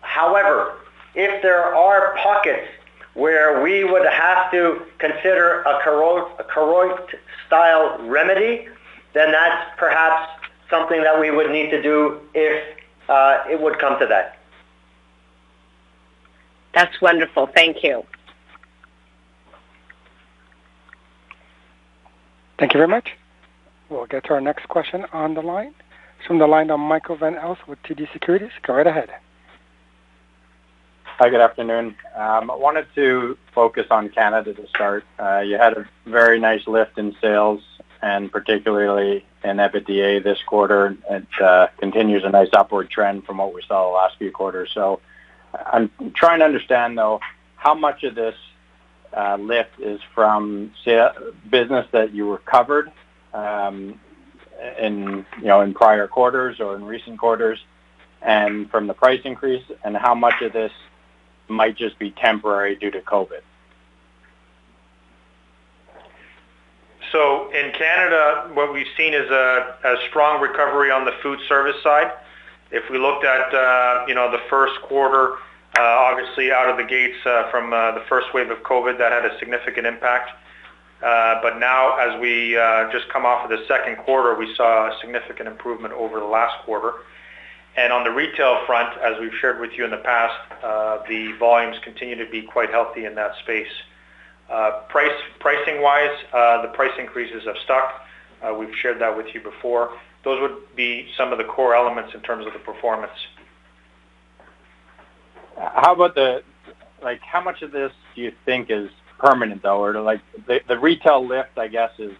However, 0.00 0.74
if 1.14 1.40
there 1.40 1.72
are 1.72 2.16
pockets 2.16 2.66
where 3.14 3.62
we 3.62 3.84
would 3.84 4.04
have 4.04 4.50
to 4.50 4.82
consider 4.98 5.62
a 5.62 5.78
Koroit 5.84 7.14
style 7.46 7.98
remedy, 8.08 8.66
then 9.12 9.30
that's 9.30 9.78
perhaps 9.78 10.32
something 10.68 11.00
that 11.04 11.20
we 11.20 11.30
would 11.30 11.52
need 11.52 11.70
to 11.70 11.80
do 11.80 12.20
if 12.34 12.76
uh, 13.08 13.44
it 13.48 13.60
would 13.60 13.78
come 13.78 14.00
to 14.00 14.06
that. 14.06 14.41
That's 16.74 17.00
wonderful. 17.00 17.48
Thank 17.48 17.82
you. 17.82 18.04
Thank 22.58 22.74
you 22.74 22.78
very 22.78 22.88
much. 22.88 23.10
We'll 23.88 24.06
get 24.06 24.24
to 24.24 24.34
our 24.34 24.40
next 24.40 24.68
question 24.68 25.04
on 25.12 25.34
the 25.34 25.42
line. 25.42 25.74
It's 26.18 26.26
from 26.26 26.38
the 26.38 26.46
line 26.46 26.70
of 26.70 26.80
Michael 26.80 27.16
Van 27.16 27.34
Aelst 27.34 27.66
with 27.66 27.82
TD 27.82 28.10
Securities. 28.12 28.52
Go 28.62 28.74
right 28.74 28.86
ahead. 28.86 29.10
Hi, 31.04 31.28
good 31.28 31.40
afternoon. 31.40 31.94
Um, 32.16 32.50
I 32.50 32.54
wanted 32.54 32.86
to 32.94 33.36
focus 33.54 33.86
on 33.90 34.08
Canada 34.08 34.54
to 34.54 34.66
start. 34.68 35.04
Uh, 35.18 35.40
you 35.40 35.58
had 35.58 35.76
a 35.76 35.86
very 36.06 36.40
nice 36.40 36.66
lift 36.66 36.98
in 36.98 37.14
sales 37.20 37.60
and 38.00 38.32
particularly 38.32 39.24
in 39.44 39.58
EBITDA 39.58 40.24
this 40.24 40.42
quarter. 40.46 40.96
It 41.10 41.26
uh, 41.40 41.68
continues 41.78 42.24
a 42.24 42.30
nice 42.30 42.48
upward 42.52 42.90
trend 42.90 43.24
from 43.24 43.38
what 43.38 43.54
we 43.54 43.62
saw 43.68 43.90
the 43.90 43.94
last 43.96 44.16
few 44.18 44.30
quarters. 44.30 44.70
So 44.72 45.00
I'm 45.54 45.90
trying 46.14 46.40
to 46.40 46.44
understand, 46.44 46.96
though, 46.96 47.20
how 47.56 47.74
much 47.74 48.04
of 48.04 48.14
this 48.14 48.34
uh, 49.16 49.36
lift 49.36 49.78
is 49.78 50.00
from 50.14 50.72
business 51.50 51.86
that 51.92 52.12
you 52.14 52.30
recovered 52.30 52.90
um, 53.34 54.00
in, 54.78 55.26
you 55.38 55.44
know, 55.44 55.60
in 55.60 55.74
prior 55.74 56.06
quarters 56.08 56.60
or 56.60 56.76
in 56.76 56.84
recent 56.84 57.18
quarters, 57.18 57.58
and 58.22 58.70
from 58.70 58.86
the 58.86 58.94
price 58.94 59.20
increase, 59.24 59.64
and 59.84 59.96
how 59.96 60.14
much 60.14 60.40
of 60.42 60.52
this 60.52 60.72
might 61.48 61.76
just 61.76 61.98
be 61.98 62.10
temporary 62.10 62.76
due 62.76 62.90
to 62.90 63.00
COVID? 63.00 63.40
So 67.10 67.50
in 67.50 67.72
Canada, 67.72 68.50
what 68.54 68.72
we've 68.72 68.86
seen 68.96 69.12
is 69.12 69.28
a, 69.30 69.76
a 69.84 69.96
strong 70.08 70.40
recovery 70.40 70.90
on 70.90 71.04
the 71.04 71.12
food 71.22 71.40
service 71.46 71.76
side. 71.82 72.10
If 72.72 72.88
we 72.88 72.96
looked 72.96 73.24
at, 73.24 73.52
uh, 73.52 74.06
you 74.08 74.14
know, 74.14 74.30
the 74.30 74.40
first 74.48 74.80
quarter, 74.80 75.34
uh, 75.78 75.82
obviously 75.82 76.50
out 76.50 76.70
of 76.70 76.78
the 76.78 76.84
gates 76.84 77.18
uh, 77.26 77.50
from 77.50 77.70
the 77.70 78.02
first 78.08 78.32
wave 78.32 78.50
of 78.50 78.58
COVID, 78.62 78.96
that 78.96 79.12
had 79.12 79.26
a 79.26 79.38
significant 79.38 79.86
impact. 79.86 80.30
Uh, 81.02 81.42
but 81.42 81.58
now, 81.58 81.96
as 81.98 82.18
we 82.18 82.56
uh, 82.56 82.90
just 82.90 83.08
come 83.10 83.26
off 83.26 83.44
of 83.44 83.50
the 83.50 83.62
second 83.68 83.96
quarter, 83.96 84.34
we 84.34 84.54
saw 84.54 84.88
a 84.88 84.98
significant 85.00 85.48
improvement 85.48 85.92
over 85.92 86.18
the 86.18 86.26
last 86.26 86.64
quarter. 86.64 86.94
And 87.76 87.92
on 87.92 88.04
the 88.04 88.10
retail 88.10 88.64
front, 88.64 88.96
as 89.02 89.20
we've 89.20 89.34
shared 89.40 89.60
with 89.60 89.72
you 89.76 89.84
in 89.84 89.90
the 89.90 89.98
past, 89.98 90.34
uh, 90.62 90.98
the 91.08 91.32
volumes 91.38 91.76
continue 91.82 92.16
to 92.24 92.30
be 92.30 92.40
quite 92.40 92.70
healthy 92.70 93.04
in 93.04 93.14
that 93.16 93.32
space. 93.42 93.72
Uh, 94.48 94.82
price 94.88 95.10
Pricing-wise, 95.40 96.16
uh, 96.32 96.62
the 96.62 96.68
price 96.68 96.92
increases 96.98 97.44
have 97.44 97.56
stuck. 97.64 98.06
We've 98.58 98.74
shared 98.76 98.98
that 99.00 99.16
with 99.16 99.34
you 99.34 99.40
before. 99.40 99.92
Those 100.24 100.40
would 100.40 100.76
be 100.76 101.08
some 101.16 101.32
of 101.32 101.38
the 101.38 101.44
core 101.44 101.74
elements 101.74 102.14
in 102.14 102.20
terms 102.20 102.46
of 102.46 102.52
the 102.52 102.58
performance. 102.60 103.12
How 105.56 105.94
about 105.94 106.14
the, 106.14 106.42
like, 107.02 107.20
how 107.20 107.40
much 107.40 107.62
of 107.62 107.72
this 107.72 107.92
do 108.14 108.22
you 108.22 108.32
think 108.44 108.70
is 108.70 108.90
permanent, 109.18 109.62
though? 109.62 109.82
Or 109.82 110.00
like, 110.00 110.20
the 110.46 110.60
the 110.68 110.78
retail 110.78 111.26
lift, 111.26 111.58
I 111.58 111.68
guess, 111.68 111.90
is 111.98 112.12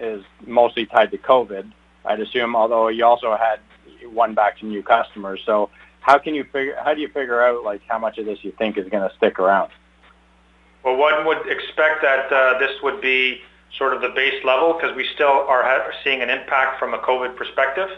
is 0.00 0.24
mostly 0.46 0.86
tied 0.86 1.10
to 1.12 1.18
COVID, 1.18 1.70
I'd 2.04 2.20
assume, 2.20 2.56
although 2.56 2.88
you 2.88 3.04
also 3.04 3.36
had 3.36 3.60
one 4.08 4.34
back 4.34 4.58
to 4.58 4.66
new 4.66 4.82
customers. 4.82 5.40
So 5.46 5.70
how 6.00 6.18
can 6.18 6.34
you 6.34 6.44
figure? 6.44 6.76
How 6.82 6.94
do 6.94 7.00
you 7.00 7.08
figure 7.08 7.42
out 7.42 7.64
like 7.64 7.82
how 7.88 7.98
much 7.98 8.18
of 8.18 8.26
this 8.26 8.38
you 8.42 8.52
think 8.52 8.76
is 8.76 8.88
going 8.88 9.08
to 9.08 9.14
stick 9.16 9.38
around? 9.38 9.70
Well, 10.84 10.96
one 10.96 11.24
would 11.26 11.46
expect 11.46 12.02
that 12.02 12.30
uh, 12.30 12.58
this 12.58 12.72
would 12.82 13.00
be 13.00 13.40
sort 13.78 13.92
of 13.92 14.00
the 14.00 14.10
base 14.10 14.44
level 14.44 14.72
because 14.72 14.94
we 14.96 15.06
still 15.14 15.46
are 15.48 15.92
seeing 16.02 16.22
an 16.22 16.30
impact 16.30 16.78
from 16.78 16.94
a 16.94 16.98
COVID 16.98 17.36
perspective. 17.36 17.88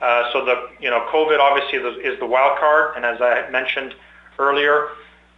Uh, 0.00 0.30
so 0.32 0.44
the 0.44 0.68
you 0.80 0.90
know 0.90 1.06
COVID 1.10 1.38
obviously 1.38 1.78
is 1.78 2.18
the 2.18 2.26
wild 2.26 2.58
card, 2.58 2.96
and 2.96 3.04
as 3.04 3.20
I 3.20 3.48
mentioned 3.50 3.94
earlier, 4.38 4.88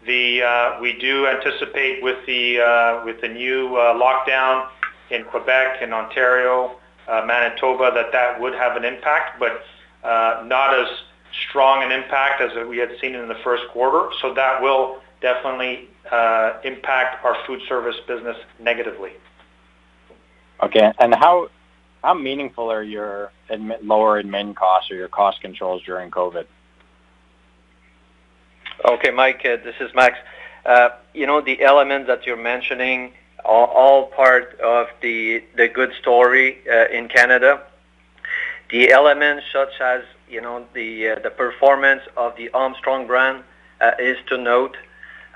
the 0.07 0.43
uh, 0.43 0.81
we 0.81 0.99
do 0.99 1.27
anticipate 1.27 2.03
with 2.03 2.25
the 2.27 2.61
uh, 2.61 3.29
new 3.29 3.69
lockdown 3.69 4.69
in 5.11 5.25
Quebec 5.25 5.79
and 5.83 5.93
Ontario, 5.93 6.79
Manitoba, 7.07 7.93
that 7.95 8.13
that 8.13 8.41
would 8.41 8.55
have 8.55 8.77
an 8.77 8.85
impact, 8.85 9.39
but 9.39 9.63
not 10.03 10.75
as 10.75 10.89
strong 11.49 11.83
an 11.83 11.93
impact 11.93 12.41
as 12.41 12.67
we 12.67 12.79
had 12.79 12.91
seen 13.01 13.15
in 13.15 13.29
the 13.29 13.39
first 13.45 13.65
quarter. 13.73 14.11
So 14.23 14.33
that 14.35 14.63
will 14.63 15.01
definitely 15.21 15.89
impact 16.65 17.25
our 17.25 17.37
food 17.47 17.61
service 17.69 17.97
business 18.09 18.37
negatively. 18.59 19.13
Okay. 20.63 20.93
And 20.99 21.15
how 21.15 21.49
how 22.03 22.15
meaningful 22.15 22.71
are 22.71 22.83
your 22.83 23.33
admit, 23.49 23.85
lower 23.85 24.23
admin 24.23 24.55
costs 24.55 24.91
or 24.91 24.95
your 24.95 25.09
cost 25.09 25.41
controls 25.41 25.83
during 25.83 26.11
COVID? 26.11 26.47
Okay, 28.85 29.11
Mike, 29.11 29.41
uh, 29.45 29.57
this 29.57 29.75
is 29.81 29.93
Max. 29.95 30.19
Uh, 30.65 30.91
you 31.15 31.27
know, 31.27 31.41
the 31.41 31.63
elements 31.63 32.07
that 32.09 32.27
you're 32.27 32.37
mentioning 32.37 33.13
are 33.45 33.67
all 33.67 34.07
part 34.07 34.59
of 34.61 34.89
the 35.01 35.43
the 35.57 35.69
good 35.69 35.93
story 36.01 36.59
uh, 36.71 36.87
in 36.89 37.09
Canada. 37.09 37.63
The 38.71 38.91
elements 38.91 39.45
such 39.53 39.81
as 39.81 40.03
you 40.29 40.41
know 40.41 40.67
the 40.75 41.11
uh, 41.11 41.19
the 41.21 41.31
performance 41.31 42.03
of 42.17 42.37
the 42.37 42.51
Armstrong 42.51 43.07
brand 43.07 43.45
uh, 43.81 43.93
is 43.99 44.19
to 44.29 44.37
note. 44.37 44.77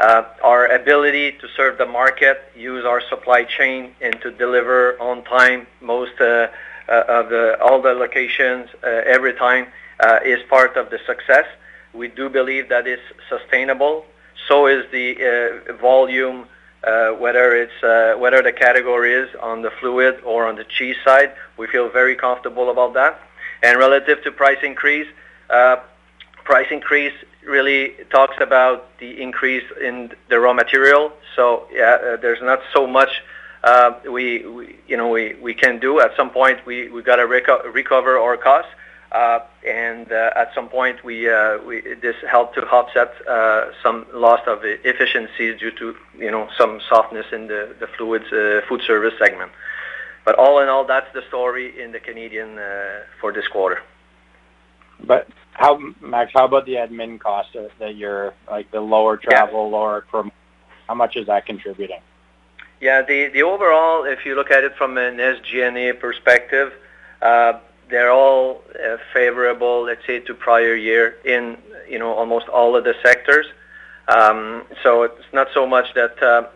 Uh, 0.01 0.24
our 0.42 0.64
ability 0.68 1.32
to 1.32 1.46
serve 1.55 1.76
the 1.76 1.84
market, 1.84 2.40
use 2.57 2.86
our 2.86 3.03
supply 3.11 3.44
chain, 3.44 3.94
and 4.01 4.18
to 4.22 4.30
deliver 4.30 4.98
on 4.98 5.22
time 5.24 5.66
most 5.82 6.18
uh, 6.22 6.48
uh, 6.88 7.05
of 7.07 7.61
all 7.61 7.82
the 7.82 7.92
locations 7.92 8.70
every 8.82 9.34
time 9.34 9.66
is 10.24 10.40
part 10.48 10.74
of 10.78 10.88
the 10.88 10.98
success. 11.07 11.44
We 11.92 12.09
do 12.09 12.30
believe 12.30 12.70
that 12.70 12.86
is 12.86 13.01
sustainable. 13.28 14.07
So 14.48 14.68
is 14.68 14.86
the 14.90 15.76
volume 15.78 16.46
whether 17.18 17.55
it's 17.55 18.18
whether 18.18 18.40
the 18.40 18.53
category 18.53 19.12
is 19.12 19.28
on 19.42 19.61
the 19.61 19.70
fluid 19.80 20.22
or 20.24 20.46
on 20.46 20.57
the 20.57 20.64
cheese 20.64 20.96
side. 21.05 21.34
We 21.59 21.66
feel 21.66 21.90
very 21.90 22.16
comfortable 22.16 22.70
about 22.70 22.94
that. 22.94 23.20
And 23.62 23.78
relative 23.78 24.24
to 24.24 24.32
price 24.32 24.62
increase, 24.62 25.09
price 25.48 26.70
increase 26.70 27.12
really 27.45 27.95
talks 28.11 28.36
about 28.41 28.99
the 28.99 29.20
increase 29.20 29.64
in 29.82 30.12
the 30.28 30.38
raw 30.38 30.53
material. 30.53 31.12
So 31.36 31.66
yeah, 31.72 31.99
uh, 32.03 32.16
there's 32.16 32.43
not 32.43 32.61
so 32.72 32.86
much 32.86 33.22
uh, 33.62 33.93
we, 34.11 34.47
we 34.47 34.76
you 34.86 34.97
know 34.97 35.09
we, 35.09 35.34
we 35.34 35.55
can 35.55 35.78
do. 35.78 36.01
At 36.01 36.16
some 36.16 36.30
point, 36.30 36.64
we 36.66 36.88
we 36.88 37.03
got 37.03 37.16
to 37.16 37.24
reco- 37.24 37.72
recover 37.72 38.18
our 38.18 38.36
costs. 38.36 38.70
Uh, 39.12 39.41
and 39.66 40.12
uh, 40.12 40.30
at 40.36 40.55
some 40.55 40.68
point, 40.68 41.03
we, 41.03 41.28
uh, 41.28 41.59
we 41.66 41.80
this 42.01 42.14
helped 42.30 42.55
to 42.55 42.62
offset 42.68 43.12
some 43.82 44.07
loss 44.14 44.41
of 44.47 44.61
efficiencies 44.64 45.59
due 45.59 45.72
to 45.72 45.97
you 46.16 46.30
know 46.30 46.49
some 46.57 46.80
softness 46.88 47.26
in 47.32 47.49
the 47.49 47.74
the 47.80 47.86
fluids 47.86 48.28
food 48.68 48.82
service 48.86 49.14
segment. 49.18 49.51
But 50.24 50.36
all 50.36 50.61
in 50.61 50.68
all, 50.68 50.84
that's 50.84 51.12
the 51.12 51.22
story 51.28 51.82
in 51.82 51.93
the 51.93 52.01
Canadian 52.01 52.59
for 53.20 53.32
this 53.32 53.49
quarter. 53.49 53.82
But 55.05 55.28
how, 55.53 55.78
Max? 56.01 56.32
How 56.34 56.44
about 56.44 56.66
the 56.66 56.74
admin 56.74 57.20
costs 57.20 57.57
that 57.78 57.96
you're 57.96 58.34
like 58.51 58.70
the 58.70 58.80
lower 58.80 59.16
travel, 59.16 59.66
yeah. 59.66 59.76
lower 59.76 60.05
from? 60.11 60.32
How 60.88 60.94
much 60.94 61.16
is 61.16 61.26
that 61.26 61.46
contributing? 61.46 62.01
Yeah, 62.80 63.03
the 63.03 63.28
the 63.28 63.42
overall, 63.42 64.05
if 64.05 64.24
you 64.24 64.34
look 64.34 64.51
at 64.51 64.64
it 64.64 64.74
from 64.76 64.96
an 64.96 65.18
SG&A 65.18 65.92
perspective, 65.94 66.72
uh, 67.20 67.61
they're 67.90 68.11
all 68.11 68.62
uh, 68.74 68.96
favorable, 69.12 69.84
let's 69.84 70.07
say, 70.07 70.20
to 70.20 70.34
prior 70.34 70.74
year 70.74 71.16
in 71.24 71.59
you 71.88 71.98
know 71.98 72.12
almost 72.14 72.48
all 72.48 72.76
of 72.76 72.84
the 72.84 72.94
sectors. 73.03 73.46
Um, 74.09 74.64
so 74.82 75.03
it's 75.03 75.32
not 75.32 75.48
so 75.53 75.66
much 75.66 75.94
that 75.94 76.22
uh, 76.22 76.48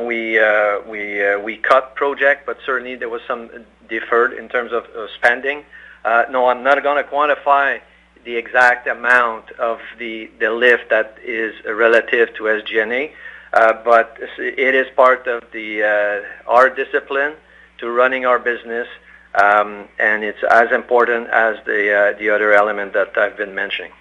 we 0.00 0.38
uh, 0.38 0.80
we 0.86 1.24
uh, 1.24 1.38
we 1.38 1.56
cut 1.58 1.94
project, 1.94 2.44
but 2.44 2.58
certainly 2.66 2.96
there 2.96 3.08
was 3.08 3.22
some 3.26 3.50
deferred 3.88 4.32
in 4.32 4.48
terms 4.48 4.72
of 4.72 4.84
uh, 4.96 5.06
spending. 5.14 5.64
Uh, 6.04 6.24
no, 6.30 6.48
I'm 6.48 6.62
not 6.62 6.82
going 6.82 7.02
to 7.02 7.08
quantify 7.08 7.80
the 8.24 8.36
exact 8.36 8.86
amount 8.86 9.50
of 9.52 9.80
the 9.98 10.30
the 10.38 10.50
lift 10.50 10.90
that 10.90 11.16
is 11.24 11.54
relative 11.64 12.34
to 12.34 12.44
SG&A, 12.44 13.12
uh, 13.52 13.72
but 13.84 14.16
it 14.38 14.74
is 14.74 14.86
part 14.96 15.26
of 15.26 15.42
the 15.52 15.82
uh, 15.82 16.50
our 16.50 16.68
discipline 16.70 17.34
to 17.78 17.90
running 17.90 18.26
our 18.26 18.38
business, 18.38 18.88
um, 19.34 19.88
and 19.98 20.24
it's 20.24 20.42
as 20.50 20.70
important 20.72 21.28
as 21.28 21.56
the 21.66 21.92
uh, 21.92 22.18
the 22.18 22.30
other 22.30 22.52
element 22.52 22.92
that 22.92 23.16
I've 23.16 23.36
been 23.36 23.54
mentioning. 23.54 23.92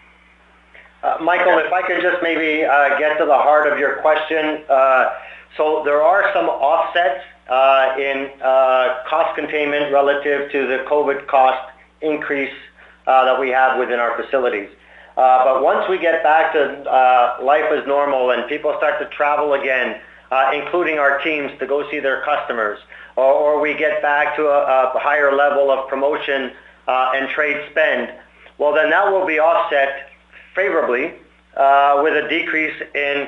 Uh, 1.04 1.18
Michael, 1.20 1.58
if 1.58 1.74
I 1.74 1.82
could 1.82 2.02
just 2.02 2.22
maybe 2.22 2.64
uh, 2.64 3.00
get 3.00 3.18
to 3.18 3.26
the 3.26 3.38
heart 3.38 3.72
of 3.72 3.80
your 3.80 3.96
question. 4.02 4.64
Uh, 4.70 5.14
so 5.58 5.82
there 5.84 6.02
are 6.02 6.32
some 6.34 6.46
offsets 6.48 7.26
in 8.00 8.30
cost 9.10 9.36
containment 9.36 9.92
relative 9.92 10.52
to 10.52 10.68
the 10.68 10.86
COVID 10.88 11.28
cost 11.28 11.71
increase 12.02 12.54
uh, 13.08 13.26
that 13.26 13.40
we 13.40 13.50
have 13.50 13.80
within 13.80 14.00
our 14.00 14.22
facilities. 14.22 14.70
Uh, 15.18 15.44
but 15.44 15.64
once 15.64 15.90
we 15.90 15.98
get 15.98 16.24
back 16.24 16.54
to 16.54 16.62
uh, 16.90 17.38
life 17.44 17.66
as 17.72 17.86
normal 17.88 18.32
and 18.32 18.48
people 18.48 18.74
start 18.78 19.00
to 19.00 19.06
travel 19.16 19.54
again, 19.54 20.00
including 20.54 20.98
our 20.98 21.20
teams 21.22 21.52
to 21.60 21.68
go 21.68 21.90
see 21.92 22.00
their 22.00 22.22
customers, 22.24 22.80
or, 23.18 23.60
we 23.60 23.74
get 23.74 24.02
back 24.02 24.36
to 24.38 24.48
a, 24.48 24.94
higher 24.96 25.36
level 25.36 25.70
of 25.70 25.90
promotion 25.90 26.52
and 26.88 27.30
trade 27.30 27.70
spend, 27.70 28.14
well 28.58 28.74
then 28.74 28.90
that 28.90 29.12
will 29.12 29.26
be 29.26 29.40
offset 29.40 30.10
favorably 30.56 31.14
with 32.04 32.26
a 32.26 32.28
decrease 32.30 32.82
in 32.96 33.28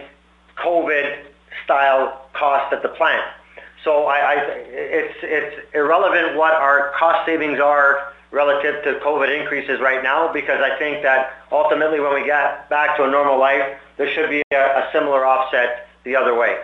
COVID-style 0.58 2.30
cost 2.32 2.74
at 2.74 2.82
the 2.82 2.90
plant. 2.90 3.26
So 3.84 4.08
it's 4.10 5.76
irrelevant 5.76 6.38
what 6.38 6.54
our 6.54 6.94
cost 6.98 7.26
savings 7.26 7.60
are 7.60 8.13
relative 8.34 8.84
to 8.84 9.00
COVID 9.06 9.40
increases 9.40 9.80
right 9.80 10.04
now 10.04 10.34
because 10.34 10.60
I 10.60 10.78
think 10.80 11.04
that 11.04 11.34
ultimately 11.52 12.00
when 12.00 12.16
we 12.16 12.26
get 12.26 12.68
back 12.68 12.98
to 12.98 13.04
a 13.04 13.10
normal 13.10 13.40
life, 13.40 13.78
there 13.98 14.12
should 14.12 14.30
be 14.30 14.42
a, 14.52 14.58
a 14.58 14.90
similar 14.92 15.24
offset 15.24 15.88
the 16.04 16.16
other 16.16 16.36
way. 16.36 16.58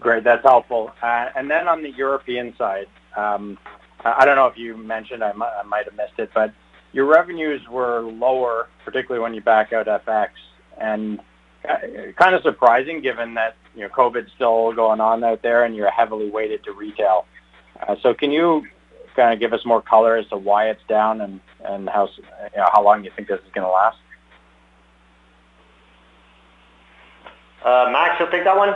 Great, 0.00 0.24
that's 0.24 0.42
helpful. 0.42 0.92
Uh, 1.02 1.28
and 1.36 1.50
then 1.50 1.68
on 1.68 1.82
the 1.82 1.90
European 1.90 2.56
side, 2.56 2.86
um, 3.16 3.58
I 4.02 4.24
don't 4.24 4.36
know 4.36 4.46
if 4.46 4.56
you 4.56 4.78
mentioned, 4.78 5.22
I 5.22 5.32
might, 5.32 5.62
might 5.64 5.84
have 5.84 5.94
missed 5.94 6.18
it, 6.18 6.30
but 6.32 6.54
your 6.92 7.04
revenues 7.04 7.60
were 7.68 8.00
lower, 8.00 8.68
particularly 8.86 9.22
when 9.22 9.34
you 9.34 9.42
back 9.42 9.74
out 9.74 9.86
FX, 9.86 10.28
and 10.80 11.20
kind 12.16 12.34
of 12.34 12.42
surprising 12.42 13.02
given 13.02 13.34
that 13.34 13.56
you 13.74 13.82
know 13.82 13.88
COVID's 13.88 14.30
still 14.34 14.72
going 14.72 15.00
on 15.00 15.22
out 15.22 15.42
there 15.42 15.64
and 15.64 15.76
you're 15.76 15.90
heavily 15.90 16.30
weighted 16.30 16.64
to 16.64 16.72
retail. 16.72 17.26
Uh, 17.86 17.96
so 18.02 18.14
can 18.14 18.30
you 18.30 18.64
kind 19.18 19.34
of 19.34 19.40
give 19.40 19.52
us 19.52 19.64
more 19.66 19.82
color 19.82 20.16
as 20.16 20.26
to 20.28 20.36
why 20.36 20.70
it's 20.70 20.82
down 20.88 21.20
and 21.20 21.40
and 21.64 21.88
how 21.88 22.08
you 22.16 22.22
know, 22.56 22.68
how 22.72 22.82
long 22.82 23.04
you 23.04 23.10
think 23.14 23.26
this 23.26 23.40
is 23.40 23.52
going 23.52 23.66
to 23.66 23.70
last? 23.70 23.98
Uh, 27.64 27.90
Max, 27.92 28.18
you'll 28.20 28.30
take 28.30 28.44
that 28.44 28.56
one. 28.56 28.74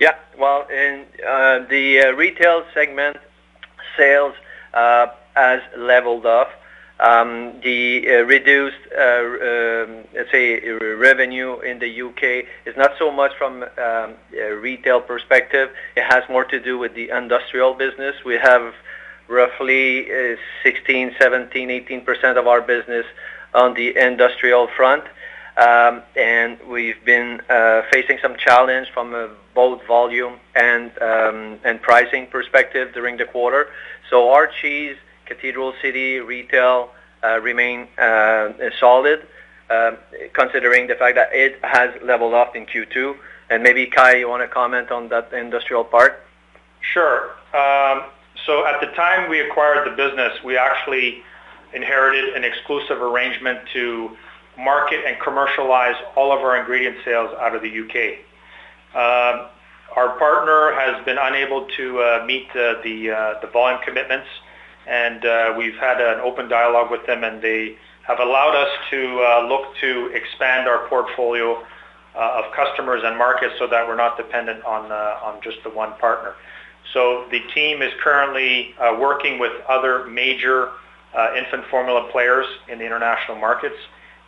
Yeah, 0.00 0.16
well, 0.36 0.66
in 0.68 1.06
uh, 1.26 1.60
the 1.70 2.00
uh, 2.00 2.10
retail 2.12 2.64
segment, 2.74 3.16
sales 3.96 4.34
uh, 4.74 5.06
has 5.34 5.60
leveled 5.76 6.26
off. 6.26 6.48
Um, 6.98 7.60
the 7.62 8.08
uh, 8.08 8.22
reduced, 8.22 8.78
uh, 8.96 9.02
um, 9.02 10.04
let's 10.14 10.30
say, 10.30 10.60
revenue 10.70 11.60
in 11.60 11.78
the 11.78 12.02
UK 12.02 12.46
is 12.64 12.74
not 12.76 12.92
so 12.98 13.10
much 13.10 13.32
from 13.36 13.62
um, 13.62 14.14
a 14.34 14.52
retail 14.58 15.02
perspective. 15.02 15.70
It 15.94 16.04
has 16.04 16.24
more 16.30 16.44
to 16.44 16.58
do 16.58 16.78
with 16.78 16.94
the 16.94 17.10
industrial 17.10 17.74
business. 17.74 18.16
We 18.24 18.36
have 18.36 18.74
roughly 19.28 20.10
uh, 20.10 20.36
16, 20.62 21.16
17, 21.18 21.68
18% 21.68 22.36
of 22.38 22.46
our 22.46 22.62
business 22.62 23.04
on 23.52 23.74
the 23.74 23.94
industrial 23.96 24.68
front. 24.68 25.04
Um, 25.58 26.02
and 26.16 26.58
we've 26.68 27.02
been 27.04 27.40
uh, 27.48 27.82
facing 27.90 28.18
some 28.20 28.36
challenge 28.36 28.88
from 28.92 29.14
a 29.14 29.30
both 29.54 29.86
volume 29.86 30.34
and 30.54 30.90
um, 31.00 31.58
and 31.64 31.80
pricing 31.80 32.26
perspective 32.26 32.92
during 32.92 33.16
the 33.16 33.24
quarter. 33.24 33.70
So 34.10 34.30
our 34.32 34.46
cheese 34.46 34.96
Cathedral 35.26 35.74
City 35.82 36.18
retail 36.20 36.90
uh, 37.22 37.40
remain 37.40 37.88
uh, 37.98 38.52
solid, 38.78 39.26
um, 39.70 39.96
considering 40.32 40.86
the 40.86 40.94
fact 40.94 41.16
that 41.16 41.28
it 41.32 41.58
has 41.62 41.90
leveled 42.02 42.34
off 42.34 42.54
in 42.54 42.66
Q2. 42.66 43.16
And 43.50 43.62
maybe, 43.62 43.86
Kai, 43.86 44.16
you 44.16 44.28
want 44.28 44.42
to 44.42 44.48
comment 44.48 44.90
on 44.90 45.08
that 45.08 45.32
industrial 45.32 45.84
part? 45.84 46.24
Sure. 46.80 47.30
Um, 47.54 48.04
so 48.44 48.66
at 48.66 48.80
the 48.80 48.88
time 48.94 49.28
we 49.28 49.40
acquired 49.40 49.90
the 49.90 49.96
business, 49.96 50.32
we 50.44 50.56
actually 50.56 51.22
inherited 51.72 52.34
an 52.34 52.44
exclusive 52.44 53.02
arrangement 53.02 53.60
to 53.72 54.16
market 54.58 55.04
and 55.06 55.20
commercialize 55.20 55.96
all 56.16 56.32
of 56.32 56.40
our 56.40 56.56
ingredient 56.56 56.96
sales 57.04 57.30
out 57.40 57.54
of 57.54 57.62
the 57.62 57.68
UK. 57.68 58.18
Um, 58.94 59.48
our 59.96 60.18
partner 60.18 60.72
has 60.72 61.04
been 61.04 61.18
unable 61.18 61.66
to 61.76 62.00
uh, 62.00 62.24
meet 62.26 62.52
the 62.52 63.48
volume 63.52 63.80
commitments 63.84 64.28
and 64.86 65.24
uh, 65.24 65.54
we've 65.56 65.76
had 65.76 66.00
an 66.00 66.20
open 66.20 66.48
dialogue 66.48 66.90
with 66.90 67.04
them, 67.06 67.24
and 67.24 67.42
they 67.42 67.76
have 68.06 68.20
allowed 68.20 68.54
us 68.54 68.70
to 68.90 69.20
uh, 69.20 69.46
look 69.48 69.74
to 69.80 70.10
expand 70.14 70.68
our 70.68 70.86
portfolio 70.88 71.62
uh, 72.14 72.42
of 72.42 72.52
customers 72.54 73.02
and 73.04 73.18
markets 73.18 73.54
so 73.58 73.66
that 73.66 73.86
we're 73.86 73.96
not 73.96 74.16
dependent 74.16 74.64
on 74.64 74.90
uh, 74.90 75.18
on 75.22 75.40
just 75.42 75.58
the 75.64 75.70
one 75.70 75.92
partner. 75.98 76.34
So 76.92 77.26
the 77.30 77.40
team 77.54 77.82
is 77.82 77.92
currently 78.02 78.74
uh, 78.80 78.96
working 78.98 79.38
with 79.38 79.52
other 79.68 80.06
major 80.06 80.70
uh, 81.14 81.34
infant 81.36 81.64
formula 81.68 82.08
players 82.12 82.46
in 82.68 82.78
the 82.78 82.86
international 82.86 83.38
markets, 83.38 83.76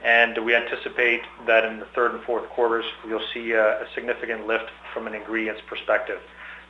and 0.05 0.45
we 0.45 0.55
anticipate 0.55 1.23
that 1.47 1.65
in 1.65 1.79
the 1.79 1.87
third 1.95 2.13
and 2.15 2.23
fourth 2.25 2.49
quarters 2.51 2.85
you'll 3.07 3.27
see 3.33 3.53
a, 3.53 3.83
a 3.83 3.87
significant 3.95 4.47
lift 4.47 4.71
from 4.93 5.07
an 5.07 5.15
ingredients 5.15 5.63
perspective. 5.69 6.19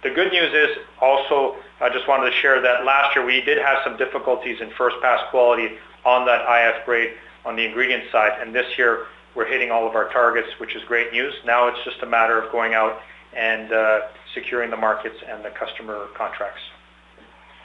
The 0.03 0.11
good 0.11 0.33
news 0.33 0.53
is 0.55 0.79
also, 1.01 1.57
I 1.81 1.89
just 1.89 2.07
wanted 2.07 2.31
to 2.31 2.37
share 2.37 2.61
that 2.63 2.85
last 2.85 3.17
year 3.17 3.25
we 3.25 3.41
did 3.41 3.59
have 3.59 3.79
some 3.83 3.97
difficulties 3.97 4.61
in 4.61 4.71
first 4.71 4.97
pass 5.03 5.21
quality 5.31 5.77
on 6.05 6.25
that 6.27 6.43
IF 6.49 6.85
grade 6.85 7.15
on 7.45 7.57
the 7.57 7.65
ingredient 7.65 8.05
side, 8.13 8.41
and 8.41 8.55
this 8.55 8.79
year 8.79 9.07
we're 9.35 9.47
hitting 9.47 9.71
all 9.71 9.89
of 9.89 9.95
our 9.95 10.09
targets, 10.11 10.49
which 10.59 10.77
is 10.77 10.83
great 10.85 11.13
news. 11.13 11.35
Now 11.45 11.69
it's 11.69 11.83
just 11.85 12.03
a 12.03 12.07
matter 12.07 12.41
of 12.41 12.53
going 12.53 12.75
out 12.75 13.01
and 13.35 13.73
uh, 13.73 14.01
securing 14.35 14.71
the 14.71 14.77
markets 14.77 15.17
and 15.27 15.45
the 15.45 15.51
customer 15.51 16.07
contracts. 16.15 16.63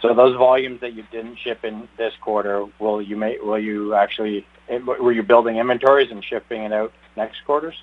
So 0.02 0.14
those 0.14 0.36
volumes 0.36 0.82
that 0.82 0.94
you 0.94 1.04
didn't 1.12 1.38
ship 1.38 1.64
in 1.64 1.88
this 1.98 2.14
quarter, 2.20 2.66
will 2.80 3.02
you 3.02 3.16
make, 3.16 3.42
will 3.42 3.60
you 3.60 3.94
actually, 3.94 4.46
were 4.86 5.12
you 5.12 5.24
building 5.24 5.58
inventories 5.58 6.12
and 6.12 6.24
shipping 6.24 6.64
it 6.64 6.74
out 6.74 6.92
next 7.16 7.46
quarters? 7.46 7.76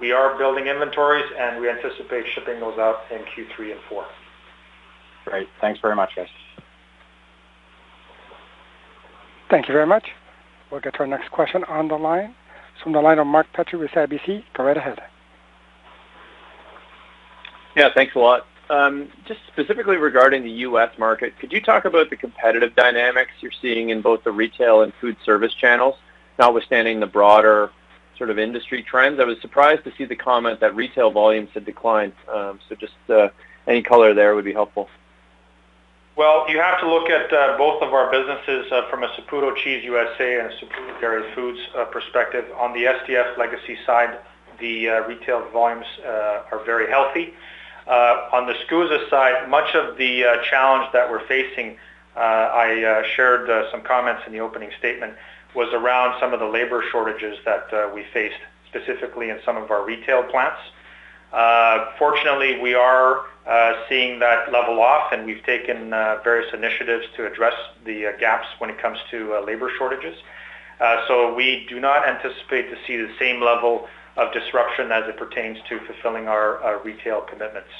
We 0.00 0.12
are 0.12 0.38
building 0.38 0.66
inventories, 0.66 1.26
and 1.38 1.60
we 1.60 1.68
anticipate 1.68 2.24
shipping 2.34 2.60
those 2.60 2.78
out 2.78 3.00
in 3.10 3.18
Q3 3.18 3.72
and 3.72 3.80
Q4. 3.90 4.04
Great. 5.24 5.48
Thanks 5.60 5.80
very 5.80 5.96
much, 5.96 6.14
guys. 6.14 6.28
Thank 9.50 9.68
you 9.68 9.74
very 9.74 9.86
much. 9.86 10.06
We'll 10.70 10.80
get 10.80 10.94
to 10.94 11.00
our 11.00 11.06
next 11.06 11.30
question 11.30 11.64
on 11.64 11.88
the 11.88 11.96
line. 11.96 12.34
It's 12.74 12.82
from 12.82 12.92
the 12.92 13.00
line 13.00 13.18
of 13.18 13.26
Mark 13.26 13.46
Petrie 13.52 13.78
with 13.78 13.90
CIBC. 13.90 14.44
Go 14.54 14.64
right 14.64 14.76
ahead. 14.76 15.00
Yeah, 17.74 17.88
thanks 17.94 18.14
a 18.14 18.18
lot. 18.18 18.46
Um, 18.70 19.08
just 19.26 19.40
specifically 19.46 19.96
regarding 19.96 20.42
the 20.42 20.50
U.S. 20.50 20.90
market, 20.98 21.38
could 21.38 21.52
you 21.52 21.60
talk 21.60 21.86
about 21.86 22.10
the 22.10 22.16
competitive 22.16 22.76
dynamics 22.76 23.30
you're 23.40 23.50
seeing 23.62 23.88
in 23.90 24.02
both 24.02 24.24
the 24.24 24.32
retail 24.32 24.82
and 24.82 24.92
food 25.00 25.16
service 25.24 25.54
channels, 25.54 25.94
notwithstanding 26.38 27.00
the 27.00 27.06
broader 27.06 27.70
sort 28.18 28.30
of 28.30 28.38
industry 28.38 28.82
trends. 28.82 29.20
I 29.20 29.24
was 29.24 29.40
surprised 29.40 29.84
to 29.84 29.92
see 29.96 30.04
the 30.04 30.16
comment 30.16 30.60
that 30.60 30.74
retail 30.74 31.10
volumes 31.10 31.50
had 31.54 31.64
declined. 31.64 32.12
Um, 32.32 32.60
so 32.68 32.74
just 32.74 32.94
uh, 33.08 33.28
any 33.66 33.82
color 33.82 34.12
there 34.12 34.34
would 34.34 34.44
be 34.44 34.52
helpful. 34.52 34.88
Well, 36.16 36.50
you 36.50 36.58
have 36.60 36.80
to 36.80 36.90
look 36.92 37.08
at 37.08 37.32
uh, 37.32 37.56
both 37.56 37.80
of 37.80 37.94
our 37.94 38.10
businesses 38.10 38.72
uh, 38.72 38.90
from 38.90 39.04
a 39.04 39.08
Saputo 39.08 39.54
Cheese 39.56 39.84
USA 39.84 40.40
and 40.40 40.52
a 40.52 40.56
Saputo 40.56 41.00
Dairy 41.00 41.32
Foods 41.32 41.60
uh, 41.76 41.84
perspective. 41.84 42.44
On 42.58 42.72
the 42.72 42.84
SDF 42.84 43.38
legacy 43.38 43.78
side, 43.86 44.18
the 44.58 44.88
uh, 44.88 45.00
retail 45.06 45.48
volumes 45.52 45.86
uh, 46.04 46.42
are 46.50 46.62
very 46.64 46.90
healthy. 46.90 47.34
Uh, 47.86 48.28
on 48.32 48.46
the 48.46 48.54
SCUSA 48.66 49.08
side, 49.08 49.48
much 49.48 49.74
of 49.74 49.96
the 49.96 50.24
uh, 50.24 50.42
challenge 50.42 50.92
that 50.92 51.08
we're 51.08 51.26
facing, 51.26 51.78
uh, 52.16 52.20
I 52.20 52.82
uh, 52.82 53.02
shared 53.14 53.48
uh, 53.48 53.70
some 53.70 53.82
comments 53.82 54.24
in 54.26 54.32
the 54.32 54.40
opening 54.40 54.70
statement, 54.78 55.14
was 55.54 55.72
around 55.72 56.18
some 56.20 56.32
of 56.32 56.40
the 56.40 56.46
labor 56.46 56.84
shortages 56.90 57.38
that 57.44 57.72
uh, 57.72 57.90
we 57.94 58.04
faced, 58.12 58.40
specifically 58.68 59.30
in 59.30 59.38
some 59.44 59.56
of 59.56 59.70
our 59.70 59.84
retail 59.84 60.22
plants. 60.24 60.60
Uh, 61.32 61.86
fortunately, 61.98 62.58
we 62.60 62.74
are 62.74 63.24
uh, 63.46 63.74
seeing 63.88 64.18
that 64.18 64.52
level 64.52 64.80
off, 64.80 65.12
and 65.12 65.26
we've 65.26 65.42
taken 65.44 65.92
uh, 65.92 66.18
various 66.22 66.52
initiatives 66.52 67.06
to 67.16 67.26
address 67.26 67.54
the 67.84 68.06
uh, 68.06 68.12
gaps 68.18 68.46
when 68.58 68.70
it 68.70 68.78
comes 68.80 68.98
to 69.10 69.34
uh, 69.34 69.40
labor 69.40 69.70
shortages. 69.76 70.16
Uh, 70.80 71.02
so 71.08 71.34
we 71.34 71.66
do 71.68 71.80
not 71.80 72.06
anticipate 72.06 72.70
to 72.70 72.76
see 72.86 72.96
the 72.96 73.10
same 73.18 73.42
level 73.42 73.88
of 74.16 74.32
disruption 74.32 74.92
as 74.92 75.08
it 75.08 75.16
pertains 75.16 75.58
to 75.68 75.78
fulfilling 75.80 76.28
our 76.28 76.80
retail 76.84 77.20
commitments. 77.22 77.70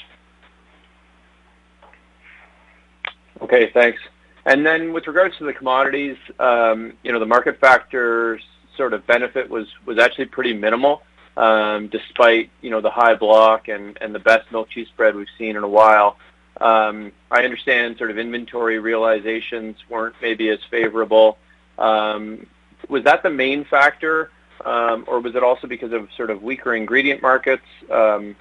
Okay, 3.40 3.70
thanks. 3.72 4.00
And 4.48 4.64
then 4.64 4.94
with 4.94 5.06
regards 5.06 5.36
to 5.36 5.44
the 5.44 5.52
commodities, 5.52 6.16
um, 6.38 6.94
you 7.02 7.12
know, 7.12 7.18
the 7.18 7.26
market 7.26 7.60
factors 7.60 8.42
sort 8.78 8.94
of 8.94 9.06
benefit 9.06 9.50
was 9.50 9.66
was 9.84 9.98
actually 9.98 10.24
pretty 10.24 10.54
minimal, 10.54 11.02
um, 11.36 11.88
despite 11.88 12.48
you 12.62 12.70
know 12.70 12.80
the 12.80 12.88
high 12.88 13.14
block 13.14 13.68
and 13.68 13.98
and 14.00 14.14
the 14.14 14.18
best 14.18 14.50
milk 14.50 14.70
cheese 14.70 14.88
spread 14.88 15.14
we've 15.14 15.26
seen 15.36 15.54
in 15.56 15.64
a 15.64 15.68
while. 15.68 16.16
Um, 16.62 17.12
I 17.30 17.44
understand 17.44 17.98
sort 17.98 18.10
of 18.10 18.16
inventory 18.16 18.78
realizations 18.78 19.76
weren't 19.90 20.14
maybe 20.22 20.48
as 20.48 20.60
favorable. 20.70 21.36
Um, 21.76 22.46
was 22.88 23.04
that 23.04 23.22
the 23.22 23.30
main 23.30 23.66
factor, 23.66 24.30
um, 24.64 25.04
or 25.06 25.20
was 25.20 25.34
it 25.34 25.42
also 25.42 25.66
because 25.66 25.92
of 25.92 26.08
sort 26.16 26.30
of 26.30 26.42
weaker 26.42 26.74
ingredient 26.74 27.20
markets? 27.20 27.66
Um, 27.90 28.34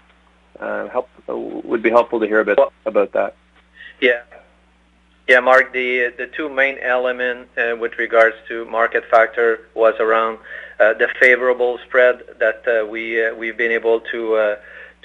uh, 0.58 0.88
help 0.88 1.10
would 1.28 1.84
be 1.84 1.90
helpful 1.90 2.22
to 2.22 2.26
hear 2.26 2.40
a 2.40 2.46
bit 2.46 2.60
about 2.86 3.12
that. 3.12 3.36
Yeah. 4.00 4.22
Yeah, 5.28 5.42
Mark, 5.42 5.74
the 5.74 6.14
the 6.18 6.28
two 6.28 6.48
main 6.48 6.78
elements 6.78 7.50
uh, 7.58 7.76
with 7.76 7.98
regards 7.98 8.38
to 8.48 8.64
market 8.64 9.04
factor 9.12 9.60
was 9.76 9.94
around 10.00 10.40
uh, 10.80 10.94
the 10.94 11.10
favorable 11.20 11.80
spread 11.86 12.22
that 12.40 12.64
uh, 12.66 12.86
we 12.86 13.26
uh, 13.26 13.36
we've 13.36 13.58
been 13.58 13.74
able 13.74 14.00
to 14.12 14.36
uh, 14.36 14.56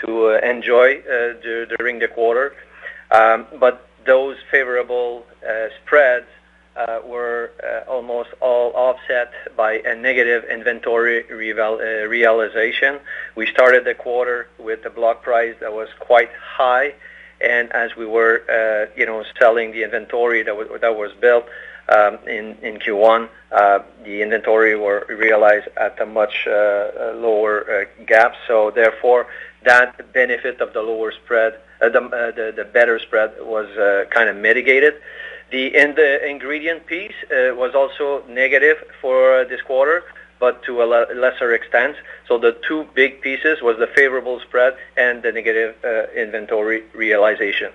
to 0.07 0.29
uh, 0.29 0.39
enjoy 0.49 1.03
during 1.77 1.99
the 1.99 2.07
quarter. 2.07 2.55
Um, 3.11 3.47
but 3.59 3.89
those 4.07 4.37
favorable 4.49 5.27
spreads 5.79 6.27
were 7.05 7.51
almost 7.89 8.31
all 8.41 8.71
offset 8.75 9.33
by 9.57 9.81
a 9.85 9.95
negative 9.97 10.45
inventory 10.45 11.25
realization. 11.33 13.01
We 13.35 13.47
started 13.49 13.85
the 13.85 13.95
quarter 13.95 14.47
with 14.59 14.87
a 14.87 14.91
block 14.91 15.23
price 15.23 15.57
that 15.61 15.73
was 15.73 15.89
quite 15.99 16.31
high, 16.33 16.95
and 17.43 17.73
as 17.73 17.97
we 17.97 18.07
were, 18.07 18.43
uh, 18.49 18.91
you 18.99 19.07
know, 19.07 19.25
selling 19.39 19.73
the 19.73 19.83
inventory 19.83 20.43
that 20.43 20.57
was 20.57 20.69
that 20.81 20.97
was 20.97 21.13
built 21.21 21.47
um, 21.89 22.19
in 22.27 22.57
in 22.63 22.79
Q1, 22.79 23.29
uh, 23.51 23.81
the 24.05 24.23
inventory 24.23 24.77
were 24.77 25.07
realized 25.09 25.69
at 25.77 26.01
a 26.01 26.07
much 26.07 26.47
uh, 26.47 27.13
lower 27.17 27.89
gap. 28.07 28.35
So 28.47 28.71
therefore, 28.71 29.27
that 29.65 30.13
benefit 30.13 30.61
of 30.61 30.73
the 30.73 30.83
lower 30.83 31.13
spread, 31.13 31.59
the, 31.81 31.89
the 31.91 32.53
the 32.57 32.65
better 32.65 32.99
spread 32.99 33.35
was 33.41 33.69
kind 34.11 34.29
of 34.29 34.37
mitigated. 34.37 34.95
The 35.51 35.77
in 35.77 35.95
the 35.95 36.25
ingredient 36.27 36.87
piece 36.87 37.19
was 37.31 37.75
also 37.75 38.25
negative 38.29 38.79
for 39.01 39.45
this 39.45 39.61
quarter 39.63 40.05
but 40.43 40.61
to 40.65 40.83
a 40.83 40.87
lesser 41.25 41.55
extent. 41.55 41.95
So 42.27 42.37
the 42.37 42.51
two 42.67 42.85
big 42.95 43.21
pieces 43.21 43.63
was 43.63 43.79
the 43.79 43.87
favorable 43.87 44.41
spread 44.41 44.77
and 44.97 45.23
the 45.23 45.31
negative 45.31 45.77
uh, 45.85 46.21
inventory 46.21 46.83
realization. 46.95 47.71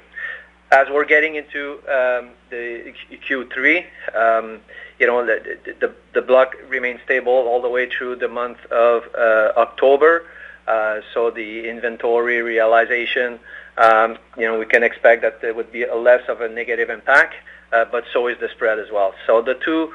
As 0.69 0.85
we're 0.89 1.05
getting 1.05 1.35
into 1.35 1.75
um, 1.97 2.31
the 2.49 2.93
Q3, 3.25 3.85
um, 4.13 4.59
you 4.99 5.07
know, 5.07 5.25
the, 5.25 5.93
the, 6.13 6.21
block 6.21 6.57
remains 6.67 6.99
stable 7.05 7.39
all 7.49 7.61
the 7.61 7.69
way 7.69 7.89
through 7.89 8.17
the 8.17 8.27
month 8.27 8.59
of 8.65 9.03
uh, 9.15 9.53
October. 9.55 10.25
Uh, 10.67 10.99
so 11.13 11.31
the 11.31 11.69
inventory 11.69 12.41
realization, 12.41 13.39
um, 13.77 14.17
you 14.37 14.45
know, 14.45 14.59
we 14.59 14.65
can 14.65 14.83
expect 14.83 15.21
that 15.21 15.39
there 15.39 15.53
would 15.53 15.71
be 15.71 15.85
less 15.89 16.27
of 16.27 16.41
a 16.41 16.49
negative 16.49 16.89
impact, 16.89 17.35
but 17.71 18.03
so 18.11 18.27
is 18.27 18.37
the 18.41 18.49
spread 18.49 18.77
as 18.77 18.91
well. 18.91 19.13
So 19.25 19.41
the 19.41 19.55
two 19.55 19.93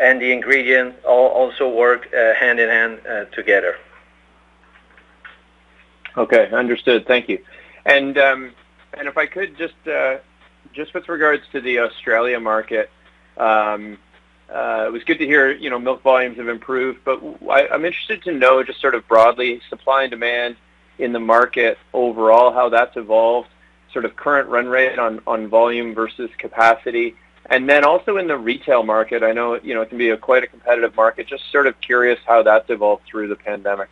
and 0.00 0.20
the 0.20 0.32
ingredient 0.32 0.96
all 1.04 1.28
also 1.28 1.68
work 1.68 2.08
uh, 2.14 2.34
hand 2.34 2.60
in 2.60 2.68
hand 2.68 3.00
uh, 3.06 3.24
together. 3.26 3.76
Okay, 6.16 6.50
understood. 6.50 7.06
Thank 7.06 7.28
you. 7.28 7.42
And 7.86 8.18
um, 8.18 8.52
and 8.94 9.08
if 9.08 9.16
I 9.16 9.26
could 9.26 9.56
just 9.56 9.74
just 10.72 10.94
with 10.94 11.08
regards 11.08 11.42
to 11.52 11.60
the 11.60 11.80
Australia 11.80 12.38
market, 12.38 12.90
um, 13.36 13.98
uh, 14.52 14.84
it 14.86 14.92
was 14.92 15.04
good 15.04 15.18
to 15.18 15.26
hear, 15.26 15.52
you 15.52 15.70
know, 15.70 15.78
milk 15.78 16.02
volumes 16.02 16.36
have 16.36 16.48
improved, 16.48 17.00
but 17.04 17.20
I, 17.48 17.68
I'm 17.68 17.84
interested 17.84 18.22
to 18.24 18.32
know 18.32 18.62
just 18.62 18.80
sort 18.80 18.94
of 18.94 19.06
broadly 19.06 19.60
supply 19.68 20.02
and 20.02 20.10
demand 20.10 20.56
in 20.98 21.12
the 21.12 21.20
market 21.20 21.78
overall, 21.92 22.52
how 22.52 22.68
that's 22.68 22.96
evolved, 22.96 23.48
sort 23.92 24.04
of 24.04 24.16
current 24.16 24.48
run 24.48 24.66
rate 24.66 24.98
on, 24.98 25.20
on 25.26 25.48
volume 25.48 25.94
versus 25.94 26.30
capacity, 26.38 27.14
and 27.50 27.68
then 27.68 27.84
also 27.84 28.16
in 28.16 28.28
the 28.28 28.38
retail 28.38 28.84
market, 28.84 29.22
I 29.22 29.32
know 29.32 29.58
you 29.62 29.74
know 29.74 29.82
it 29.82 29.88
can 29.88 29.98
be 29.98 30.10
a 30.10 30.16
quite 30.16 30.44
a 30.44 30.46
competitive 30.46 30.94
market. 30.96 31.26
Just 31.26 31.50
sort 31.50 31.66
of 31.66 31.78
curious 31.80 32.18
how 32.26 32.42
that's 32.42 32.70
evolved 32.70 33.02
through 33.06 33.28
the 33.28 33.36
pandemic. 33.36 33.88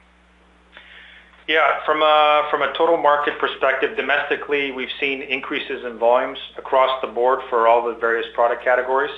Yeah, 1.48 1.84
from 1.84 2.02
a 2.02 2.46
from 2.50 2.62
a 2.62 2.72
total 2.74 2.96
market 2.96 3.38
perspective, 3.38 3.96
domestically, 3.96 4.70
we've 4.70 4.92
seen 5.00 5.22
increases 5.22 5.84
in 5.84 5.98
volumes 5.98 6.38
across 6.56 7.00
the 7.02 7.08
board 7.08 7.40
for 7.50 7.66
all 7.66 7.86
the 7.86 7.94
various 7.94 8.26
product 8.34 8.62
categories. 8.62 9.12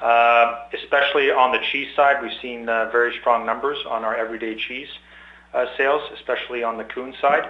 Uh, 0.00 0.66
especially 0.74 1.30
on 1.30 1.52
the 1.52 1.58
cheese 1.72 1.88
side, 1.96 2.22
we've 2.22 2.38
seen 2.42 2.68
uh, 2.68 2.90
very 2.90 3.16
strong 3.20 3.46
numbers 3.46 3.78
on 3.88 4.04
our 4.04 4.14
everyday 4.14 4.54
cheese 4.54 4.88
uh, 5.54 5.64
sales, 5.76 6.02
especially 6.14 6.62
on 6.62 6.76
the 6.76 6.84
Coon 6.84 7.14
side. 7.20 7.48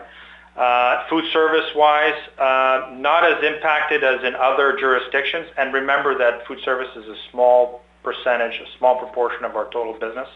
Uh, 0.57 1.07
food 1.11 1.25
service-wise, 1.35 2.15
uh, 2.39 2.89
not 2.95 3.25
as 3.25 3.45
impacted 3.45 4.03
as 4.03 4.25
in 4.25 4.35
other 4.35 4.75
jurisdictions. 4.79 5.47
And 5.59 5.75
remember 5.75 6.17
that 6.17 6.47
food 6.47 6.61
service 6.65 6.89
is 6.97 7.05
a 7.05 7.17
small 7.31 7.83
percentage, 8.03 8.59
a 8.61 8.79
small 8.79 8.99
proportion 8.99 9.45
of 9.45 9.55
our 9.55 9.67
total 9.67 9.93
business 9.93 10.29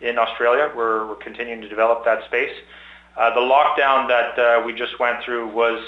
in 0.00 0.16
Australia. 0.16 0.70
We're, 0.76 1.16
continuing 1.16 1.60
to 1.62 1.68
develop 1.68 2.04
that 2.04 2.24
space. 2.26 2.54
Uh, 3.16 3.34
the 3.34 3.40
lockdown 3.40 4.06
that 4.06 4.64
we 4.64 4.72
just 4.72 5.00
went 5.00 5.24
through 5.24 5.48
was 5.48 5.82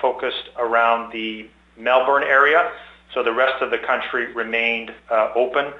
focused 0.00 0.50
around 0.56 1.12
the 1.12 1.48
Melbourne 1.76 2.22
area, 2.22 2.70
so 3.12 3.24
the 3.24 3.32
rest 3.32 3.60
of 3.62 3.72
the 3.72 3.78
country 3.78 4.32
remained 4.32 4.92
open. 5.34 5.72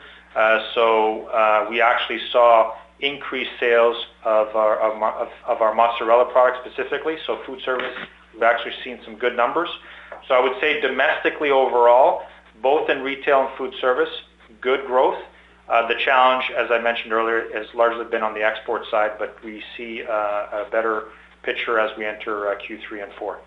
So 0.75 1.67
we 1.71 1.81
actually 1.81 2.21
saw 2.33 2.75
increased 3.01 3.51
sales 3.59 3.97
of 4.25 4.55
our, 4.55 4.79
of, 4.79 5.29
of 5.47 5.63
our 5.63 5.75
mozzarella 5.75 6.31
products 6.33 6.59
specifically. 6.65 7.17
So 7.27 7.41
food 7.47 7.61
service, 7.65 7.95
we've 8.35 8.43
actually 8.43 8.75
seen 8.85 9.01
some 9.05 9.17
good 9.17 9.37
numbers. 9.37 9.69
So 10.29 10.35
I 10.35 10.41
would 10.41 10.61
say 10.61 10.81
domestically 10.81 11.51
overall, 11.51 12.23
both 12.63 12.91
in 12.91 13.03
retail 13.03 13.47
and 13.47 13.57
food 13.57 13.75
service, 13.81 14.11
good 14.61 14.87
growth. 14.87 15.19
Uh, 15.69 15.87
the 15.87 15.95
challenge, 15.95 16.51
as 16.57 16.71
I 16.71 16.79
mentioned 16.79 17.13
earlier, 17.13 17.47
has 17.55 17.67
largely 17.75 18.05
been 18.05 18.23
on 18.23 18.35
the 18.35 18.43
export 18.43 18.83
side, 18.91 19.13
but 19.19 19.37
we 19.45 19.63
see 19.77 20.03
uh, 20.03 20.13
a 20.13 20.67
better 20.71 21.05
picture 21.43 21.79
as 21.79 21.97
we 21.97 22.05
enter 22.05 22.49
uh, 22.49 22.57
Q3 22.57 23.05
and 23.05 23.13
4. 23.13 23.39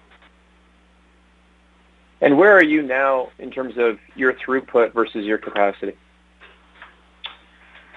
And 2.21 2.37
where 2.37 2.55
are 2.55 2.63
you 2.63 2.81
now 2.81 3.29
in 3.39 3.51
terms 3.51 3.73
of 3.77 3.99
your 4.15 4.33
throughput 4.33 4.93
versus 4.93 5.25
your 5.25 5.37
capacity? 5.37 5.97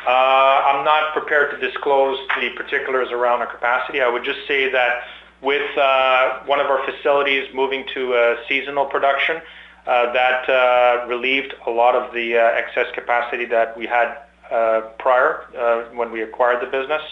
Uh, 0.07 0.63
I'm 0.67 0.85
not 0.85 1.13
prepared 1.13 1.51
to 1.51 1.59
disclose 1.59 2.17
the 2.41 2.51
particulars 2.51 3.09
around 3.11 3.41
our 3.41 3.53
capacity. 3.53 4.01
I 4.01 4.09
would 4.09 4.23
just 4.23 4.47
say 4.47 4.71
that 4.71 5.03
with 5.43 5.77
uh, 5.77 6.45
one 6.45 6.61
of 6.61 6.67
our 6.67 6.85
facilities 6.87 7.53
moving 7.53 7.85
to 7.95 8.37
seasonal 8.49 8.87
production, 8.87 9.43
uh, 9.87 10.13
that 10.13 11.07
relieved 11.09 11.55
a 11.67 11.71
lot 11.71 11.97
of 11.97 12.15
the 12.15 12.35
excess 12.35 12.87
capacity 12.95 13.47
that 13.47 13.77
we 13.77 13.87
had 13.87 14.17
prior 14.99 15.89
when 15.93 16.13
we 16.13 16.23
acquired 16.23 16.63
the 16.63 16.71
business. 16.71 17.03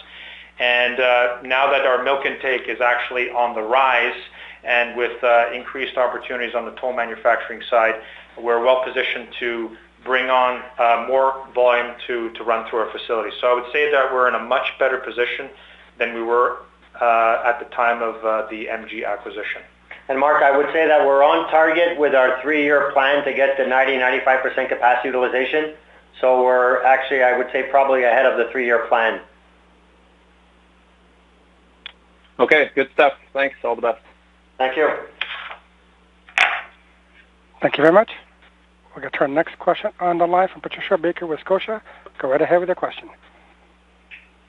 And 0.59 0.97
Now 1.43 1.69
that 1.71 1.85
our 1.85 2.01
milk 2.01 2.25
intake 2.25 2.69
is 2.69 2.79
actually 2.79 3.29
on 3.29 3.55
the 3.55 3.61
rise 3.61 4.15
and 4.63 4.95
with 4.97 5.21
increased 5.53 5.97
opportunities 5.97 6.55
on 6.55 6.63
the 6.63 6.71
toll 6.71 6.93
manufacturing 6.93 7.61
side, 7.69 7.95
we're 8.37 8.63
well 8.63 8.83
positioned 8.83 9.29
to 9.39 9.77
bring 10.05 10.29
on 10.29 10.63
uh, 10.77 11.05
more 11.07 11.45
volume 11.53 11.95
to 12.07 12.31
run 12.45 12.69
through 12.69 12.79
our 12.79 12.91
facility. 12.91 13.35
So 13.41 13.47
I 13.47 13.53
would 13.55 13.71
say 13.73 13.91
that 13.91 14.13
we're 14.13 14.29
in 14.29 14.35
a 14.35 14.43
much 14.43 14.67
better 14.79 14.99
position 14.99 15.49
than 15.97 16.13
we 16.13 16.21
were 16.21 16.59
uh, 17.01 17.43
at 17.45 17.59
the 17.59 17.65
time 17.75 18.01
of 18.01 18.23
uh, 18.23 18.47
the 18.49 18.67
MG 18.67 19.05
acquisition. 19.05 19.61
And 20.07 20.19
Mark, 20.19 20.43
I 20.43 20.55
would 20.55 20.67
say 20.67 20.87
that 20.87 21.05
we're 21.05 21.23
on 21.23 21.49
target 21.49 21.97
with 21.97 22.13
our 22.13 22.39
three-year 22.41 22.91
plan 22.93 23.25
to 23.25 23.33
get 23.33 23.57
to 23.57 23.63
90%-95% 23.63 24.69
capacity 24.69 25.07
utilization. 25.07 25.73
So 26.21 26.43
we're 26.43 26.83
actually, 26.83 27.23
I 27.23 27.35
would 27.35 27.47
say, 27.51 27.63
probably 27.63 28.03
ahead 28.03 28.27
of 28.27 28.37
the 28.37 28.51
three-year 28.51 28.85
plan. 28.87 29.19
Okay, 32.37 32.69
good 32.75 32.89
stuff. 32.93 33.13
Thanks. 33.33 33.55
All 33.63 33.75
the 33.75 33.81
best. 33.81 34.01
Thank 34.57 34.77
you. 34.77 34.89
Thank 37.61 37.77
you 37.77 37.81
very 37.81 37.93
much. 37.93 38.11
We'll 38.95 39.03
get 39.03 39.13
to 39.13 39.19
our 39.21 39.27
next 39.27 39.59
question 39.59 39.91
on 39.99 40.19
the 40.19 40.25
line 40.25 40.47
from 40.47 40.61
Patricia 40.61 40.97
Baker 40.97 41.27
with 41.27 41.41
Scotia. 41.41 41.81
Go 42.17 42.29
right 42.29 42.41
ahead 42.41 42.61
with 42.61 42.69
your 42.69 42.75
question. 42.75 43.09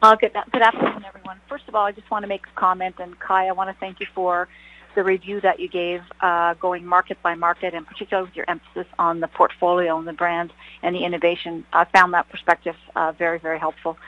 Uh, 0.01 0.15
good, 0.15 0.33
good 0.53 0.63
afternoon, 0.63 1.05
everyone. 1.05 1.41
First 1.49 1.65
of 1.67 1.75
all, 1.75 1.85
I 1.85 1.91
just 1.91 2.09
want 2.13 2.23
to 2.23 2.29
make 2.29 2.47
a 2.47 2.61
comment, 2.61 2.97
and 3.01 3.19
Kai, 3.19 3.49
I 3.49 3.53
want 3.53 3.71
to 3.71 3.81
thank 3.81 3.99
you 3.99 4.07
for 4.15 4.47
the 4.95 5.03
review 5.03 5.41
that 5.41 5.59
you 5.59 5.69
gave, 5.69 6.03
uh, 6.21 6.55
going 6.55 6.87
market 6.87 7.21
by 7.23 7.35
market, 7.35 7.75
and 7.75 7.85
particularly 7.85 8.29
with 8.29 8.37
your 8.37 8.49
emphasis 8.49 8.87
on 9.01 9.19
the 9.19 9.27
portfolio 9.27 9.99
and 9.99 10.07
the 10.07 10.13
brand 10.13 10.53
and 10.83 10.95
the 10.95 11.05
innovation. 11.05 11.67
I 11.73 11.85
found 11.85 12.15
that 12.15 12.29
perspective 12.29 12.77
uh, 12.95 13.13
very, 13.19 13.41
very 13.41 13.59
helpful. 13.59 13.99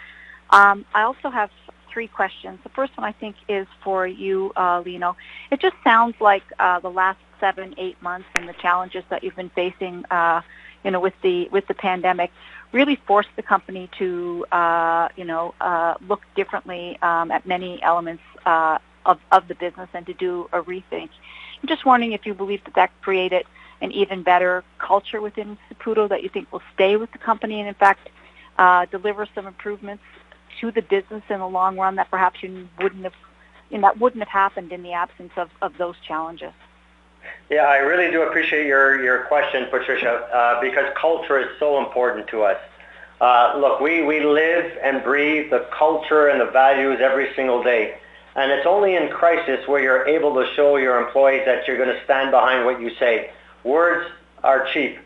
Um, 0.51 0.86
I 0.95 1.03
also 1.03 1.30
have 1.30 1.51
three 1.99 2.07
questions. 2.07 2.61
The 2.62 2.68
first 2.68 2.96
one 2.96 3.05
I 3.05 3.11
think 3.11 3.34
is 3.49 3.66
for 3.82 4.07
you, 4.07 4.53
uh, 4.55 4.82
Lino. 4.86 5.16
It 5.51 5.61
just 5.61 5.74
sounds 5.82 6.14
like 6.20 6.44
uh, 6.61 6.78
the 6.78 6.90
last 6.90 7.18
seven, 7.40 7.74
eight 7.76 8.01
months 8.01 8.28
and 8.36 8.49
the 8.49 8.53
challenges 8.53 9.03
that 9.09 9.24
you've 9.24 9.34
been 9.34 9.51
facing, 9.51 10.05
uh, 10.09 10.42
you 10.84 10.92
know, 10.92 11.01
with 11.01 11.14
the 11.22 11.49
with 11.49 11.66
the 11.66 11.74
pandemic, 11.74 12.30
really 12.70 12.94
forced 12.94 13.30
the 13.34 13.42
company 13.42 13.90
to, 13.99 14.46
uh, 14.53 15.09
you 15.16 15.24
know, 15.24 15.57
uh, 15.61 15.94
look 16.07 16.22
differently 16.36 16.96
um, 17.03 17.32
at 17.32 17.44
many 17.46 17.82
elements 17.82 18.22
uh, 18.46 18.78
of 19.05 19.18
of 19.32 19.49
the 19.49 19.57
business 19.57 19.88
and 19.92 20.07
to 20.07 20.14
do 20.14 20.49
a 20.53 20.62
rethink. 20.62 21.11
I'm 21.61 21.66
just 21.66 21.84
wondering 21.84 22.12
if 22.12 22.26
you 22.26 22.32
believe 22.32 22.62
that 22.66 22.74
that 22.74 22.92
created 23.03 23.44
an 23.80 23.90
even 23.90 24.22
better 24.22 24.62
culture 24.78 25.20
within 25.20 25.59
Saputo 25.68 26.09
that 26.09 26.22
you 26.22 26.28
think 26.28 26.53
will 26.53 26.62
stay 26.74 26.94
with 26.96 27.11
the 27.11 27.18
company 27.18 27.59
and 27.59 27.66
in 27.66 27.74
fact 27.74 28.09
uh, 28.57 28.86
deliver 28.86 29.26
some 29.34 29.49
improvements 29.49 30.05
to 30.61 30.71
the 30.71 30.83
business 30.83 31.23
in 31.29 31.39
the 31.39 31.49
long 31.49 31.77
run 31.77 31.97
that 31.97 32.11
perhaps 32.11 32.43
you 32.43 32.69
wouldn't 32.81 33.05
have 33.05 33.15
you 33.71 33.79
know, 33.79 33.89
that 33.89 33.99
wouldn't 33.99 34.23
have 34.23 34.29
happened 34.29 34.73
in 34.73 34.83
the 34.83 34.93
absence 34.93 35.33
of, 35.37 35.51
of 35.61 35.77
those 35.79 35.95
challenges. 36.07 36.53
Yeah, 37.51 37.63
I 37.63 37.79
really 37.79 38.11
do 38.11 38.23
appreciate 38.23 38.67
your, 38.67 39.03
your 39.03 39.25
question, 39.25 39.67
Patricia, 39.71 40.11
uh, 40.11 40.61
because 40.61 40.87
culture 41.01 41.39
is 41.39 41.49
so 41.59 41.79
important 41.85 42.29
to 42.29 42.43
us. 42.43 42.59
Uh, 43.21 43.55
look, 43.59 43.81
we, 43.81 44.03
we 44.03 44.21
live 44.21 44.79
and 44.83 45.03
breathe 45.03 45.51
the 45.51 45.67
culture 45.77 46.29
and 46.29 46.41
the 46.41 46.51
values 46.51 46.99
every 47.01 47.35
single 47.35 47.63
day. 47.63 47.99
And 48.37 48.53
it's 48.53 48.67
only 48.67 48.95
in 48.95 49.09
crisis 49.09 49.67
where 49.67 49.83
you're 49.83 50.07
able 50.07 50.35
to 50.35 50.47
show 50.55 50.77
your 50.77 51.05
employees 51.05 51.43
that 51.45 51.67
you're 51.67 51.77
going 51.77 51.95
to 51.95 52.03
stand 52.05 52.31
behind 52.31 52.65
what 52.65 52.81
you 52.81 52.91
say. 52.99 53.31
Words 53.65 54.09
are 54.45 54.69
cheap. 54.73 54.99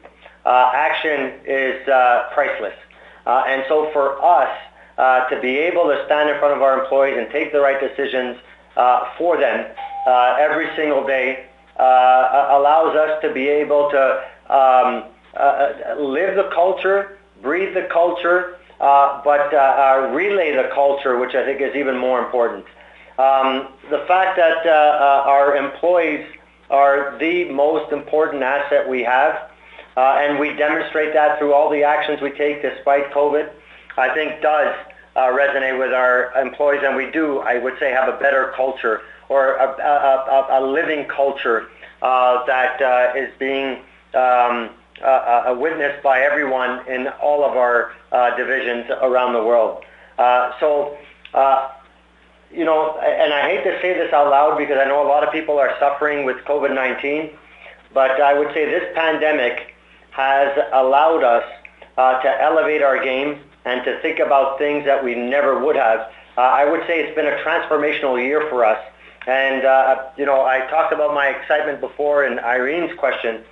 Uh, 0.45 0.71
action 0.75 1.41
is 1.47 1.89
uh, 1.89 2.29
priceless. 2.35 2.75
Uh, 3.25 3.45
and 3.47 3.65
so 3.69 3.91
for 3.93 4.23
us 4.23 4.51
uh, 4.99 5.28
to 5.28 5.40
be 5.40 5.57
able 5.59 5.84
to 5.84 6.03
stand 6.07 6.30
in 6.30 6.38
front 6.38 6.55
of 6.55 6.62
our 6.62 6.82
employees 6.82 7.16
and 7.18 7.30
take 7.30 7.53
the 7.53 7.61
right 7.61 7.80
decisions 7.80 8.36
uh, 8.76 9.05
for 9.18 9.38
them 9.38 9.66
uh, 10.07 10.36
every 10.38 10.68
single 10.76 11.07
day 11.07 11.47
uh, 11.78 12.49
allows 12.51 12.97
us 12.97 13.20
to 13.22 13.32
be 13.32 13.49
able 13.49 13.90
to 13.90 14.24
um, 14.53 15.05
uh, 15.34 15.95
live 15.99 16.36
the 16.36 16.51
culture, 16.55 17.18
breathe 17.43 17.74
the 17.74 17.88
culture, 17.93 18.59
uh, 18.80 19.22
but 19.24 19.53
uh, 19.55 19.57
uh, 19.57 20.11
relay 20.12 20.55
the 20.55 20.68
culture, 20.74 21.18
which 21.18 21.34
I 21.34 21.45
think 21.45 21.61
is 21.61 21.74
even 21.74 21.97
more 21.97 22.22
important. 22.22 22.64
Um, 23.18 23.68
the 23.90 24.05
fact 24.09 24.36
that 24.36 24.66
uh, 24.66 24.70
uh, 24.70 25.30
our 25.30 25.57
employees 25.57 26.26
are 26.70 27.16
the 27.18 27.45
most 27.51 27.93
important 27.93 28.43
asset 28.43 28.88
we 28.88 29.03
have, 29.05 29.51
uh, 29.97 30.18
and 30.18 30.38
we 30.38 30.55
demonstrate 30.55 31.12
that 31.12 31.38
through 31.38 31.53
all 31.53 31.70
the 31.70 31.84
actions 31.84 32.20
we 32.20 32.30
take 32.30 32.62
despite 32.62 33.12
COVID, 33.12 33.51
I 33.97 34.14
think 34.14 34.40
does 34.43 34.74
uh, 35.16 35.20
resonate 35.28 35.78
with 35.78 35.93
our 35.93 36.32
employees, 36.40 36.82
and 36.84 36.97
we 36.97 37.11
do, 37.11 37.40
I 37.40 37.59
would 37.59 37.78
say, 37.78 37.90
have 37.90 38.09
a 38.09 38.18
better 38.18 38.53
culture 38.57 39.03
or 39.28 39.55
a, 39.57 39.66
a, 39.66 40.59
a, 40.59 40.61
a 40.61 40.66
living 40.66 41.07
culture 41.07 41.68
uh, 42.01 42.45
that 42.47 42.80
uh, 42.80 43.12
is 43.16 43.30
being 43.38 43.78
um, 44.14 44.70
uh, 45.03 45.55
witnessed 45.59 46.03
by 46.03 46.20
everyone 46.20 46.86
in 46.88 47.09
all 47.22 47.45
of 47.45 47.57
our 47.57 47.93
uh, 48.12 48.36
divisions 48.36 48.86
around 49.03 49.32
the 49.32 49.43
world. 49.43 49.84
Uh, 50.18 50.53
so, 50.61 50.97
uh, 51.34 51.70
you 52.51 52.64
know, 52.64 52.99
and 52.99 53.32
I 53.32 53.49
hate 53.49 53.64
to 53.64 53.80
say 53.80 53.95
this 53.95 54.12
out 54.12 54.30
loud 54.30 54.59
because 54.59 54.78
I 54.78 54.84
know 54.84 55.05
a 55.05 55.09
lot 55.09 55.26
of 55.26 55.32
people 55.32 55.59
are 55.59 55.74
suffering 55.78 56.24
with 56.24 56.36
COVID-19, 56.38 57.32
but 57.95 58.20
I 58.20 58.38
would 58.38 58.53
say 58.55 58.66
this 58.66 58.84
pandemic 58.95 59.74
has 60.11 60.57
allowed 60.72 61.24
us 61.24 61.45
to 61.97 62.43
elevate 62.43 62.82
our 62.82 63.03
game 63.03 63.40
and 63.65 63.85
to 63.85 64.01
think 64.01 64.19
about 64.19 64.59
things 64.59 64.85
that 64.85 65.03
we 65.03 65.15
never 65.15 65.65
would 65.65 65.77
have. 65.77 66.11
Uh, 66.37 66.41
I 66.41 66.71
would 66.71 66.81
say 66.87 67.01
it's 67.01 67.15
been 67.15 67.27
a 67.27 67.37
transformational 67.45 68.23
year 68.23 68.49
for 68.49 68.65
us. 68.65 68.83
And, 69.27 69.65
uh, 69.65 70.11
you 70.17 70.27
know, 70.27 70.45
I 70.45 70.67
talked 70.69 70.93
about 70.93 71.15
my 71.15 71.29
excitement 71.29 71.81
before 71.81 72.25
in 72.25 72.39
Irene's 72.39 72.97
question, 72.99 73.45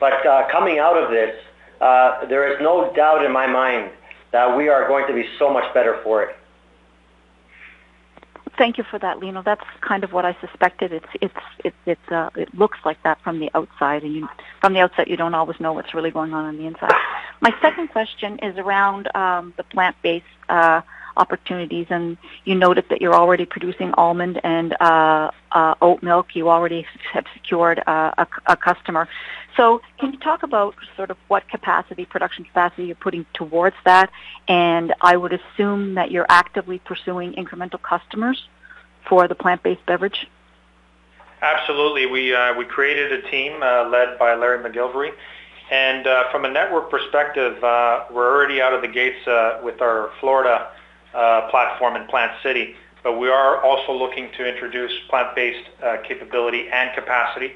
but 0.00 0.24
uh, 0.24 0.48
coming 0.50 0.78
out 0.78 0.96
of 0.96 1.10
this, 1.10 1.36
uh, 1.80 2.24
there 2.26 2.50
is 2.52 2.60
no 2.62 2.92
doubt 2.94 3.24
in 3.24 3.32
my 3.32 3.46
mind 3.46 3.90
that 4.32 4.56
we 4.56 4.68
are 4.68 4.86
going 4.88 5.06
to 5.06 5.12
be 5.12 5.28
so 5.38 5.52
much 5.52 5.72
better 5.74 6.00
for 6.02 6.22
it. 6.22 6.36
Thank 8.58 8.76
you 8.76 8.84
for 8.90 8.98
that, 8.98 9.20
Lino. 9.20 9.40
That's 9.42 9.64
kind 9.80 10.02
of 10.02 10.12
what 10.12 10.24
I 10.24 10.36
suspected. 10.40 10.92
It's 10.92 11.06
it's 11.20 11.34
it 11.64 11.74
it, 11.86 11.98
uh, 12.10 12.30
it 12.34 12.52
looks 12.54 12.78
like 12.84 13.00
that 13.04 13.20
from 13.22 13.38
the 13.38 13.50
outside, 13.54 14.02
and 14.02 14.12
you, 14.12 14.28
from 14.60 14.74
the 14.74 14.80
outside 14.80 15.06
you 15.06 15.16
don't 15.16 15.34
always 15.34 15.60
know 15.60 15.72
what's 15.72 15.94
really 15.94 16.10
going 16.10 16.34
on 16.34 16.44
on 16.44 16.58
the 16.58 16.66
inside. 16.66 16.92
My 17.40 17.54
second 17.62 17.88
question 17.88 18.40
is 18.40 18.58
around 18.58 19.14
um, 19.14 19.54
the 19.56 19.62
plant-based 19.62 20.24
uh, 20.48 20.80
opportunities, 21.18 21.86
and 21.90 22.16
you 22.44 22.54
noted 22.54 22.84
that 22.90 23.00
you're 23.02 23.14
already 23.14 23.44
producing 23.44 23.92
almond 23.94 24.40
and 24.42 24.74
uh, 24.80 25.30
uh, 25.52 25.74
oat 25.82 26.02
milk. 26.02 26.34
You 26.34 26.48
already 26.48 26.86
have 27.12 27.26
secured 27.34 27.78
uh, 27.86 28.12
a, 28.16 28.26
a 28.46 28.56
customer. 28.56 29.08
So 29.56 29.82
can 29.98 30.12
you 30.12 30.18
talk 30.18 30.42
about 30.44 30.74
sort 30.96 31.10
of 31.10 31.18
what 31.26 31.48
capacity, 31.48 32.04
production 32.04 32.44
capacity 32.44 32.84
you're 32.86 32.94
putting 32.94 33.26
towards 33.34 33.76
that? 33.84 34.10
And 34.46 34.94
I 35.00 35.16
would 35.16 35.32
assume 35.32 35.94
that 35.94 36.10
you're 36.12 36.26
actively 36.28 36.78
pursuing 36.78 37.32
incremental 37.32 37.82
customers 37.82 38.48
for 39.08 39.26
the 39.26 39.34
plant-based 39.34 39.84
beverage. 39.84 40.26
Absolutely. 41.40 42.06
We 42.06 42.34
uh, 42.34 42.54
we 42.54 42.64
created 42.64 43.12
a 43.12 43.30
team 43.30 43.62
uh, 43.62 43.88
led 43.88 44.18
by 44.18 44.34
Larry 44.34 44.58
McGilvery, 44.58 45.12
and 45.70 46.06
uh, 46.06 46.30
from 46.32 46.44
a 46.44 46.50
network 46.50 46.90
perspective, 46.90 47.62
uh, 47.62 48.04
we're 48.10 48.28
already 48.34 48.60
out 48.60 48.72
of 48.72 48.82
the 48.82 48.88
gates 48.88 49.26
uh, 49.26 49.60
with 49.62 49.80
our 49.80 50.10
Florida 50.18 50.70
platform 51.12 51.96
in 51.96 52.06
Plant 52.06 52.32
City, 52.42 52.76
but 53.02 53.18
we 53.18 53.28
are 53.28 53.62
also 53.62 53.92
looking 53.92 54.30
to 54.36 54.46
introduce 54.46 54.92
plant-based 55.08 55.68
uh, 55.82 55.96
capability 56.06 56.68
and 56.68 56.94
capacity 56.94 57.52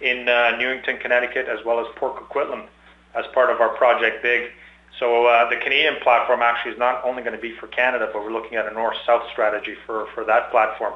in 0.00 0.28
uh, 0.28 0.56
Newington, 0.58 0.98
Connecticut, 0.98 1.46
as 1.48 1.64
well 1.64 1.80
as 1.80 1.86
Port 1.96 2.16
Coquitlam 2.16 2.66
as 3.14 3.24
part 3.32 3.50
of 3.50 3.60
our 3.60 3.70
Project 3.76 4.22
Big. 4.22 4.50
So 4.98 5.26
uh, 5.26 5.48
the 5.50 5.56
Canadian 5.56 5.96
platform 6.02 6.40
actually 6.42 6.72
is 6.72 6.78
not 6.78 7.04
only 7.04 7.22
going 7.22 7.34
to 7.34 7.40
be 7.40 7.52
for 7.56 7.66
Canada, 7.66 8.08
but 8.12 8.22
we're 8.22 8.32
looking 8.32 8.56
at 8.56 8.66
a 8.70 8.74
north-south 8.74 9.24
strategy 9.32 9.74
for, 9.86 10.06
for 10.14 10.24
that 10.24 10.50
platform. 10.50 10.94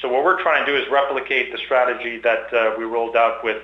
So 0.00 0.08
what 0.08 0.24
we're 0.24 0.40
trying 0.42 0.64
to 0.64 0.72
do 0.72 0.78
is 0.78 0.88
replicate 0.90 1.52
the 1.52 1.58
strategy 1.58 2.18
that 2.18 2.52
uh, 2.52 2.74
we 2.78 2.84
rolled 2.84 3.16
out 3.16 3.44
with, 3.44 3.62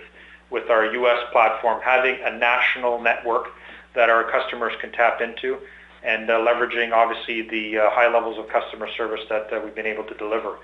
with 0.50 0.68
our 0.68 0.92
U.S. 0.92 1.18
platform, 1.32 1.80
having 1.82 2.18
a 2.24 2.36
national 2.36 3.00
network 3.00 3.48
that 3.94 4.10
our 4.10 4.30
customers 4.30 4.72
can 4.80 4.92
tap 4.92 5.20
into 5.20 5.58
and 6.02 6.30
uh, 6.30 6.38
leveraging 6.38 6.92
obviously 6.92 7.42
the 7.42 7.78
uh, 7.78 7.90
high 7.90 8.12
levels 8.12 8.38
of 8.38 8.48
customer 8.48 8.88
service 8.96 9.20
that 9.28 9.52
uh, 9.52 9.60
we've 9.62 9.74
been 9.74 9.86
able 9.86 10.04
to 10.04 10.14
deliver. 10.14 10.56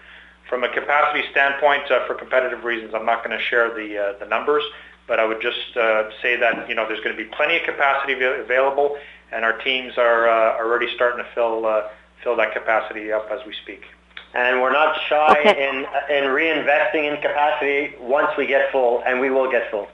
From 0.48 0.62
a 0.62 0.68
capacity 0.68 1.24
standpoint, 1.30 1.88
for 2.06 2.14
competitive 2.14 2.64
reasons, 2.64 2.92
I'm 2.94 3.06
not 3.06 3.24
going 3.24 3.36
to 3.36 3.42
share 3.42 3.74
the 3.74 4.16
the 4.20 4.26
numbers, 4.26 4.62
but 5.08 5.18
I 5.18 5.24
would 5.24 5.40
just 5.40 5.72
say 6.20 6.36
that, 6.36 6.68
you 6.68 6.74
know, 6.74 6.86
there's 6.86 7.00
going 7.00 7.16
to 7.16 7.22
be 7.22 7.28
plenty 7.30 7.56
of 7.56 7.62
capacity 7.64 8.12
available, 8.12 8.98
and 9.32 9.42
our 9.42 9.56
teams 9.58 9.96
are 9.96 10.28
already 10.60 10.94
starting 10.94 11.24
to 11.24 11.30
fill 11.34 11.64
fill 12.22 12.36
that 12.36 12.52
capacity 12.52 13.10
up 13.10 13.30
as 13.30 13.40
we 13.46 13.54
speak. 13.62 13.84
And 14.34 14.60
we're 14.60 14.72
not 14.72 15.00
shy 15.08 15.36
okay. 15.40 15.68
in 15.68 15.76
in 16.14 16.24
reinvesting 16.24 17.10
in 17.10 17.22
capacity 17.22 17.94
once 18.00 18.28
we 18.36 18.46
get 18.46 18.70
full, 18.70 19.02
and 19.06 19.20
we 19.20 19.30
will 19.30 19.50
get 19.50 19.70
full. 19.70 19.88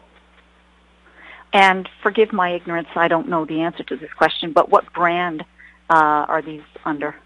And 1.52 1.88
forgive 2.02 2.32
my 2.32 2.50
ignorance, 2.50 2.88
I 2.94 3.08
don't 3.08 3.28
know 3.28 3.44
the 3.44 3.60
answer 3.60 3.82
to 3.84 3.96
this 3.96 4.12
question, 4.12 4.52
but 4.52 4.70
what 4.70 4.92
brand 4.92 5.44
uh, 5.88 6.24
are 6.28 6.42
these 6.42 6.62
under? 6.84 7.16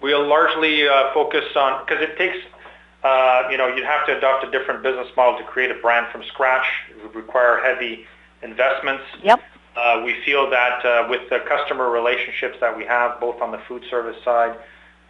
We'll 0.00 0.26
largely 0.26 0.88
uh, 0.88 1.12
focus 1.12 1.44
on, 1.54 1.84
because 1.84 2.02
it 2.02 2.16
takes, 2.16 2.38
uh, 3.02 3.42
you 3.50 3.58
know, 3.58 3.66
you'd 3.66 3.84
have 3.84 4.06
to 4.06 4.16
adopt 4.16 4.44
a 4.44 4.50
different 4.50 4.82
business 4.82 5.08
model 5.16 5.38
to 5.38 5.44
create 5.44 5.70
a 5.70 5.74
brand 5.74 6.06
from 6.10 6.22
scratch. 6.24 6.66
It 6.90 7.02
would 7.02 7.14
require 7.14 7.60
heavy 7.62 8.06
investments. 8.42 9.04
Yep. 9.22 9.40
Uh, 9.76 10.02
we 10.04 10.14
feel 10.24 10.48
that 10.50 10.84
uh, 10.84 11.06
with 11.10 11.28
the 11.28 11.40
customer 11.40 11.90
relationships 11.90 12.56
that 12.60 12.76
we 12.76 12.84
have, 12.84 13.20
both 13.20 13.40
on 13.42 13.50
the 13.52 13.58
food 13.68 13.84
service 13.90 14.16
side, 14.24 14.56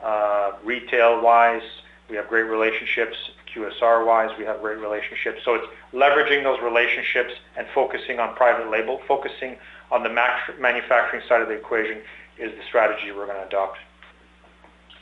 uh, 0.03 0.53
retail-wise, 0.65 1.63
we 2.11 2.17
have 2.17 2.29
great 2.29 2.43
relationships. 2.43 3.17
QSR-wise, 3.55 4.31
we 4.39 4.45
have 4.45 4.61
great 4.61 4.79
relationships. 4.79 5.41
So 5.45 5.55
it's 5.55 5.67
leveraging 5.93 6.43
those 6.43 6.61
relationships 6.63 7.33
and 7.57 7.67
focusing 7.75 8.19
on 8.19 8.35
private 8.37 8.71
label, 8.71 9.01
focusing 9.07 9.57
on 9.91 10.03
the 10.03 10.11
manufacturing 10.11 11.23
side 11.29 11.43
of 11.43 11.49
the 11.49 11.55
equation 11.55 12.03
is 12.39 12.53
the 12.53 12.63
strategy 12.69 13.11
we're 13.11 13.27
going 13.27 13.39
to 13.39 13.47
adopt. 13.47 13.79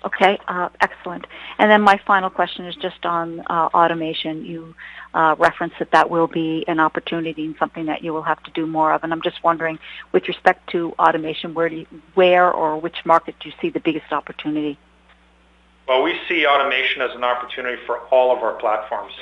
Okay, 0.04 0.38
uh, 0.46 0.68
excellent. 0.80 1.26
And 1.58 1.70
then 1.70 1.80
my 1.80 2.00
final 2.06 2.30
question 2.30 2.66
is 2.66 2.76
just 2.76 3.04
on 3.04 3.40
uh, 3.40 3.68
automation. 3.74 4.44
You 4.44 4.74
uh, 5.14 5.34
referenced 5.38 5.78
that 5.80 5.90
that 5.90 6.10
will 6.10 6.28
be 6.28 6.64
an 6.68 6.78
opportunity 6.78 7.44
and 7.44 7.56
something 7.58 7.86
that 7.86 8.04
you 8.04 8.12
will 8.12 8.22
have 8.22 8.40
to 8.44 8.50
do 8.52 8.66
more 8.66 8.92
of. 8.92 9.02
And 9.02 9.12
I'm 9.12 9.22
just 9.22 9.42
wondering, 9.42 9.78
with 10.12 10.28
respect 10.28 10.70
to 10.70 10.92
automation, 10.98 11.54
where 11.54 11.66
you, 11.66 11.86
where 12.14 12.52
or 12.52 12.78
which 12.78 13.04
market 13.04 13.34
do 13.40 13.48
you 13.48 13.54
see 13.60 13.70
the 13.70 13.80
biggest 13.80 14.12
opportunity? 14.12 14.78
Well, 15.88 16.02
we 16.02 16.18
see 16.28 16.46
automation 16.46 17.02
as 17.02 17.14
an 17.14 17.22
opportunity 17.22 17.80
for 17.86 18.00
all 18.10 18.36
of 18.36 18.42
our 18.42 18.54
platforms, 18.54 19.12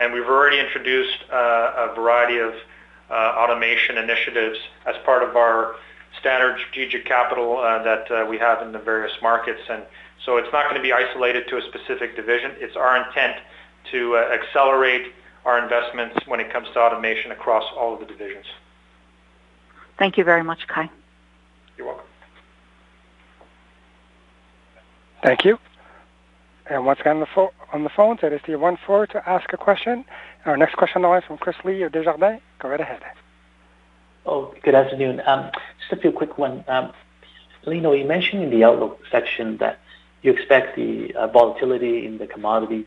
and 0.00 0.12
we've 0.12 0.26
already 0.26 0.58
introduced 0.58 1.18
uh, 1.32 1.90
a 1.90 1.94
variety 1.94 2.38
of 2.38 2.54
uh, 3.10 3.14
automation 3.14 3.98
initiatives 3.98 4.58
as 4.84 4.96
part 5.04 5.22
of 5.22 5.36
our 5.36 5.76
standard 6.18 6.58
strategic 6.58 7.04
capital 7.04 7.58
uh, 7.58 7.82
that 7.84 8.10
uh, 8.10 8.26
we 8.28 8.36
have 8.38 8.62
in 8.62 8.72
the 8.72 8.78
various 8.78 9.12
markets. 9.22 9.60
And 9.70 9.84
So 10.24 10.38
it's 10.38 10.52
not 10.52 10.64
going 10.64 10.76
to 10.76 10.82
be 10.82 10.92
isolated 10.92 11.46
to 11.48 11.58
a 11.58 11.62
specific 11.62 12.16
division. 12.16 12.52
It's 12.58 12.76
our 12.76 12.96
intent 12.96 13.36
to 13.92 14.16
uh, 14.16 14.34
accelerate 14.34 15.12
our 15.44 15.62
investments 15.62 16.16
when 16.26 16.40
it 16.40 16.52
comes 16.52 16.66
to 16.74 16.80
automation 16.80 17.30
across 17.30 17.64
all 17.76 17.94
of 17.94 18.00
the 18.00 18.06
divisions. 18.06 18.44
Thank 19.98 20.18
you 20.18 20.24
very 20.24 20.42
much, 20.42 20.66
Kai. 20.66 20.90
You're 21.76 21.86
welcome. 21.86 22.04
Thank 25.22 25.44
you. 25.44 25.58
And 26.70 26.84
once 26.84 27.00
again, 27.00 27.16
on 27.16 27.20
the, 27.20 27.26
pho- 27.26 27.52
on 27.72 27.84
the 27.84 27.90
phones, 27.90 28.20
it 28.22 28.32
is 28.32 28.40
the 28.46 28.56
one 28.56 28.76
four 28.86 29.06
to 29.06 29.28
ask 29.28 29.52
a 29.52 29.56
question. 29.56 30.04
Our 30.44 30.56
next 30.56 30.74
question 30.76 31.04
is 31.04 31.24
from 31.24 31.38
Chris 31.38 31.56
Li 31.64 31.82
of 31.82 31.92
Desjardins. 31.92 32.40
Go 32.58 32.68
right 32.68 32.80
ahead. 32.80 33.00
Oh, 34.26 34.54
good 34.62 34.74
afternoon. 34.74 35.22
Um, 35.24 35.50
just 35.80 35.92
a 35.92 35.96
few 35.96 36.12
quick 36.12 36.36
ones. 36.36 36.62
Um, 36.68 36.92
Lino, 37.64 37.92
you 37.92 38.04
mentioned 38.04 38.42
in 38.42 38.50
the 38.50 38.64
outlook 38.64 39.00
section 39.10 39.56
that 39.58 39.78
you 40.22 40.32
expect 40.32 40.76
the 40.76 41.14
uh, 41.14 41.26
volatility 41.28 42.04
in 42.04 42.18
the 42.18 42.26
commodities 42.26 42.86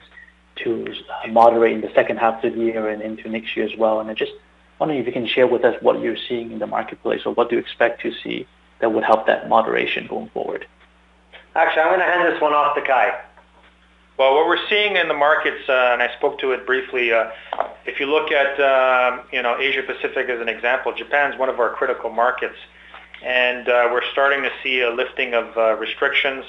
to 0.58 0.86
uh, 1.24 1.28
moderate 1.30 1.74
in 1.74 1.82
the 1.82 1.92
second 1.96 2.18
half 2.18 2.44
of 2.44 2.54
the 2.54 2.60
year 2.60 2.88
and 2.90 3.02
into 3.02 3.30
next 3.30 3.56
year 3.58 3.66
as 3.66 3.76
well. 3.78 4.00
And 4.00 4.10
I 4.10 4.14
just 4.14 4.34
wondering 4.80 5.00
if 5.00 5.08
you 5.08 5.14
can 5.14 5.26
share 5.26 5.48
with 5.48 5.66
us 5.66 5.76
what 5.82 6.02
you're 6.02 6.18
seeing 6.30 6.52
in 6.52 6.60
the 6.60 6.68
marketplace 6.68 7.22
or 7.26 7.34
what 7.34 7.50
do 7.50 7.56
you 7.56 7.62
expect 7.62 8.02
to 8.02 8.14
see 8.24 8.48
that 8.80 8.92
would 8.94 9.04
help 9.04 9.26
that 9.28 9.50
moderation 9.50 10.06
going 10.08 10.30
forward? 10.30 10.68
Actually, 11.56 11.82
I'm 11.82 11.90
going 11.90 12.00
to 12.00 12.06
hand 12.06 12.34
this 12.34 12.42
one 12.42 12.54
off 12.54 12.76
to 12.76 12.82
Kai. 12.82 13.20
Well, 14.22 14.36
what 14.36 14.46
we're 14.46 14.70
seeing 14.70 14.98
in 14.98 15.08
the 15.08 15.16
markets, 15.16 15.68
uh, 15.68 15.94
and 15.94 16.04
I 16.04 16.16
spoke 16.16 16.38
to 16.42 16.52
it 16.52 16.68
briefly, 16.68 17.12
uh, 17.12 17.32
if 17.88 18.00
you 18.00 18.06
look 18.06 18.32
at 18.32 18.54
um, 18.60 19.22
you 19.34 19.42
know 19.42 19.58
Asia 19.58 19.82
Pacific 19.82 20.30
as 20.30 20.40
an 20.40 20.48
example, 20.48 20.94
Japan's 20.94 21.40
one 21.40 21.50
of 21.50 21.60
our 21.60 21.74
critical 21.74 22.12
markets, 22.12 22.58
and 23.26 23.68
uh, 23.68 23.90
we're 23.92 24.08
starting 24.12 24.44
to 24.44 24.52
see 24.62 24.82
a 24.82 24.92
lifting 24.92 25.34
of 25.34 25.58
uh, 25.58 25.76
restrictions 25.78 26.46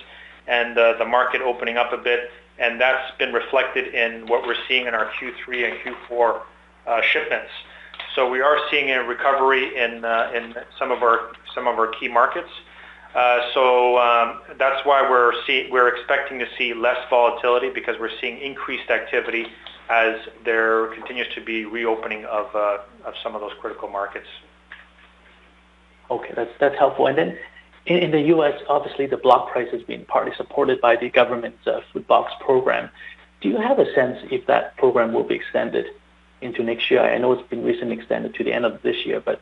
and 0.46 0.76
uh, 0.76 0.98
the 0.98 1.06
market 1.06 1.40
opening 1.40 1.78
up 1.78 1.94
a 1.94 1.96
bit, 1.96 2.30
and 2.58 2.78
that's 2.78 3.16
been 3.16 3.32
reflected 3.32 3.94
in 3.94 4.26
what 4.26 4.46
we're 4.46 4.62
seeing 4.68 4.86
in 4.86 4.92
our 4.92 5.10
Q3 5.12 5.72
and 5.72 5.96
Q4 6.10 6.42
uh, 6.86 7.00
shipments. 7.00 7.52
So 8.14 8.30
we 8.30 8.42
are 8.42 8.58
seeing 8.70 8.90
a 8.90 9.02
recovery 9.02 9.78
in 9.78 10.04
uh, 10.04 10.30
in 10.34 10.54
some 10.78 10.90
of 10.90 11.02
our 11.02 11.32
some 11.54 11.66
of 11.66 11.78
our 11.78 11.86
key 11.86 12.08
markets. 12.08 12.50
Uh, 13.14 13.40
so 13.52 13.98
um, 13.98 14.40
that's 14.58 14.84
why 14.86 15.02
we're 15.02 15.88
expecting 15.88 16.38
to 16.38 16.46
see 16.56 16.72
less 16.72 16.98
volatility 17.10 17.68
because 17.68 17.96
we're 18.00 18.16
seeing 18.20 18.38
increased 18.38 18.90
activity 18.90 19.46
as 19.90 20.16
there 20.44 20.86
continues 20.94 21.26
to 21.34 21.40
be 21.44 21.64
reopening 21.66 22.24
of 22.24 22.54
uh, 22.54 22.78
of 23.04 23.14
some 23.22 23.34
of 23.34 23.40
those 23.40 23.52
critical 23.60 23.88
markets. 23.88 24.28
Okay, 26.10 26.32
that's 26.34 26.52
that's 26.58 26.78
helpful. 26.78 27.06
And 27.06 27.18
then 27.18 27.38
in, 27.86 27.98
in 27.98 28.10
the 28.10 28.20
U.S., 28.34 28.60
obviously 28.68 29.06
the 29.06 29.18
block 29.18 29.50
price 29.50 29.68
has 29.72 29.82
been 29.82 30.04
partly 30.06 30.32
supported 30.36 30.80
by 30.80 30.96
the 30.96 31.10
government's 31.10 31.66
uh, 31.66 31.80
food 31.92 32.06
box 32.06 32.32
program. 32.40 32.88
Do 33.42 33.48
you 33.48 33.58
have 33.58 33.78
a 33.78 33.92
sense 33.94 34.18
if 34.30 34.46
that 34.46 34.76
program 34.76 35.12
will 35.12 35.24
be 35.24 35.34
extended 35.34 35.86
into 36.40 36.62
next 36.62 36.90
year? 36.90 37.02
I 37.02 37.18
know 37.18 37.32
it's 37.32 37.48
been 37.48 37.64
recently 37.64 37.96
extended 37.98 38.34
to 38.36 38.44
the 38.44 38.52
end 38.52 38.64
of 38.64 38.80
this 38.82 39.04
year, 39.04 39.20
but 39.20 39.40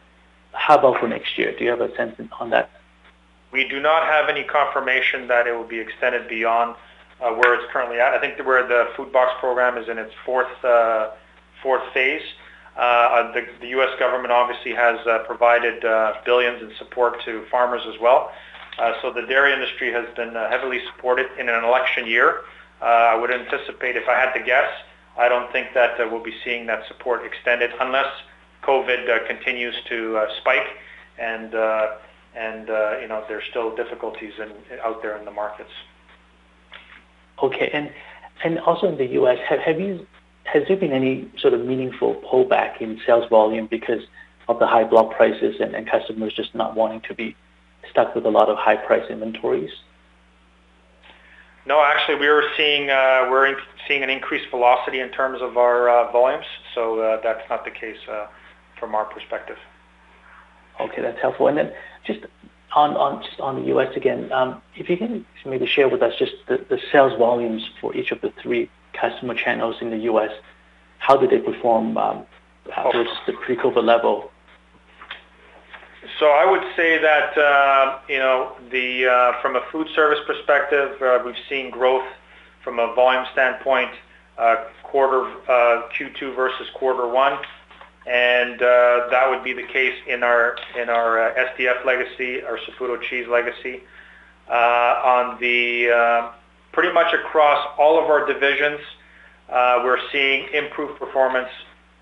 how 0.52 0.78
about 0.78 0.98
for 1.00 1.06
next 1.08 1.38
year? 1.38 1.56
Do 1.56 1.64
you 1.64 1.70
have 1.70 1.80
a 1.80 1.94
sense 1.96 2.20
on 2.40 2.50
that? 2.50 2.70
We 3.52 3.68
do 3.68 3.80
not 3.80 4.04
have 4.06 4.28
any 4.28 4.44
confirmation 4.44 5.26
that 5.28 5.46
it 5.46 5.52
will 5.52 5.64
be 5.66 5.78
extended 5.78 6.28
beyond 6.28 6.76
uh, 7.20 7.30
where 7.32 7.54
it's 7.54 7.70
currently 7.72 7.98
at. 7.98 8.14
I 8.14 8.18
think 8.20 8.38
where 8.46 8.66
the 8.66 8.90
food 8.96 9.12
box 9.12 9.32
program 9.40 9.76
is 9.76 9.88
in 9.88 9.98
its 9.98 10.12
fourth 10.24 10.64
uh, 10.64 11.10
fourth 11.62 11.82
phase. 11.92 12.22
Uh, 12.76 13.32
the, 13.32 13.46
the 13.60 13.68
U.S. 13.68 13.90
government 13.98 14.32
obviously 14.32 14.72
has 14.72 15.04
uh, 15.06 15.18
provided 15.26 15.84
uh, 15.84 16.14
billions 16.24 16.62
in 16.62 16.72
support 16.78 17.22
to 17.24 17.44
farmers 17.50 17.82
as 17.92 18.00
well. 18.00 18.32
Uh, 18.78 18.94
so 19.02 19.12
the 19.12 19.22
dairy 19.22 19.52
industry 19.52 19.92
has 19.92 20.06
been 20.14 20.36
uh, 20.36 20.48
heavily 20.48 20.80
supported 20.86 21.26
in 21.38 21.48
an 21.48 21.64
election 21.64 22.06
year. 22.06 22.42
Uh, 22.80 22.84
I 22.84 23.14
would 23.16 23.30
anticipate, 23.30 23.96
if 23.96 24.08
I 24.08 24.14
had 24.14 24.32
to 24.32 24.42
guess, 24.42 24.70
I 25.18 25.28
don't 25.28 25.52
think 25.52 25.74
that 25.74 26.00
uh, 26.00 26.08
we'll 26.10 26.22
be 26.22 26.34
seeing 26.42 26.66
that 26.66 26.86
support 26.88 27.26
extended 27.26 27.72
unless 27.80 28.10
COVID 28.62 29.10
uh, 29.10 29.26
continues 29.26 29.74
to 29.88 30.16
uh, 30.16 30.26
spike 30.38 30.66
and 31.18 31.54
uh, 31.54 31.96
and 32.36 32.70
uh, 32.70 32.98
you 33.00 33.08
know 33.08 33.24
there's 33.28 33.44
still 33.50 33.74
difficulties 33.74 34.32
in, 34.38 34.52
out 34.80 35.02
there 35.02 35.16
in 35.16 35.24
the 35.24 35.30
markets. 35.30 35.70
Okay, 37.42 37.70
and 37.72 37.90
and 38.44 38.58
also 38.60 38.88
in 38.88 38.98
the 38.98 39.06
U.S., 39.06 39.38
have, 39.48 39.60
have 39.60 39.80
you 39.80 40.06
has 40.44 40.62
there 40.68 40.76
been 40.76 40.92
any 40.92 41.30
sort 41.38 41.54
of 41.54 41.60
meaningful 41.64 42.14
pullback 42.30 42.80
in 42.80 43.00
sales 43.06 43.28
volume 43.28 43.66
because 43.70 44.02
of 44.48 44.58
the 44.58 44.66
high 44.66 44.84
block 44.84 45.14
prices 45.14 45.56
and, 45.60 45.74
and 45.74 45.88
customers 45.88 46.32
just 46.34 46.54
not 46.54 46.74
wanting 46.74 47.00
to 47.02 47.14
be 47.14 47.36
stuck 47.90 48.14
with 48.14 48.24
a 48.26 48.30
lot 48.30 48.48
of 48.48 48.56
high 48.56 48.76
price 48.76 49.04
inventories? 49.08 49.70
No, 51.66 51.82
actually, 51.82 52.16
we 52.16 52.26
are 52.26 52.42
seeing 52.56 52.90
uh, 52.90 53.28
we're 53.30 53.46
in, 53.46 53.56
seeing 53.86 54.02
an 54.02 54.10
increased 54.10 54.50
velocity 54.50 55.00
in 55.00 55.10
terms 55.10 55.40
of 55.42 55.56
our 55.56 55.88
uh, 55.88 56.10
volumes, 56.10 56.46
so 56.74 57.00
uh, 57.00 57.20
that's 57.22 57.48
not 57.48 57.64
the 57.64 57.70
case 57.70 57.98
uh, 58.10 58.26
from 58.78 58.94
our 58.94 59.04
perspective. 59.04 59.58
Okay, 60.80 61.02
that's 61.02 61.20
helpful. 61.20 61.48
And 61.48 61.58
then 61.58 61.72
just 62.12 62.26
on 62.74 62.96
on 62.96 63.22
just 63.22 63.40
on 63.40 63.60
the 63.60 63.66
U.S. 63.68 63.96
again, 63.96 64.30
um, 64.32 64.62
if 64.76 64.88
you 64.88 64.96
can 64.96 65.26
maybe 65.44 65.66
share 65.66 65.88
with 65.88 66.02
us 66.02 66.14
just 66.18 66.32
the, 66.46 66.64
the 66.68 66.78
sales 66.92 67.16
volumes 67.18 67.68
for 67.80 67.94
each 67.94 68.12
of 68.12 68.20
the 68.20 68.32
three 68.42 68.70
customer 68.92 69.34
channels 69.34 69.76
in 69.80 69.90
the 69.90 69.98
U.S. 69.98 70.30
How 70.98 71.16
did 71.16 71.30
they 71.30 71.38
perform 71.38 71.96
um, 71.96 72.26
versus 72.92 73.16
the 73.26 73.32
pre-COVID 73.32 73.84
level? 73.84 74.30
So 76.18 76.26
I 76.26 76.50
would 76.50 76.64
say 76.76 76.98
that 76.98 77.36
uh, 77.36 77.98
you 78.08 78.18
know 78.18 78.52
the 78.70 79.06
uh, 79.06 79.40
from 79.42 79.56
a 79.56 79.62
food 79.72 79.88
service 79.94 80.18
perspective, 80.26 81.00
uh, 81.02 81.22
we've 81.24 81.34
seen 81.48 81.70
growth 81.70 82.06
from 82.62 82.78
a 82.78 82.94
volume 82.94 83.26
standpoint, 83.32 83.90
uh, 84.38 84.64
quarter 84.82 85.24
uh, 85.48 85.88
Q2 85.96 86.34
versus 86.36 86.68
quarter 86.74 87.06
one, 87.08 87.38
and 88.06 88.62
uh, 88.62 89.08
that 89.10 89.26
would 89.28 89.44
be 89.44 89.52
the 89.52 89.66
case 89.66 89.94
in 90.06 90.22
our 90.22 90.56
in 90.80 90.88
our 90.88 91.30
uh, 91.30 91.44
SDF 91.54 91.84
legacy, 91.84 92.42
our 92.42 92.58
Saputo 92.58 93.00
cheese 93.02 93.26
legacy. 93.28 93.82
Uh, 94.48 94.52
on 95.04 95.40
the 95.40 95.90
uh, 95.90 96.32
pretty 96.72 96.92
much 96.92 97.12
across 97.12 97.68
all 97.78 98.02
of 98.02 98.10
our 98.10 98.26
divisions, 98.26 98.80
uh, 99.48 99.80
we're 99.84 100.00
seeing 100.10 100.48
improved 100.52 100.98
performance 100.98 101.48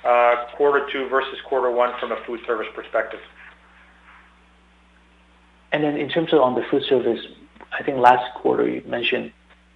uh, 0.04 0.46
quarter 0.56 0.88
two 0.90 1.08
versus 1.08 1.38
quarter 1.46 1.70
one 1.70 1.92
from 1.98 2.12
a 2.12 2.16
food 2.24 2.40
service 2.46 2.68
perspective. 2.74 3.20
And 5.72 5.84
then 5.84 5.96
in 5.96 6.08
terms 6.08 6.32
of 6.32 6.40
on 6.40 6.54
the 6.54 6.62
food 6.70 6.84
service, 6.84 7.20
I 7.72 7.82
think 7.82 7.98
last 7.98 8.34
quarter 8.34 8.66
you 8.66 8.82
mentioned 8.86 9.32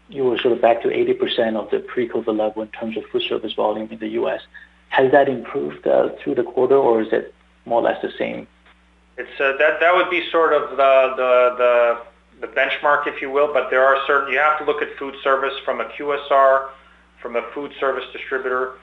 you 0.08 0.24
were 0.24 0.38
sort 0.38 0.52
of 0.52 0.60
back 0.60 0.82
to 0.82 0.88
80% 0.88 1.56
of 1.56 1.70
the 1.70 1.80
pre-COVID 1.80 2.38
level 2.38 2.62
in 2.62 2.68
terms 2.68 2.96
of 2.96 3.04
food 3.06 3.22
service 3.28 3.52
volume 3.54 3.88
in 3.90 3.98
the 3.98 4.08
U.S. 4.08 4.40
Has 4.92 5.10
that 5.10 5.26
improved 5.26 5.86
uh, 5.86 6.10
through 6.20 6.34
the 6.34 6.42
quarter, 6.42 6.76
or 6.76 7.00
is 7.00 7.08
it 7.12 7.34
more 7.64 7.80
or 7.80 7.84
less 7.84 8.02
the 8.02 8.12
same? 8.18 8.46
It's 9.16 9.40
uh, 9.40 9.56
that 9.58 9.80
that 9.80 9.94
would 9.96 10.10
be 10.10 10.28
sort 10.30 10.52
of 10.52 10.76
the 10.76 11.14
the 11.16 11.54
the 11.56 12.02
the 12.42 12.46
benchmark, 12.48 13.06
if 13.06 13.22
you 13.22 13.30
will, 13.30 13.50
but 13.54 13.70
there 13.70 13.82
are 13.82 13.96
certain, 14.06 14.30
you 14.30 14.38
have 14.38 14.58
to 14.58 14.64
look 14.64 14.82
at 14.82 14.94
food 14.98 15.14
service 15.24 15.54
from 15.64 15.80
a 15.80 15.84
QSR, 15.84 16.68
from 17.22 17.36
a 17.36 17.42
food 17.54 17.72
service 17.80 18.04
distributor, 18.12 18.74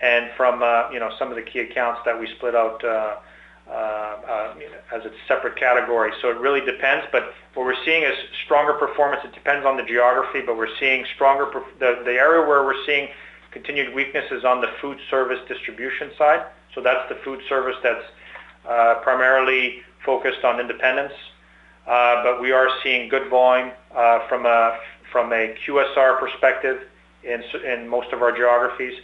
and 0.00 0.30
from, 0.36 0.62
uh, 0.62 0.88
you 0.92 1.00
know, 1.00 1.10
some 1.18 1.30
of 1.30 1.34
the 1.34 1.42
key 1.42 1.60
accounts 1.60 2.02
that 2.04 2.20
we 2.20 2.28
split 2.36 2.54
out 2.54 2.84
as 4.92 5.04
a 5.04 5.10
separate 5.26 5.56
category. 5.56 6.12
So 6.22 6.30
it 6.30 6.36
really 6.36 6.60
depends, 6.60 7.06
but 7.10 7.34
what 7.54 7.66
we're 7.66 7.84
seeing 7.84 8.04
is 8.04 8.14
stronger 8.44 8.74
performance. 8.74 9.22
It 9.24 9.32
depends 9.32 9.66
on 9.66 9.76
the 9.76 9.82
geography, 9.82 10.42
but 10.42 10.56
we're 10.56 10.76
seeing 10.78 11.06
stronger, 11.14 11.50
the 11.80 12.12
area 12.12 12.46
where 12.46 12.62
we're 12.64 12.84
seeing 12.84 13.08
continued 13.50 13.94
weakness 13.94 14.30
is 14.30 14.44
on 14.44 14.60
the 14.60 14.68
food 14.80 14.98
service 15.10 15.40
distribution 15.48 16.10
side. 16.18 16.44
So 16.74 16.80
that's 16.80 17.08
the 17.08 17.16
food 17.16 17.40
service 17.48 17.76
that's 17.82 18.04
uh, 18.68 18.96
primarily 19.02 19.82
focused 20.04 20.44
on 20.44 20.60
independence 20.60 21.12
uh, 21.86 22.22
but 22.22 22.40
we 22.40 22.52
are 22.52 22.68
seeing 22.82 23.08
good 23.08 23.28
volume 23.28 23.70
uh, 23.94 24.26
from 24.28 24.44
a 24.44 24.78
from 25.12 25.32
a 25.32 25.54
QSR 25.64 26.18
perspective 26.18 26.82
in 27.22 27.42
in 27.64 27.88
most 27.88 28.12
of 28.12 28.22
our 28.22 28.32
geographies, 28.32 28.94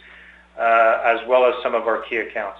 as 0.57 1.19
well 1.27 1.45
as 1.45 1.53
some 1.63 1.73
of 1.75 1.87
our 1.87 2.01
key 2.01 2.17
accounts. 2.17 2.59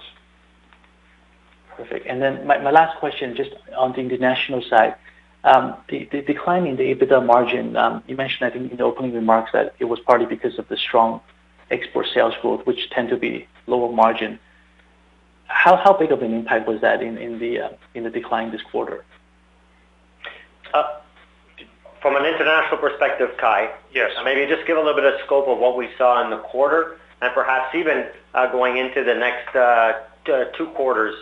Perfect. 1.76 2.06
And 2.06 2.22
then 2.22 2.46
my, 2.46 2.58
my 2.58 2.70
last 2.70 2.96
question, 2.98 3.36
just 3.36 3.50
on 3.76 3.92
the 3.92 3.98
international 3.98 4.62
side, 4.62 4.94
um, 5.42 5.74
the, 5.88 6.08
the 6.12 6.22
decline 6.22 6.66
in 6.66 6.76
the 6.76 6.94
EBITDA 6.94 7.26
margin, 7.26 7.76
um, 7.76 8.00
you 8.06 8.16
mentioned, 8.16 8.46
I 8.46 8.50
think, 8.50 8.70
in 8.70 8.78
the 8.78 8.84
opening 8.84 9.12
remarks 9.12 9.50
that 9.52 9.74
it 9.80 9.86
was 9.86 9.98
partly 9.98 10.24
because 10.26 10.56
of 10.60 10.68
the 10.68 10.76
strong 10.76 11.20
export 11.70 12.06
sales 12.12 12.34
growth, 12.40 12.66
which 12.66 12.90
tend 12.90 13.08
to 13.10 13.16
be 13.16 13.46
lower 13.66 13.92
margin. 13.92 14.38
How, 15.46 15.76
how 15.76 15.92
big 15.92 16.10
of 16.10 16.22
an 16.22 16.34
impact 16.34 16.66
was 16.66 16.80
that 16.80 17.02
in, 17.02 17.16
in, 17.18 17.38
the, 17.38 17.60
uh, 17.60 17.68
in 17.94 18.04
the 18.04 18.10
decline 18.10 18.50
this 18.50 18.62
quarter? 18.62 19.04
Uh, 20.72 21.00
from 22.00 22.16
an 22.16 22.24
international 22.26 22.78
perspective, 22.78 23.30
Kai, 23.38 23.70
yes. 23.92 24.10
maybe 24.24 24.46
just 24.46 24.66
give 24.66 24.76
a 24.76 24.80
little 24.80 24.94
bit 24.94 25.04
of 25.04 25.20
scope 25.24 25.48
of 25.48 25.58
what 25.58 25.76
we 25.76 25.88
saw 25.96 26.22
in 26.24 26.30
the 26.30 26.38
quarter 26.38 26.98
and 27.22 27.32
perhaps 27.32 27.74
even 27.74 28.06
uh, 28.34 28.50
going 28.52 28.76
into 28.76 29.02
the 29.02 29.14
next 29.14 29.54
uh, 29.56 29.92
two 30.56 30.66
quarters. 30.74 31.14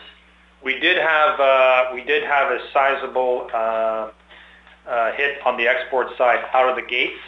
We 0.65 0.79
did 0.79 0.97
have 0.97 1.41
uh, 1.41 1.91
we 1.95 2.03
did 2.05 2.23
have 2.25 2.51
a 2.51 2.59
sizable 2.73 3.49
uh, 3.53 4.11
uh, 4.87 5.13
hit 5.13 5.45
on 5.45 5.57
the 5.57 5.69
export 5.69 6.17
side 6.17 6.45
out 6.53 6.69
of 6.69 6.77
the 6.77 6.83
gates, 6.83 7.21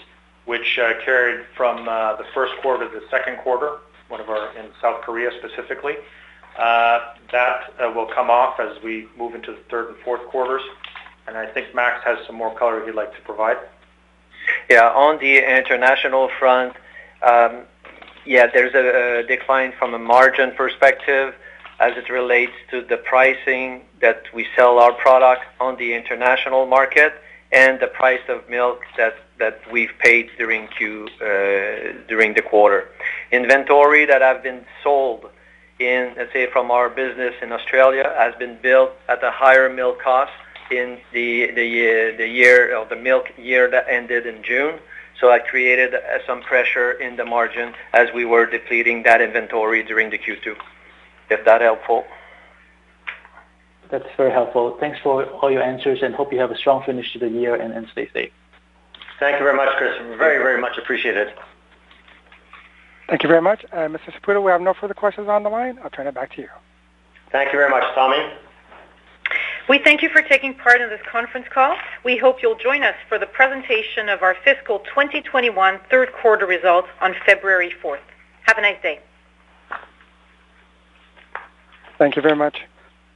which 0.45 0.79
uh, 0.79 0.93
carried 1.05 1.47
from 1.57 1.89
uh, 1.89 2.17
the 2.17 2.25
first 2.35 2.53
quarter 2.61 2.89
to 2.89 3.01
the 3.01 3.07
second 3.11 3.39
quarter, 3.39 3.79
one 4.09 4.21
of 4.21 4.29
our 4.29 4.57
in 4.57 4.67
South 4.81 5.03
Korea 5.03 5.31
specifically. 5.39 5.97
Uh, 6.59 7.15
that 7.33 7.75
will 7.95 8.07
come 8.07 8.31
off 8.31 8.61
as 8.61 8.81
we 8.83 9.09
move 9.17 9.35
into 9.35 9.53
the 9.53 9.59
third 9.71 9.89
and 9.89 9.97
fourth 10.05 10.25
quarters. 10.29 10.63
And 11.27 11.37
I 11.37 11.47
think 11.47 11.75
Max 11.75 12.05
has 12.05 12.19
some 12.27 12.37
more 12.37 12.55
color 12.57 12.85
he'd 12.85 12.95
like 12.95 13.15
to 13.17 13.23
provide. 13.23 13.57
Yeah, 14.69 14.91
on 14.91 15.19
the 15.19 15.39
international 15.39 16.31
front, 16.39 16.77
um, 17.23 17.63
yeah, 18.27 18.47
there's 18.53 18.75
a, 18.75 19.21
a 19.21 19.23
decline 19.27 19.73
from 19.79 19.95
a 19.95 19.99
margin 19.99 20.53
perspective 20.53 21.35
as 21.81 21.97
it 21.97 22.09
relates 22.11 22.53
to 22.71 22.83
the 22.83 22.99
pricing 22.99 23.83
that 24.01 24.23
we 24.33 24.47
sell 24.57 24.79
our 24.79 24.93
product 24.93 25.43
on 25.61 25.77
the 25.77 25.95
international 25.95 26.67
market 26.67 27.15
and 27.53 27.81
the 27.81 27.87
price 27.87 28.21
of 28.29 28.49
milk 28.49 28.83
that 28.97 29.15
that 29.39 29.61
we've 29.71 29.93
paid 29.99 30.31
uh, 30.39 30.47
during 32.09 32.35
the 32.35 32.43
quarter. 32.43 32.89
Inventory 33.33 34.05
that 34.07 34.23
have 34.23 34.43
been 34.43 34.65
sold 34.83 35.29
in, 35.79 36.15
let's 36.17 36.33
say, 36.33 36.49
from 36.51 36.71
our 36.71 36.89
business 36.89 37.35
in 37.43 37.53
Australia 37.53 38.15
has 38.17 38.35
been 38.37 38.59
built 38.63 38.93
at 39.09 39.23
a 39.25 39.31
higher 39.31 39.69
milk 39.69 40.01
cost 40.01 40.33
in 40.71 40.99
the 41.13 41.51
the 41.53 42.15
the 42.17 42.27
year 42.27 42.77
or 42.77 42.87
the 42.87 42.97
milk 42.97 43.27
year 43.37 43.69
that 43.71 43.87
ended 43.89 44.27
in 44.27 44.43
June. 44.43 44.79
So 45.21 45.29
that 45.29 45.47
created 45.47 45.95
uh, 45.95 46.01
some 46.27 46.43
pressure 46.43 46.93
in 46.93 47.17
the 47.17 47.25
margin 47.25 47.75
as 47.93 48.09
we 48.13 48.25
were 48.25 48.47
depleting 48.47 49.05
that 49.05 49.21
inventory 49.21 49.83
during 49.85 50.11
the 50.11 50.19
Q2. 50.19 50.57
If 51.31 51.45
that 51.45 51.61
helpful. 51.61 52.05
That's 53.91 54.09
very 54.17 54.33
helpful. 54.33 54.77
Thanks 54.81 54.99
for 55.01 55.25
all 55.25 55.51
your 55.51 55.63
answers, 55.63 56.03
and 56.03 56.15
hope 56.15 56.33
you 56.33 56.41
have 56.41 56.51
a 56.51 56.57
strong 56.57 56.83
finish 56.85 57.13
to 57.13 57.19
the 57.19 57.29
year 57.29 57.55
and 57.55 57.87
stay 57.93 58.09
safe. 58.13 58.33
Thank 59.25 59.39
you 59.39 59.45
very 59.45 59.57
much, 59.57 59.75
Chris. 59.79 59.97
Very, 60.19 60.37
very 60.37 60.61
much 60.61 60.77
appreciated. 60.77 61.33
Thank 63.09 63.23
you 63.23 63.29
very 63.31 63.41
much. 63.41 63.65
Uh, 63.73 63.89
Mr. 63.89 64.13
Saputo, 64.13 64.45
we 64.45 64.51
have 64.51 64.61
no 64.61 64.75
further 64.75 64.93
questions 64.93 65.29
on 65.29 65.43
the 65.43 65.49
line. 65.49 65.79
I'll 65.83 65.89
turn 65.89 66.07
it 66.07 66.15
back 66.15 66.35
to 66.35 66.43
you. 66.43 66.49
Thank 67.33 67.51
you 67.51 67.59
very 67.59 67.71
much, 67.71 67.85
Tommy. 67.95 68.19
We 69.67 69.79
thank 69.79 70.03
you 70.03 70.11
for 70.11 70.21
taking 70.21 70.53
part 70.53 70.83
in 70.83 70.91
this 70.91 71.01
conference 71.11 71.47
call. 71.49 71.75
We 72.05 72.19
hope 72.19 72.43
you'll 72.43 72.59
join 72.59 72.83
us 72.83 72.97
for 73.09 73.19
the 73.19 73.25
presentation 73.25 74.11
of 74.11 74.23
our 74.23 74.37
fiscal 74.45 74.81
2021 74.81 75.81
third 75.89 76.13
quarter 76.13 76.45
results 76.45 76.89
on 77.01 77.15
February 77.25 77.73
4th. 77.83 78.05
Have 78.43 78.59
a 78.59 78.61
nice 78.61 78.83
day. 78.83 79.01
Thank 81.97 82.17
you 82.17 82.21
very 82.21 82.37
much. 82.37 82.59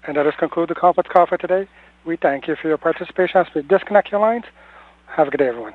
And 0.07 0.17
that 0.17 0.23
does 0.23 0.37
conclude 0.39 0.71
the 0.71 0.75
conference 0.75 1.11
call 1.13 1.27
for 1.27 1.37
today. 1.37 1.69
We 2.07 2.17
thank 2.17 2.49
you 2.49 2.57
for 2.57 2.69
your 2.69 2.79
participation. 2.79 3.43
As 3.43 3.55
we 3.55 3.61
disconnect 3.61 4.11
your 4.11 4.23
lines, 4.23 4.45
have 5.09 5.29
a 5.29 5.31
good 5.31 5.37
day, 5.37 5.49
everyone. 5.49 5.75